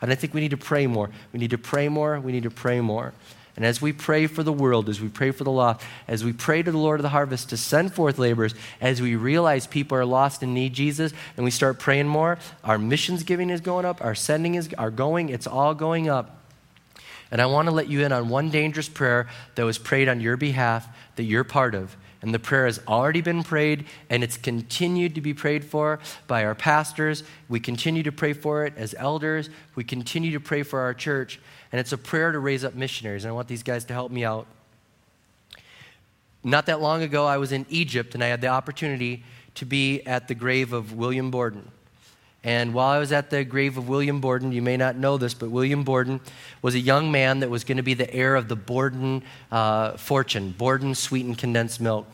And 0.00 0.10
I 0.10 0.14
think 0.14 0.34
we 0.34 0.40
need 0.40 0.50
to 0.50 0.58
pray 0.58 0.86
more. 0.86 1.10
We 1.32 1.38
need 1.38 1.50
to 1.50 1.58
pray 1.58 1.88
more. 1.88 2.20
We 2.20 2.32
need 2.32 2.42
to 2.42 2.50
pray 2.50 2.80
more. 2.80 3.14
And 3.56 3.64
as 3.64 3.80
we 3.80 3.92
pray 3.92 4.26
for 4.26 4.42
the 4.42 4.52
world, 4.52 4.88
as 4.88 5.00
we 5.00 5.08
pray 5.08 5.30
for 5.30 5.44
the 5.44 5.50
lost, 5.50 5.84
as 6.08 6.24
we 6.24 6.32
pray 6.32 6.62
to 6.62 6.72
the 6.72 6.78
Lord 6.78 6.98
of 6.98 7.04
the 7.04 7.10
harvest 7.10 7.50
to 7.50 7.56
send 7.56 7.94
forth 7.94 8.18
laborers, 8.18 8.54
as 8.80 9.00
we 9.00 9.14
realize 9.14 9.66
people 9.66 9.96
are 9.96 10.04
lost 10.04 10.42
and 10.42 10.54
need 10.54 10.72
Jesus, 10.72 11.12
and 11.36 11.44
we 11.44 11.52
start 11.52 11.78
praying 11.78 12.08
more, 12.08 12.38
our 12.64 12.78
missions 12.78 13.22
giving 13.22 13.50
is 13.50 13.60
going 13.60 13.84
up, 13.84 14.04
our 14.04 14.16
sending 14.16 14.56
is 14.56 14.72
are 14.76 14.90
going, 14.90 15.28
it's 15.28 15.46
all 15.46 15.74
going 15.74 16.08
up. 16.08 16.40
And 17.30 17.40
I 17.40 17.46
want 17.46 17.66
to 17.66 17.74
let 17.74 17.88
you 17.88 18.04
in 18.04 18.12
on 18.12 18.28
one 18.28 18.50
dangerous 18.50 18.88
prayer 18.88 19.28
that 19.54 19.64
was 19.64 19.78
prayed 19.78 20.08
on 20.08 20.20
your 20.20 20.36
behalf 20.36 20.88
that 21.16 21.24
you're 21.24 21.44
part 21.44 21.74
of. 21.74 21.96
And 22.24 22.34
the 22.34 22.40
prayer 22.40 22.66
has 22.66 22.80
already 22.88 23.20
been 23.20 23.44
prayed, 23.44 23.84
and 24.10 24.24
it's 24.24 24.36
continued 24.36 25.14
to 25.14 25.20
be 25.20 25.32
prayed 25.32 25.64
for 25.64 26.00
by 26.26 26.44
our 26.44 26.56
pastors. 26.56 27.22
We 27.48 27.60
continue 27.60 28.02
to 28.02 28.10
pray 28.10 28.32
for 28.32 28.66
it 28.66 28.72
as 28.76 28.96
elders. 28.98 29.50
We 29.76 29.84
continue 29.84 30.32
to 30.32 30.40
pray 30.40 30.64
for 30.64 30.80
our 30.80 30.94
church 30.94 31.38
and 31.74 31.80
it's 31.80 31.90
a 31.90 31.98
prayer 31.98 32.30
to 32.30 32.38
raise 32.38 32.62
up 32.62 32.76
missionaries. 32.76 33.24
And 33.24 33.30
I 33.30 33.34
want 33.34 33.48
these 33.48 33.64
guys 33.64 33.84
to 33.86 33.92
help 33.92 34.12
me 34.12 34.24
out. 34.24 34.46
Not 36.44 36.66
that 36.66 36.80
long 36.80 37.02
ago, 37.02 37.26
I 37.26 37.36
was 37.38 37.50
in 37.50 37.66
Egypt, 37.68 38.14
and 38.14 38.22
I 38.22 38.28
had 38.28 38.40
the 38.40 38.46
opportunity 38.46 39.24
to 39.56 39.64
be 39.64 40.00
at 40.02 40.28
the 40.28 40.36
grave 40.36 40.72
of 40.72 40.92
William 40.92 41.32
Borden. 41.32 41.68
And 42.44 42.74
while 42.74 42.88
I 42.88 42.98
was 42.98 43.10
at 43.10 43.30
the 43.30 43.42
grave 43.42 43.78
of 43.78 43.88
William 43.88 44.20
Borden, 44.20 44.52
you 44.52 44.60
may 44.60 44.76
not 44.76 44.96
know 44.96 45.16
this, 45.16 45.32
but 45.32 45.50
William 45.50 45.82
Borden 45.82 46.20
was 46.60 46.74
a 46.74 46.78
young 46.78 47.10
man 47.10 47.40
that 47.40 47.48
was 47.48 47.64
going 47.64 47.78
to 47.78 47.82
be 47.82 47.94
the 47.94 48.12
heir 48.12 48.36
of 48.36 48.48
the 48.48 48.56
Borden 48.56 49.22
uh, 49.50 49.96
fortune, 49.96 50.54
Borden 50.56 50.94
sweetened 50.94 51.38
condensed 51.38 51.80
milk. 51.80 52.06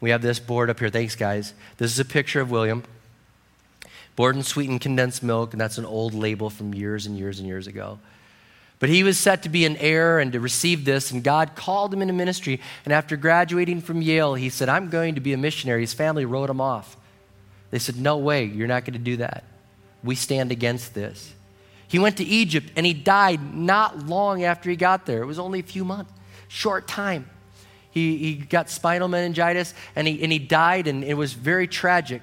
We 0.00 0.10
have 0.10 0.22
this 0.22 0.38
board 0.38 0.70
up 0.70 0.78
here. 0.78 0.90
Thanks, 0.90 1.14
guys. 1.14 1.54
This 1.76 1.92
is 1.92 1.98
a 1.98 2.04
picture 2.04 2.40
of 2.40 2.50
William. 2.50 2.82
Borden 4.16 4.42
sweetened 4.42 4.80
condensed 4.80 5.22
milk, 5.22 5.52
and 5.52 5.60
that's 5.60 5.78
an 5.78 5.84
old 5.84 6.14
label 6.14 6.50
from 6.50 6.72
years 6.72 7.06
and 7.06 7.18
years 7.18 7.38
and 7.38 7.48
years 7.48 7.66
ago. 7.66 7.98
But 8.78 8.88
he 8.88 9.02
was 9.02 9.18
set 9.18 9.42
to 9.44 9.48
be 9.48 9.64
an 9.64 9.76
heir 9.76 10.18
and 10.18 10.32
to 10.32 10.40
receive 10.40 10.84
this, 10.84 11.10
and 11.10 11.22
God 11.22 11.54
called 11.54 11.92
him 11.92 12.02
into 12.02 12.14
ministry. 12.14 12.60
And 12.84 12.92
after 12.92 13.16
graduating 13.16 13.80
from 13.80 14.02
Yale, 14.02 14.34
he 14.34 14.50
said, 14.50 14.68
I'm 14.68 14.88
going 14.88 15.14
to 15.14 15.20
be 15.20 15.32
a 15.32 15.38
missionary. 15.38 15.82
His 15.82 15.94
family 15.94 16.24
wrote 16.24 16.50
him 16.50 16.60
off. 16.60 16.96
They 17.70 17.78
said, 17.78 17.96
No 17.96 18.18
way, 18.18 18.44
you're 18.44 18.68
not 18.68 18.84
going 18.84 18.94
to 18.94 18.98
do 18.98 19.16
that. 19.18 19.44
We 20.04 20.14
stand 20.14 20.52
against 20.52 20.94
this. 20.94 21.32
He 21.88 21.98
went 21.98 22.18
to 22.18 22.24
Egypt 22.24 22.70
and 22.76 22.84
he 22.84 22.92
died 22.92 23.54
not 23.54 24.06
long 24.06 24.44
after 24.44 24.68
he 24.68 24.76
got 24.76 25.06
there. 25.06 25.22
It 25.22 25.26
was 25.26 25.38
only 25.38 25.60
a 25.60 25.64
few 25.64 25.84
months, 25.84 26.12
short 26.48 26.86
time. 26.86 27.28
He, 27.90 28.18
he 28.18 28.34
got 28.34 28.68
spinal 28.68 29.08
meningitis 29.08 29.72
and 29.96 30.06
he, 30.06 30.22
and 30.22 30.32
he 30.32 30.38
died, 30.38 30.88
and 30.88 31.04
it 31.04 31.14
was 31.14 31.32
very 31.32 31.68
tragic. 31.68 32.22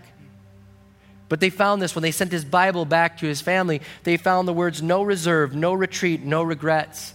But 1.30 1.39
they 1.39 1.50
found 1.50 1.82
this 1.82 1.96
when 1.96 2.02
they 2.02 2.12
sent 2.12 2.34
his 2.34 2.44
Bible 2.44 2.84
back 2.84 3.20
to 3.20 3.26
his 3.26 3.39
family. 3.39 3.80
They 4.04 4.17
found 4.17 4.50
the 4.50 4.54
words 4.54 4.82
no 4.82 5.02
reserve, 5.02 5.56
no 5.56 5.74
retreat, 5.74 6.24
no 6.24 6.44
regrets. 6.44 7.13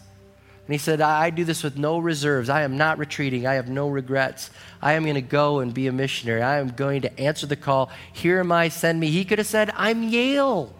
And 0.67 0.75
he 0.75 0.79
said, 0.79 1.01
I 1.01 1.31
do 1.31 1.45
this 1.45 1.63
with 1.63 1.79
no 1.79 1.99
reserves. 1.99 2.49
I 2.49 2.63
am 2.63 2.77
not 2.77 2.99
retreating. 2.99 3.47
I 3.47 3.55
have 3.55 3.69
no 3.69 3.89
regrets. 3.89 4.51
I 4.83 4.95
am 4.95 5.05
going 5.05 5.15
to 5.15 5.21
go 5.21 5.61
and 5.61 5.73
be 5.73 5.87
a 5.87 5.93
missionary. 5.93 6.43
I 6.43 6.59
am 6.59 6.71
going 6.71 7.03
to 7.03 7.21
answer 7.21 7.47
the 7.47 7.55
call. 7.55 7.89
Here 8.13 8.41
am 8.41 8.51
I, 8.51 8.69
send 8.69 8.99
me. 8.99 9.11
He 9.11 9.25
could 9.25 9.39
have 9.39 9.47
said, 9.47 9.71
I'm 9.77 10.03
Yale. 10.03 10.75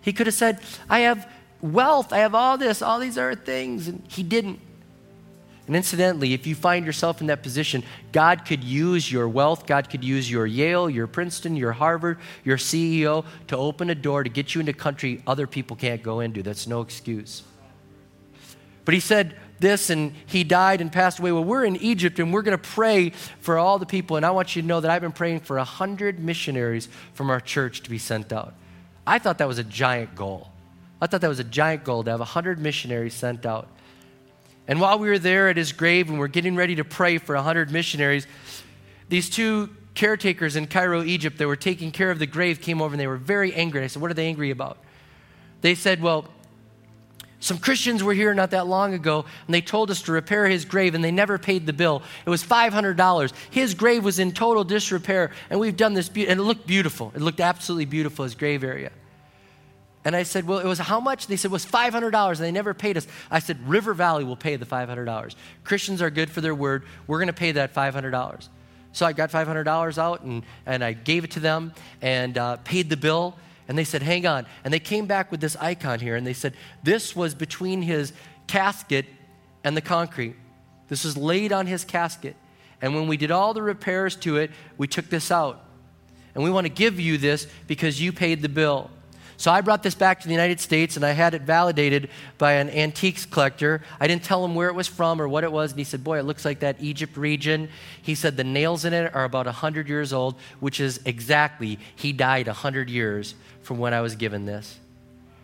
He 0.00 0.12
could 0.12 0.26
have 0.26 0.34
said, 0.34 0.58
I 0.90 1.00
have 1.00 1.30
wealth. 1.60 2.12
I 2.12 2.18
have 2.18 2.34
all 2.34 2.58
this, 2.58 2.82
all 2.82 2.98
these 2.98 3.16
other 3.16 3.36
things. 3.36 3.86
And 3.86 4.02
he 4.08 4.24
didn't. 4.24 4.58
And 5.68 5.76
incidentally, 5.76 6.34
if 6.34 6.44
you 6.44 6.56
find 6.56 6.84
yourself 6.84 7.20
in 7.20 7.28
that 7.28 7.44
position, 7.44 7.84
God 8.10 8.44
could 8.44 8.64
use 8.64 9.10
your 9.10 9.28
wealth, 9.28 9.66
God 9.66 9.88
could 9.88 10.04
use 10.04 10.30
your 10.30 10.46
Yale, 10.46 10.90
your 10.90 11.06
Princeton, 11.06 11.56
your 11.56 11.72
Harvard, 11.72 12.18
your 12.44 12.58
CEO 12.58 13.24
to 13.46 13.56
open 13.56 13.88
a 13.88 13.94
door 13.94 14.24
to 14.24 14.28
get 14.28 14.54
you 14.54 14.60
into 14.60 14.72
a 14.72 14.74
country 14.74 15.22
other 15.26 15.46
people 15.46 15.76
can't 15.76 16.02
go 16.02 16.20
into. 16.20 16.42
That's 16.42 16.66
no 16.66 16.82
excuse. 16.82 17.44
But 18.84 18.94
he 18.94 19.00
said 19.00 19.34
this 19.60 19.90
and 19.90 20.14
he 20.26 20.44
died 20.44 20.80
and 20.80 20.92
passed 20.92 21.18
away. 21.18 21.32
Well, 21.32 21.44
we're 21.44 21.64
in 21.64 21.76
Egypt 21.76 22.18
and 22.18 22.32
we're 22.32 22.42
going 22.42 22.58
to 22.58 22.68
pray 22.70 23.10
for 23.40 23.58
all 23.58 23.78
the 23.78 23.86
people. 23.86 24.16
And 24.16 24.26
I 24.26 24.30
want 24.30 24.54
you 24.54 24.62
to 24.62 24.68
know 24.68 24.80
that 24.80 24.90
I've 24.90 25.02
been 25.02 25.12
praying 25.12 25.40
for 25.40 25.56
100 25.56 26.18
missionaries 26.18 26.88
from 27.14 27.30
our 27.30 27.40
church 27.40 27.82
to 27.82 27.90
be 27.90 27.98
sent 27.98 28.32
out. 28.32 28.54
I 29.06 29.18
thought 29.18 29.38
that 29.38 29.48
was 29.48 29.58
a 29.58 29.64
giant 29.64 30.14
goal. 30.14 30.50
I 31.00 31.06
thought 31.06 31.20
that 31.20 31.28
was 31.28 31.38
a 31.38 31.44
giant 31.44 31.84
goal 31.84 32.04
to 32.04 32.10
have 32.10 32.20
100 32.20 32.58
missionaries 32.58 33.14
sent 33.14 33.44
out. 33.44 33.68
And 34.66 34.80
while 34.80 34.98
we 34.98 35.08
were 35.08 35.18
there 35.18 35.48
at 35.48 35.56
his 35.56 35.72
grave 35.72 36.08
and 36.08 36.18
we're 36.18 36.28
getting 36.28 36.56
ready 36.56 36.76
to 36.76 36.84
pray 36.84 37.18
for 37.18 37.34
100 37.34 37.70
missionaries, 37.70 38.26
these 39.08 39.28
two 39.28 39.68
caretakers 39.94 40.56
in 40.56 40.66
Cairo, 40.66 41.02
Egypt, 41.02 41.38
that 41.38 41.46
were 41.46 41.56
taking 41.56 41.90
care 41.90 42.10
of 42.10 42.18
the 42.18 42.26
grave 42.26 42.60
came 42.60 42.80
over 42.80 42.94
and 42.94 43.00
they 43.00 43.06
were 43.06 43.16
very 43.16 43.52
angry. 43.54 43.82
I 43.82 43.86
said, 43.86 44.00
What 44.00 44.10
are 44.10 44.14
they 44.14 44.26
angry 44.26 44.50
about? 44.50 44.78
They 45.60 45.74
said, 45.74 46.02
Well, 46.02 46.26
some 47.44 47.58
Christians 47.58 48.02
were 48.02 48.14
here 48.14 48.32
not 48.32 48.52
that 48.52 48.66
long 48.66 48.94
ago, 48.94 49.26
and 49.46 49.54
they 49.54 49.60
told 49.60 49.90
us 49.90 50.00
to 50.04 50.12
repair 50.12 50.48
his 50.48 50.64
grave, 50.64 50.94
and 50.94 51.04
they 51.04 51.10
never 51.10 51.36
paid 51.36 51.66
the 51.66 51.74
bill. 51.74 52.02
It 52.24 52.30
was 52.30 52.42
$500. 52.42 53.32
His 53.50 53.74
grave 53.74 54.02
was 54.02 54.18
in 54.18 54.32
total 54.32 54.64
disrepair, 54.64 55.30
and 55.50 55.60
we've 55.60 55.76
done 55.76 55.92
this, 55.92 56.08
be- 56.08 56.26
and 56.26 56.40
it 56.40 56.42
looked 56.42 56.66
beautiful. 56.66 57.12
It 57.14 57.20
looked 57.20 57.40
absolutely 57.40 57.84
beautiful, 57.84 58.22
his 58.22 58.34
grave 58.34 58.64
area. 58.64 58.92
And 60.06 60.16
I 60.16 60.22
said, 60.22 60.46
Well, 60.46 60.58
it 60.58 60.64
was 60.64 60.78
how 60.78 61.00
much? 61.00 61.26
They 61.26 61.36
said, 61.36 61.50
It 61.50 61.52
was 61.52 61.66
$500, 61.66 62.28
and 62.30 62.38
they 62.38 62.50
never 62.50 62.72
paid 62.72 62.96
us. 62.96 63.06
I 63.30 63.40
said, 63.40 63.58
River 63.68 63.92
Valley 63.92 64.24
will 64.24 64.36
pay 64.36 64.56
the 64.56 64.64
$500. 64.64 65.34
Christians 65.64 66.00
are 66.00 66.08
good 66.08 66.30
for 66.30 66.40
their 66.40 66.54
word. 66.54 66.84
We're 67.06 67.18
going 67.18 67.26
to 67.26 67.34
pay 67.34 67.52
that 67.52 67.74
$500. 67.74 68.48
So 68.92 69.04
I 69.04 69.12
got 69.12 69.30
$500 69.30 69.98
out 69.98 70.22
and, 70.22 70.44
and 70.64 70.82
I 70.82 70.94
gave 70.94 71.24
it 71.24 71.32
to 71.32 71.40
them 71.40 71.74
and 72.00 72.38
uh, 72.38 72.56
paid 72.64 72.88
the 72.88 72.96
bill. 72.96 73.36
And 73.68 73.78
they 73.78 73.84
said, 73.84 74.02
Hang 74.02 74.26
on. 74.26 74.46
And 74.64 74.72
they 74.72 74.80
came 74.80 75.06
back 75.06 75.30
with 75.30 75.40
this 75.40 75.56
icon 75.56 76.00
here, 76.00 76.16
and 76.16 76.26
they 76.26 76.32
said, 76.32 76.54
This 76.82 77.16
was 77.16 77.34
between 77.34 77.82
his 77.82 78.12
casket 78.46 79.06
and 79.62 79.76
the 79.76 79.80
concrete. 79.80 80.36
This 80.88 81.04
was 81.04 81.16
laid 81.16 81.52
on 81.52 81.66
his 81.66 81.84
casket. 81.84 82.36
And 82.82 82.94
when 82.94 83.06
we 83.06 83.16
did 83.16 83.30
all 83.30 83.54
the 83.54 83.62
repairs 83.62 84.16
to 84.16 84.36
it, 84.36 84.50
we 84.76 84.86
took 84.86 85.08
this 85.08 85.30
out. 85.30 85.64
And 86.34 86.42
we 86.44 86.50
want 86.50 86.66
to 86.66 86.72
give 86.72 87.00
you 87.00 87.16
this 87.16 87.46
because 87.66 88.00
you 88.00 88.12
paid 88.12 88.42
the 88.42 88.48
bill. 88.48 88.90
So 89.44 89.52
I 89.52 89.60
brought 89.60 89.82
this 89.82 89.94
back 89.94 90.20
to 90.20 90.26
the 90.26 90.32
United 90.32 90.58
States 90.58 90.96
and 90.96 91.04
I 91.04 91.10
had 91.10 91.34
it 91.34 91.42
validated 91.42 92.08
by 92.38 92.52
an 92.52 92.70
antiques 92.70 93.26
collector. 93.26 93.82
I 94.00 94.06
didn't 94.06 94.24
tell 94.24 94.42
him 94.42 94.54
where 94.54 94.68
it 94.68 94.74
was 94.74 94.88
from 94.88 95.20
or 95.20 95.28
what 95.28 95.44
it 95.44 95.52
was, 95.52 95.72
and 95.72 95.78
he 95.78 95.84
said, 95.84 96.02
Boy, 96.02 96.18
it 96.18 96.22
looks 96.22 96.46
like 96.46 96.60
that 96.60 96.76
Egypt 96.80 97.14
region. 97.18 97.68
He 98.00 98.14
said 98.14 98.38
the 98.38 98.42
nails 98.44 98.86
in 98.86 98.94
it 98.94 99.14
are 99.14 99.24
about 99.24 99.44
100 99.44 99.86
years 99.86 100.14
old, 100.14 100.36
which 100.60 100.80
is 100.80 100.98
exactly, 101.04 101.78
he 101.94 102.10
died 102.10 102.46
100 102.46 102.88
years 102.88 103.34
from 103.60 103.76
when 103.76 103.92
I 103.92 104.00
was 104.00 104.16
given 104.16 104.46
this. 104.46 104.78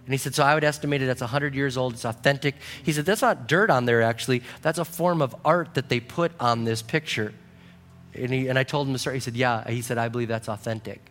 And 0.07 0.15
he 0.15 0.17
said, 0.17 0.35
So 0.35 0.45
I 0.45 0.55
would 0.55 0.65
estimate 0.65 1.03
it 1.03 1.05
that's 1.05 1.21
100 1.21 1.55
years 1.55 1.77
old. 1.77 1.93
It's 1.93 2.07
authentic. 2.07 2.55
He 2.83 2.95
said, 2.95 3.05
That's 3.05 3.21
not 3.21 3.49
dirt 3.49 3.69
on 3.69 3.85
there, 3.85 4.01
actually. 4.01 4.41
That's 4.63 4.79
a 4.79 4.85
form 4.87 5.21
of 5.21 5.37
art 5.45 5.75
that 5.75 5.91
they 5.91 6.01
put 6.01 6.33
on 6.41 6.65
this 6.65 6.81
picture. 6.81 7.35
And, 8.15 8.33
he, 8.33 8.49
and 8.49 8.59
I 8.59 8.63
told 8.65 8.87
him 8.87 8.95
the 8.95 8.99
story. 8.99 9.17
He 9.17 9.21
said, 9.21 9.37
Yeah. 9.37 9.69
He 9.69 9.83
said, 9.83 9.99
I 9.99 10.09
believe 10.09 10.29
that's 10.29 10.49
authentic. 10.49 11.11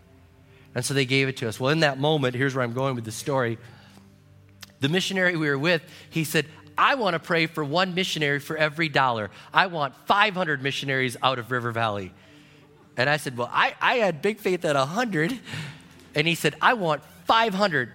And 0.76 0.86
so 0.86 0.94
they 0.94 1.06
gave 1.06 1.28
it 1.28 1.38
to 1.38 1.48
us. 1.48 1.60
Well, 1.60 1.72
in 1.72 1.80
that 1.82 2.00
moment, 2.00 2.36
here's 2.36 2.56
where 2.56 2.64
I'm 2.64 2.74
going 2.74 2.96
with 2.96 3.06
the 3.06 3.12
story. 3.12 3.58
The 4.80 4.90
missionary 4.90 5.36
we 5.36 5.50
were 5.50 5.58
with, 5.58 5.82
he 6.10 6.24
said, 6.24 6.46
I 6.78 6.96
want 6.96 7.14
to 7.14 7.20
pray 7.20 7.48
for 7.48 7.64
one 7.64 7.94
missionary 7.94 8.40
for 8.40 8.56
every 8.56 8.88
dollar. 8.88 9.32
I 9.54 9.68
want 9.68 9.94
500 10.06 10.64
missionaries 10.64 11.18
out 11.22 11.40
of 11.40 11.52
River 11.52 11.72
Valley. 11.72 12.14
And 12.96 13.10
I 13.10 13.18
said, 13.18 13.36
Well, 13.36 13.50
I, 13.52 13.74
I 13.82 13.96
had 13.96 14.22
big 14.22 14.40
faith 14.40 14.64
at 14.64 14.76
100. 14.76 15.38
And 16.16 16.28
he 16.28 16.36
said, 16.36 16.56
I 16.62 16.74
want 16.74 17.04
500. 17.26 17.92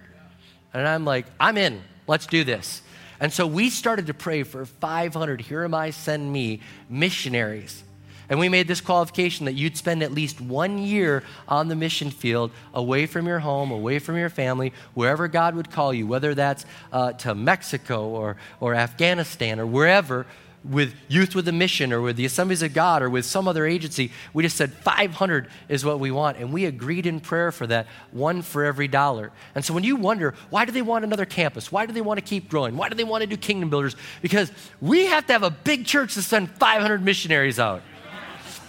And 0.73 0.87
I'm 0.87 1.05
like, 1.05 1.25
I'm 1.39 1.57
in. 1.57 1.81
Let's 2.07 2.27
do 2.27 2.43
this. 2.43 2.81
And 3.19 3.31
so 3.31 3.47
we 3.47 3.69
started 3.69 4.07
to 4.07 4.13
pray 4.13 4.43
for 4.43 4.65
500, 4.65 5.41
here 5.41 5.63
am 5.63 5.73
I, 5.73 5.89
send 5.89 6.31
me, 6.31 6.59
missionaries 6.89 7.84
And 8.29 8.39
we 8.39 8.49
made 8.49 8.67
this 8.67 8.81
qualification 8.81 9.45
that 9.45 9.53
you'd 9.53 9.77
spend 9.77 10.03
at 10.03 10.11
least 10.11 10.41
one 10.41 10.77
year 10.77 11.23
on 11.47 11.67
the 11.67 11.75
mission 11.75 12.09
field, 12.09 12.51
away 12.73 13.05
from 13.05 13.27
your 13.27 13.39
home, 13.39 13.71
away 13.71 13.99
from 13.99 14.17
your 14.17 14.29
family, 14.29 14.73
wherever 14.93 15.27
God 15.27 15.55
would 15.55 15.71
call 15.71 15.93
you, 15.93 16.07
whether 16.07 16.33
that's 16.33 16.65
uh, 16.91 17.13
to 17.13 17.35
Mexico 17.35 18.07
or, 18.07 18.37
or 18.59 18.75
Afghanistan 18.75 19.59
or 19.59 19.65
wherever, 19.65 20.25
with 20.69 20.95
Youth 21.07 21.35
with 21.35 21.47
a 21.47 21.51
Mission 21.51 21.93
or 21.93 22.01
with 22.01 22.15
the 22.15 22.25
Assemblies 22.25 22.61
of 22.61 22.73
God 22.73 23.01
or 23.01 23.09
with 23.09 23.25
some 23.25 23.47
other 23.47 23.65
agency. 23.65 24.11
We 24.33 24.43
just 24.43 24.57
said 24.57 24.73
500 24.73 25.47
is 25.69 25.85
what 25.85 25.99
we 25.99 26.11
want. 26.11 26.37
And 26.37 26.51
we 26.51 26.65
agreed 26.65 27.05
in 27.05 27.19
prayer 27.19 27.51
for 27.51 27.67
that, 27.67 27.87
one 28.11 28.41
for 28.41 28.63
every 28.63 28.87
dollar. 28.87 29.31
And 29.53 29.63
so 29.63 29.73
when 29.73 29.83
you 29.83 29.95
wonder, 29.95 30.33
why 30.49 30.65
do 30.65 30.71
they 30.71 30.81
want 30.81 31.05
another 31.05 31.25
campus? 31.25 31.71
Why 31.71 31.85
do 31.85 31.93
they 31.93 32.01
want 32.01 32.17
to 32.17 32.25
keep 32.25 32.49
growing? 32.49 32.77
Why 32.77 32.89
do 32.89 32.95
they 32.95 33.03
want 33.03 33.21
to 33.21 33.27
do 33.27 33.37
kingdom 33.37 33.69
builders? 33.69 33.95
Because 34.21 34.51
we 34.81 35.05
have 35.05 35.27
to 35.27 35.33
have 35.33 35.43
a 35.43 35.51
big 35.51 35.85
church 35.85 36.15
to 36.15 36.21
send 36.21 36.49
500 36.49 37.03
missionaries 37.03 37.59
out 37.59 37.83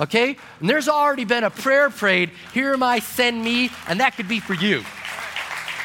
okay? 0.01 0.37
And 0.61 0.69
there's 0.69 0.89
already 0.89 1.25
been 1.25 1.45
a 1.45 1.51
prayer 1.51 1.91
prayed, 1.91 2.31
Here 2.53 2.73
am 2.73 2.83
I, 2.83 2.99
send 2.99 3.43
me, 3.43 3.71
and 3.89 4.01
that 4.01 4.17
could 4.17 4.29
be 4.29 4.41
for 4.41 4.55
you. 4.55 4.83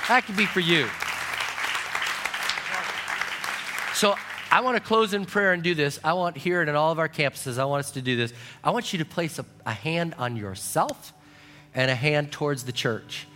That 0.08 0.26
could 0.26 0.38
be 0.38 0.46
for 0.46 0.60
you. 0.60 0.88
So 3.94 4.16
I 4.52 4.62
want 4.62 4.78
to 4.78 4.84
close 4.84 5.14
in 5.14 5.26
prayer 5.26 5.54
and 5.54 5.64
do 5.64 5.76
this. 5.76 6.00
I 6.04 6.14
want 6.14 6.36
here 6.36 6.62
and 6.62 6.70
at 6.70 6.76
all 6.76 6.92
of 6.92 7.00
our 7.00 7.08
campuses, 7.08 7.58
I 7.58 7.66
want 7.66 7.82
us 7.82 7.92
to 7.92 8.02
do 8.02 8.16
this. 8.18 8.34
I 8.64 8.72
want 8.72 8.92
you 8.92 9.00
to 9.00 9.06
place 9.06 9.40
a, 9.40 9.46
a 9.66 9.74
hand 9.74 10.16
on 10.18 10.36
yourself 10.36 11.14
and 11.74 11.90
a 11.90 11.96
hand 11.96 12.32
towards 12.32 12.64
the 12.64 12.72
church. 12.72 13.28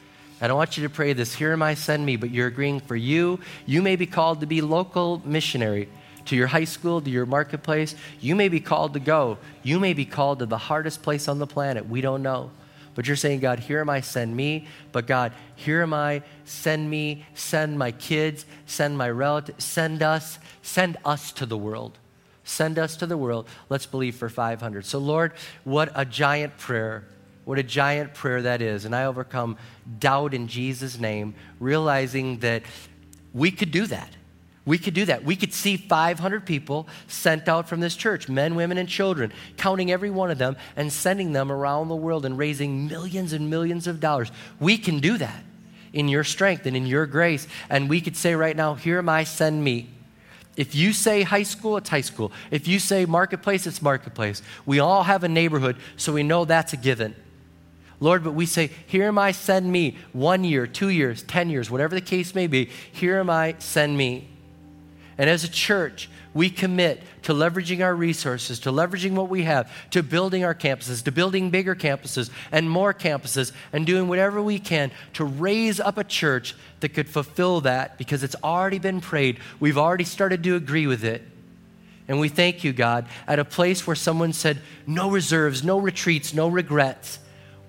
And 0.41 0.51
I 0.51 0.55
want 0.55 0.75
you 0.75 0.83
to 0.83 0.89
pray 0.89 1.13
this 1.13 1.33
Here 1.33 1.53
am 1.53 1.61
I, 1.61 1.75
send 1.75 2.05
me, 2.05 2.17
but 2.17 2.31
you're 2.31 2.47
agreeing 2.47 2.79
for 2.79 2.95
you. 2.95 3.39
You 3.65 3.81
may 3.81 3.95
be 3.95 4.05
called 4.05 4.41
to 4.41 4.45
be 4.45 4.61
local 4.61 5.21
missionary 5.23 5.87
to 6.25 6.35
your 6.35 6.47
high 6.47 6.63
school, 6.63 7.01
to 7.01 7.09
your 7.09 7.25
marketplace. 7.25 7.95
You 8.19 8.35
may 8.35 8.49
be 8.49 8.59
called 8.59 8.93
to 8.93 8.99
go. 8.99 9.37
You 9.63 9.79
may 9.79 9.93
be 9.93 10.05
called 10.05 10.39
to 10.39 10.45
the 10.45 10.57
hardest 10.57 11.01
place 11.03 11.27
on 11.27 11.39
the 11.39 11.47
planet. 11.47 11.87
We 11.87 12.01
don't 12.01 12.23
know. 12.23 12.51
But 12.95 13.07
you're 13.07 13.17
saying, 13.17 13.41
God, 13.41 13.59
here 13.59 13.81
am 13.81 13.89
I, 13.89 14.01
send 14.01 14.35
me. 14.35 14.67
But 14.93 15.05
God, 15.05 15.33
here 15.55 15.81
am 15.81 15.93
I, 15.93 16.23
send 16.45 16.89
me, 16.89 17.25
send 17.33 17.77
my 17.77 17.91
kids, 17.91 18.45
send 18.65 18.97
my 18.97 19.09
relatives, 19.09 19.63
send 19.65 20.01
us, 20.01 20.39
send 20.61 20.97
us 21.03 21.31
to 21.33 21.45
the 21.45 21.57
world. 21.57 21.97
Send 22.45 22.79
us 22.79 22.95
to 22.97 23.05
the 23.05 23.17
world. 23.17 23.49
Let's 23.69 23.85
believe 23.85 24.15
for 24.15 24.29
500. 24.29 24.85
So, 24.85 24.99
Lord, 24.99 25.33
what 25.63 25.91
a 25.93 26.05
giant 26.05 26.57
prayer. 26.57 27.05
What 27.43 27.59
a 27.59 27.63
giant 27.63 28.13
prayer 28.13 28.43
that 28.43 28.61
is. 28.61 28.85
And 28.85 28.95
I 28.95 29.05
overcome 29.05 29.57
doubt 29.99 30.33
in 30.33 30.47
Jesus' 30.47 30.99
name, 30.99 31.35
realizing 31.59 32.39
that 32.39 32.63
we 33.33 33.51
could 33.51 33.71
do 33.71 33.87
that. 33.87 34.09
We 34.65 34.79
could 34.79 34.95
do 34.95 35.05
that. 35.05 35.23
We 35.23 35.35
could 35.35 35.53
see 35.53 35.77
500 35.77 36.45
people 36.45 36.87
sent 37.07 37.47
out 37.47 37.69
from 37.69 37.81
this 37.81 37.95
church 37.95 38.27
men, 38.27 38.55
women, 38.55 38.79
and 38.79 38.89
children, 38.89 39.31
counting 39.57 39.91
every 39.91 40.09
one 40.09 40.31
of 40.31 40.39
them 40.39 40.57
and 40.75 40.91
sending 40.91 41.33
them 41.33 41.51
around 41.51 41.87
the 41.87 41.95
world 41.95 42.25
and 42.25 42.37
raising 42.37 42.87
millions 42.87 43.31
and 43.31 43.49
millions 43.49 43.85
of 43.85 43.99
dollars. 43.99 44.31
We 44.59 44.77
can 44.77 44.99
do 44.99 45.19
that 45.19 45.43
in 45.93 46.07
your 46.07 46.23
strength 46.23 46.65
and 46.65 46.75
in 46.75 46.87
your 46.87 47.05
grace. 47.05 47.47
And 47.69 47.89
we 47.89 48.01
could 48.01 48.17
say 48.17 48.33
right 48.33 48.55
now, 48.55 48.73
Here 48.73 48.97
am 48.97 49.07
I, 49.07 49.23
send 49.23 49.63
me. 49.63 49.89
If 50.57 50.73
you 50.73 50.93
say 50.93 51.23
high 51.23 51.43
school, 51.43 51.77
it's 51.77 51.89
high 51.89 52.01
school. 52.01 52.31
If 52.49 52.67
you 52.67 52.79
say 52.79 53.05
marketplace, 53.05 53.67
it's 53.67 53.81
marketplace. 53.81 54.41
We 54.65 54.79
all 54.79 55.03
have 55.03 55.23
a 55.23 55.27
neighborhood, 55.27 55.77
so 55.97 56.13
we 56.13 56.23
know 56.23 56.45
that's 56.45 56.73
a 56.73 56.77
given. 56.77 57.13
Lord, 57.99 58.23
but 58.23 58.33
we 58.33 58.45
say, 58.45 58.71
Here 58.87 59.05
am 59.05 59.19
I, 59.19 59.31
send 59.31 59.71
me. 59.71 59.97
One 60.11 60.43
year, 60.43 60.65
two 60.65 60.89
years, 60.89 61.21
10 61.23 61.51
years, 61.51 61.69
whatever 61.69 61.93
the 61.93 62.01
case 62.01 62.33
may 62.33 62.47
be, 62.47 62.69
here 62.91 63.19
am 63.19 63.29
I, 63.29 63.55
send 63.59 63.95
me. 63.97 64.29
And 65.17 65.29
as 65.29 65.43
a 65.43 65.49
church, 65.49 66.09
we 66.33 66.49
commit 66.49 67.01
to 67.23 67.33
leveraging 67.33 67.81
our 67.81 67.95
resources, 67.95 68.59
to 68.59 68.71
leveraging 68.71 69.13
what 69.13 69.29
we 69.29 69.43
have, 69.43 69.71
to 69.91 70.03
building 70.03 70.43
our 70.43 70.53
campuses, 70.53 71.01
to 71.05 71.11
building 71.11 71.49
bigger 71.49 71.75
campuses 71.75 72.29
and 72.51 72.69
more 72.69 72.93
campuses, 72.93 73.53
and 73.71 73.85
doing 73.85 74.09
whatever 74.09 74.41
we 74.41 74.59
can 74.59 74.91
to 75.13 75.23
raise 75.23 75.79
up 75.79 75.97
a 75.97 76.03
church 76.03 76.53
that 76.81 76.89
could 76.89 77.07
fulfill 77.07 77.61
that 77.61 77.97
because 77.97 78.21
it's 78.21 78.35
already 78.43 78.79
been 78.79 78.99
prayed. 78.99 79.39
We've 79.61 79.77
already 79.77 80.03
started 80.03 80.43
to 80.43 80.57
agree 80.57 80.87
with 80.87 81.05
it. 81.05 81.23
And 82.09 82.19
we 82.19 82.27
thank 82.27 82.63
you, 82.65 82.73
God, 82.73 83.07
at 83.25 83.39
a 83.39 83.45
place 83.45 83.87
where 83.87 83.95
someone 83.95 84.33
said, 84.33 84.61
no 84.85 85.09
reserves, 85.09 85.63
no 85.63 85.79
retreats, 85.79 86.33
no 86.33 86.49
regrets. 86.49 87.17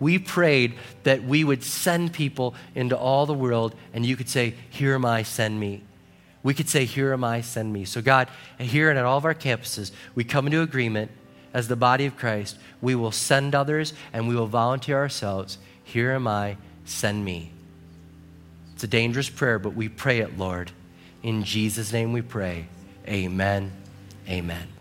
We 0.00 0.18
prayed 0.18 0.74
that 1.04 1.22
we 1.22 1.44
would 1.44 1.62
send 1.62 2.12
people 2.12 2.54
into 2.74 2.98
all 2.98 3.24
the 3.24 3.32
world, 3.32 3.74
and 3.94 4.04
you 4.04 4.14
could 4.14 4.28
say, 4.28 4.52
Here 4.68 4.94
am 4.94 5.06
I, 5.06 5.22
send 5.22 5.58
me 5.58 5.82
we 6.46 6.54
could 6.54 6.68
say, 6.68 6.84
Here 6.84 7.12
am 7.12 7.24
I, 7.24 7.40
send 7.40 7.72
me. 7.72 7.84
So, 7.84 8.00
God, 8.00 8.28
here 8.56 8.88
and 8.88 8.96
at 8.96 9.04
all 9.04 9.18
of 9.18 9.24
our 9.24 9.34
campuses, 9.34 9.90
we 10.14 10.22
come 10.22 10.46
into 10.46 10.62
agreement 10.62 11.10
as 11.52 11.66
the 11.66 11.74
body 11.74 12.06
of 12.06 12.16
Christ. 12.16 12.56
We 12.80 12.94
will 12.94 13.10
send 13.10 13.52
others 13.52 13.92
and 14.12 14.28
we 14.28 14.36
will 14.36 14.46
volunteer 14.46 14.96
ourselves. 14.96 15.58
Here 15.82 16.12
am 16.12 16.28
I, 16.28 16.56
send 16.84 17.24
me. 17.24 17.50
It's 18.74 18.84
a 18.84 18.86
dangerous 18.86 19.28
prayer, 19.28 19.58
but 19.58 19.74
we 19.74 19.88
pray 19.88 20.20
it, 20.20 20.38
Lord. 20.38 20.70
In 21.24 21.42
Jesus' 21.42 21.92
name 21.92 22.12
we 22.12 22.22
pray. 22.22 22.66
Amen. 23.08 23.72
Amen. 24.28 24.75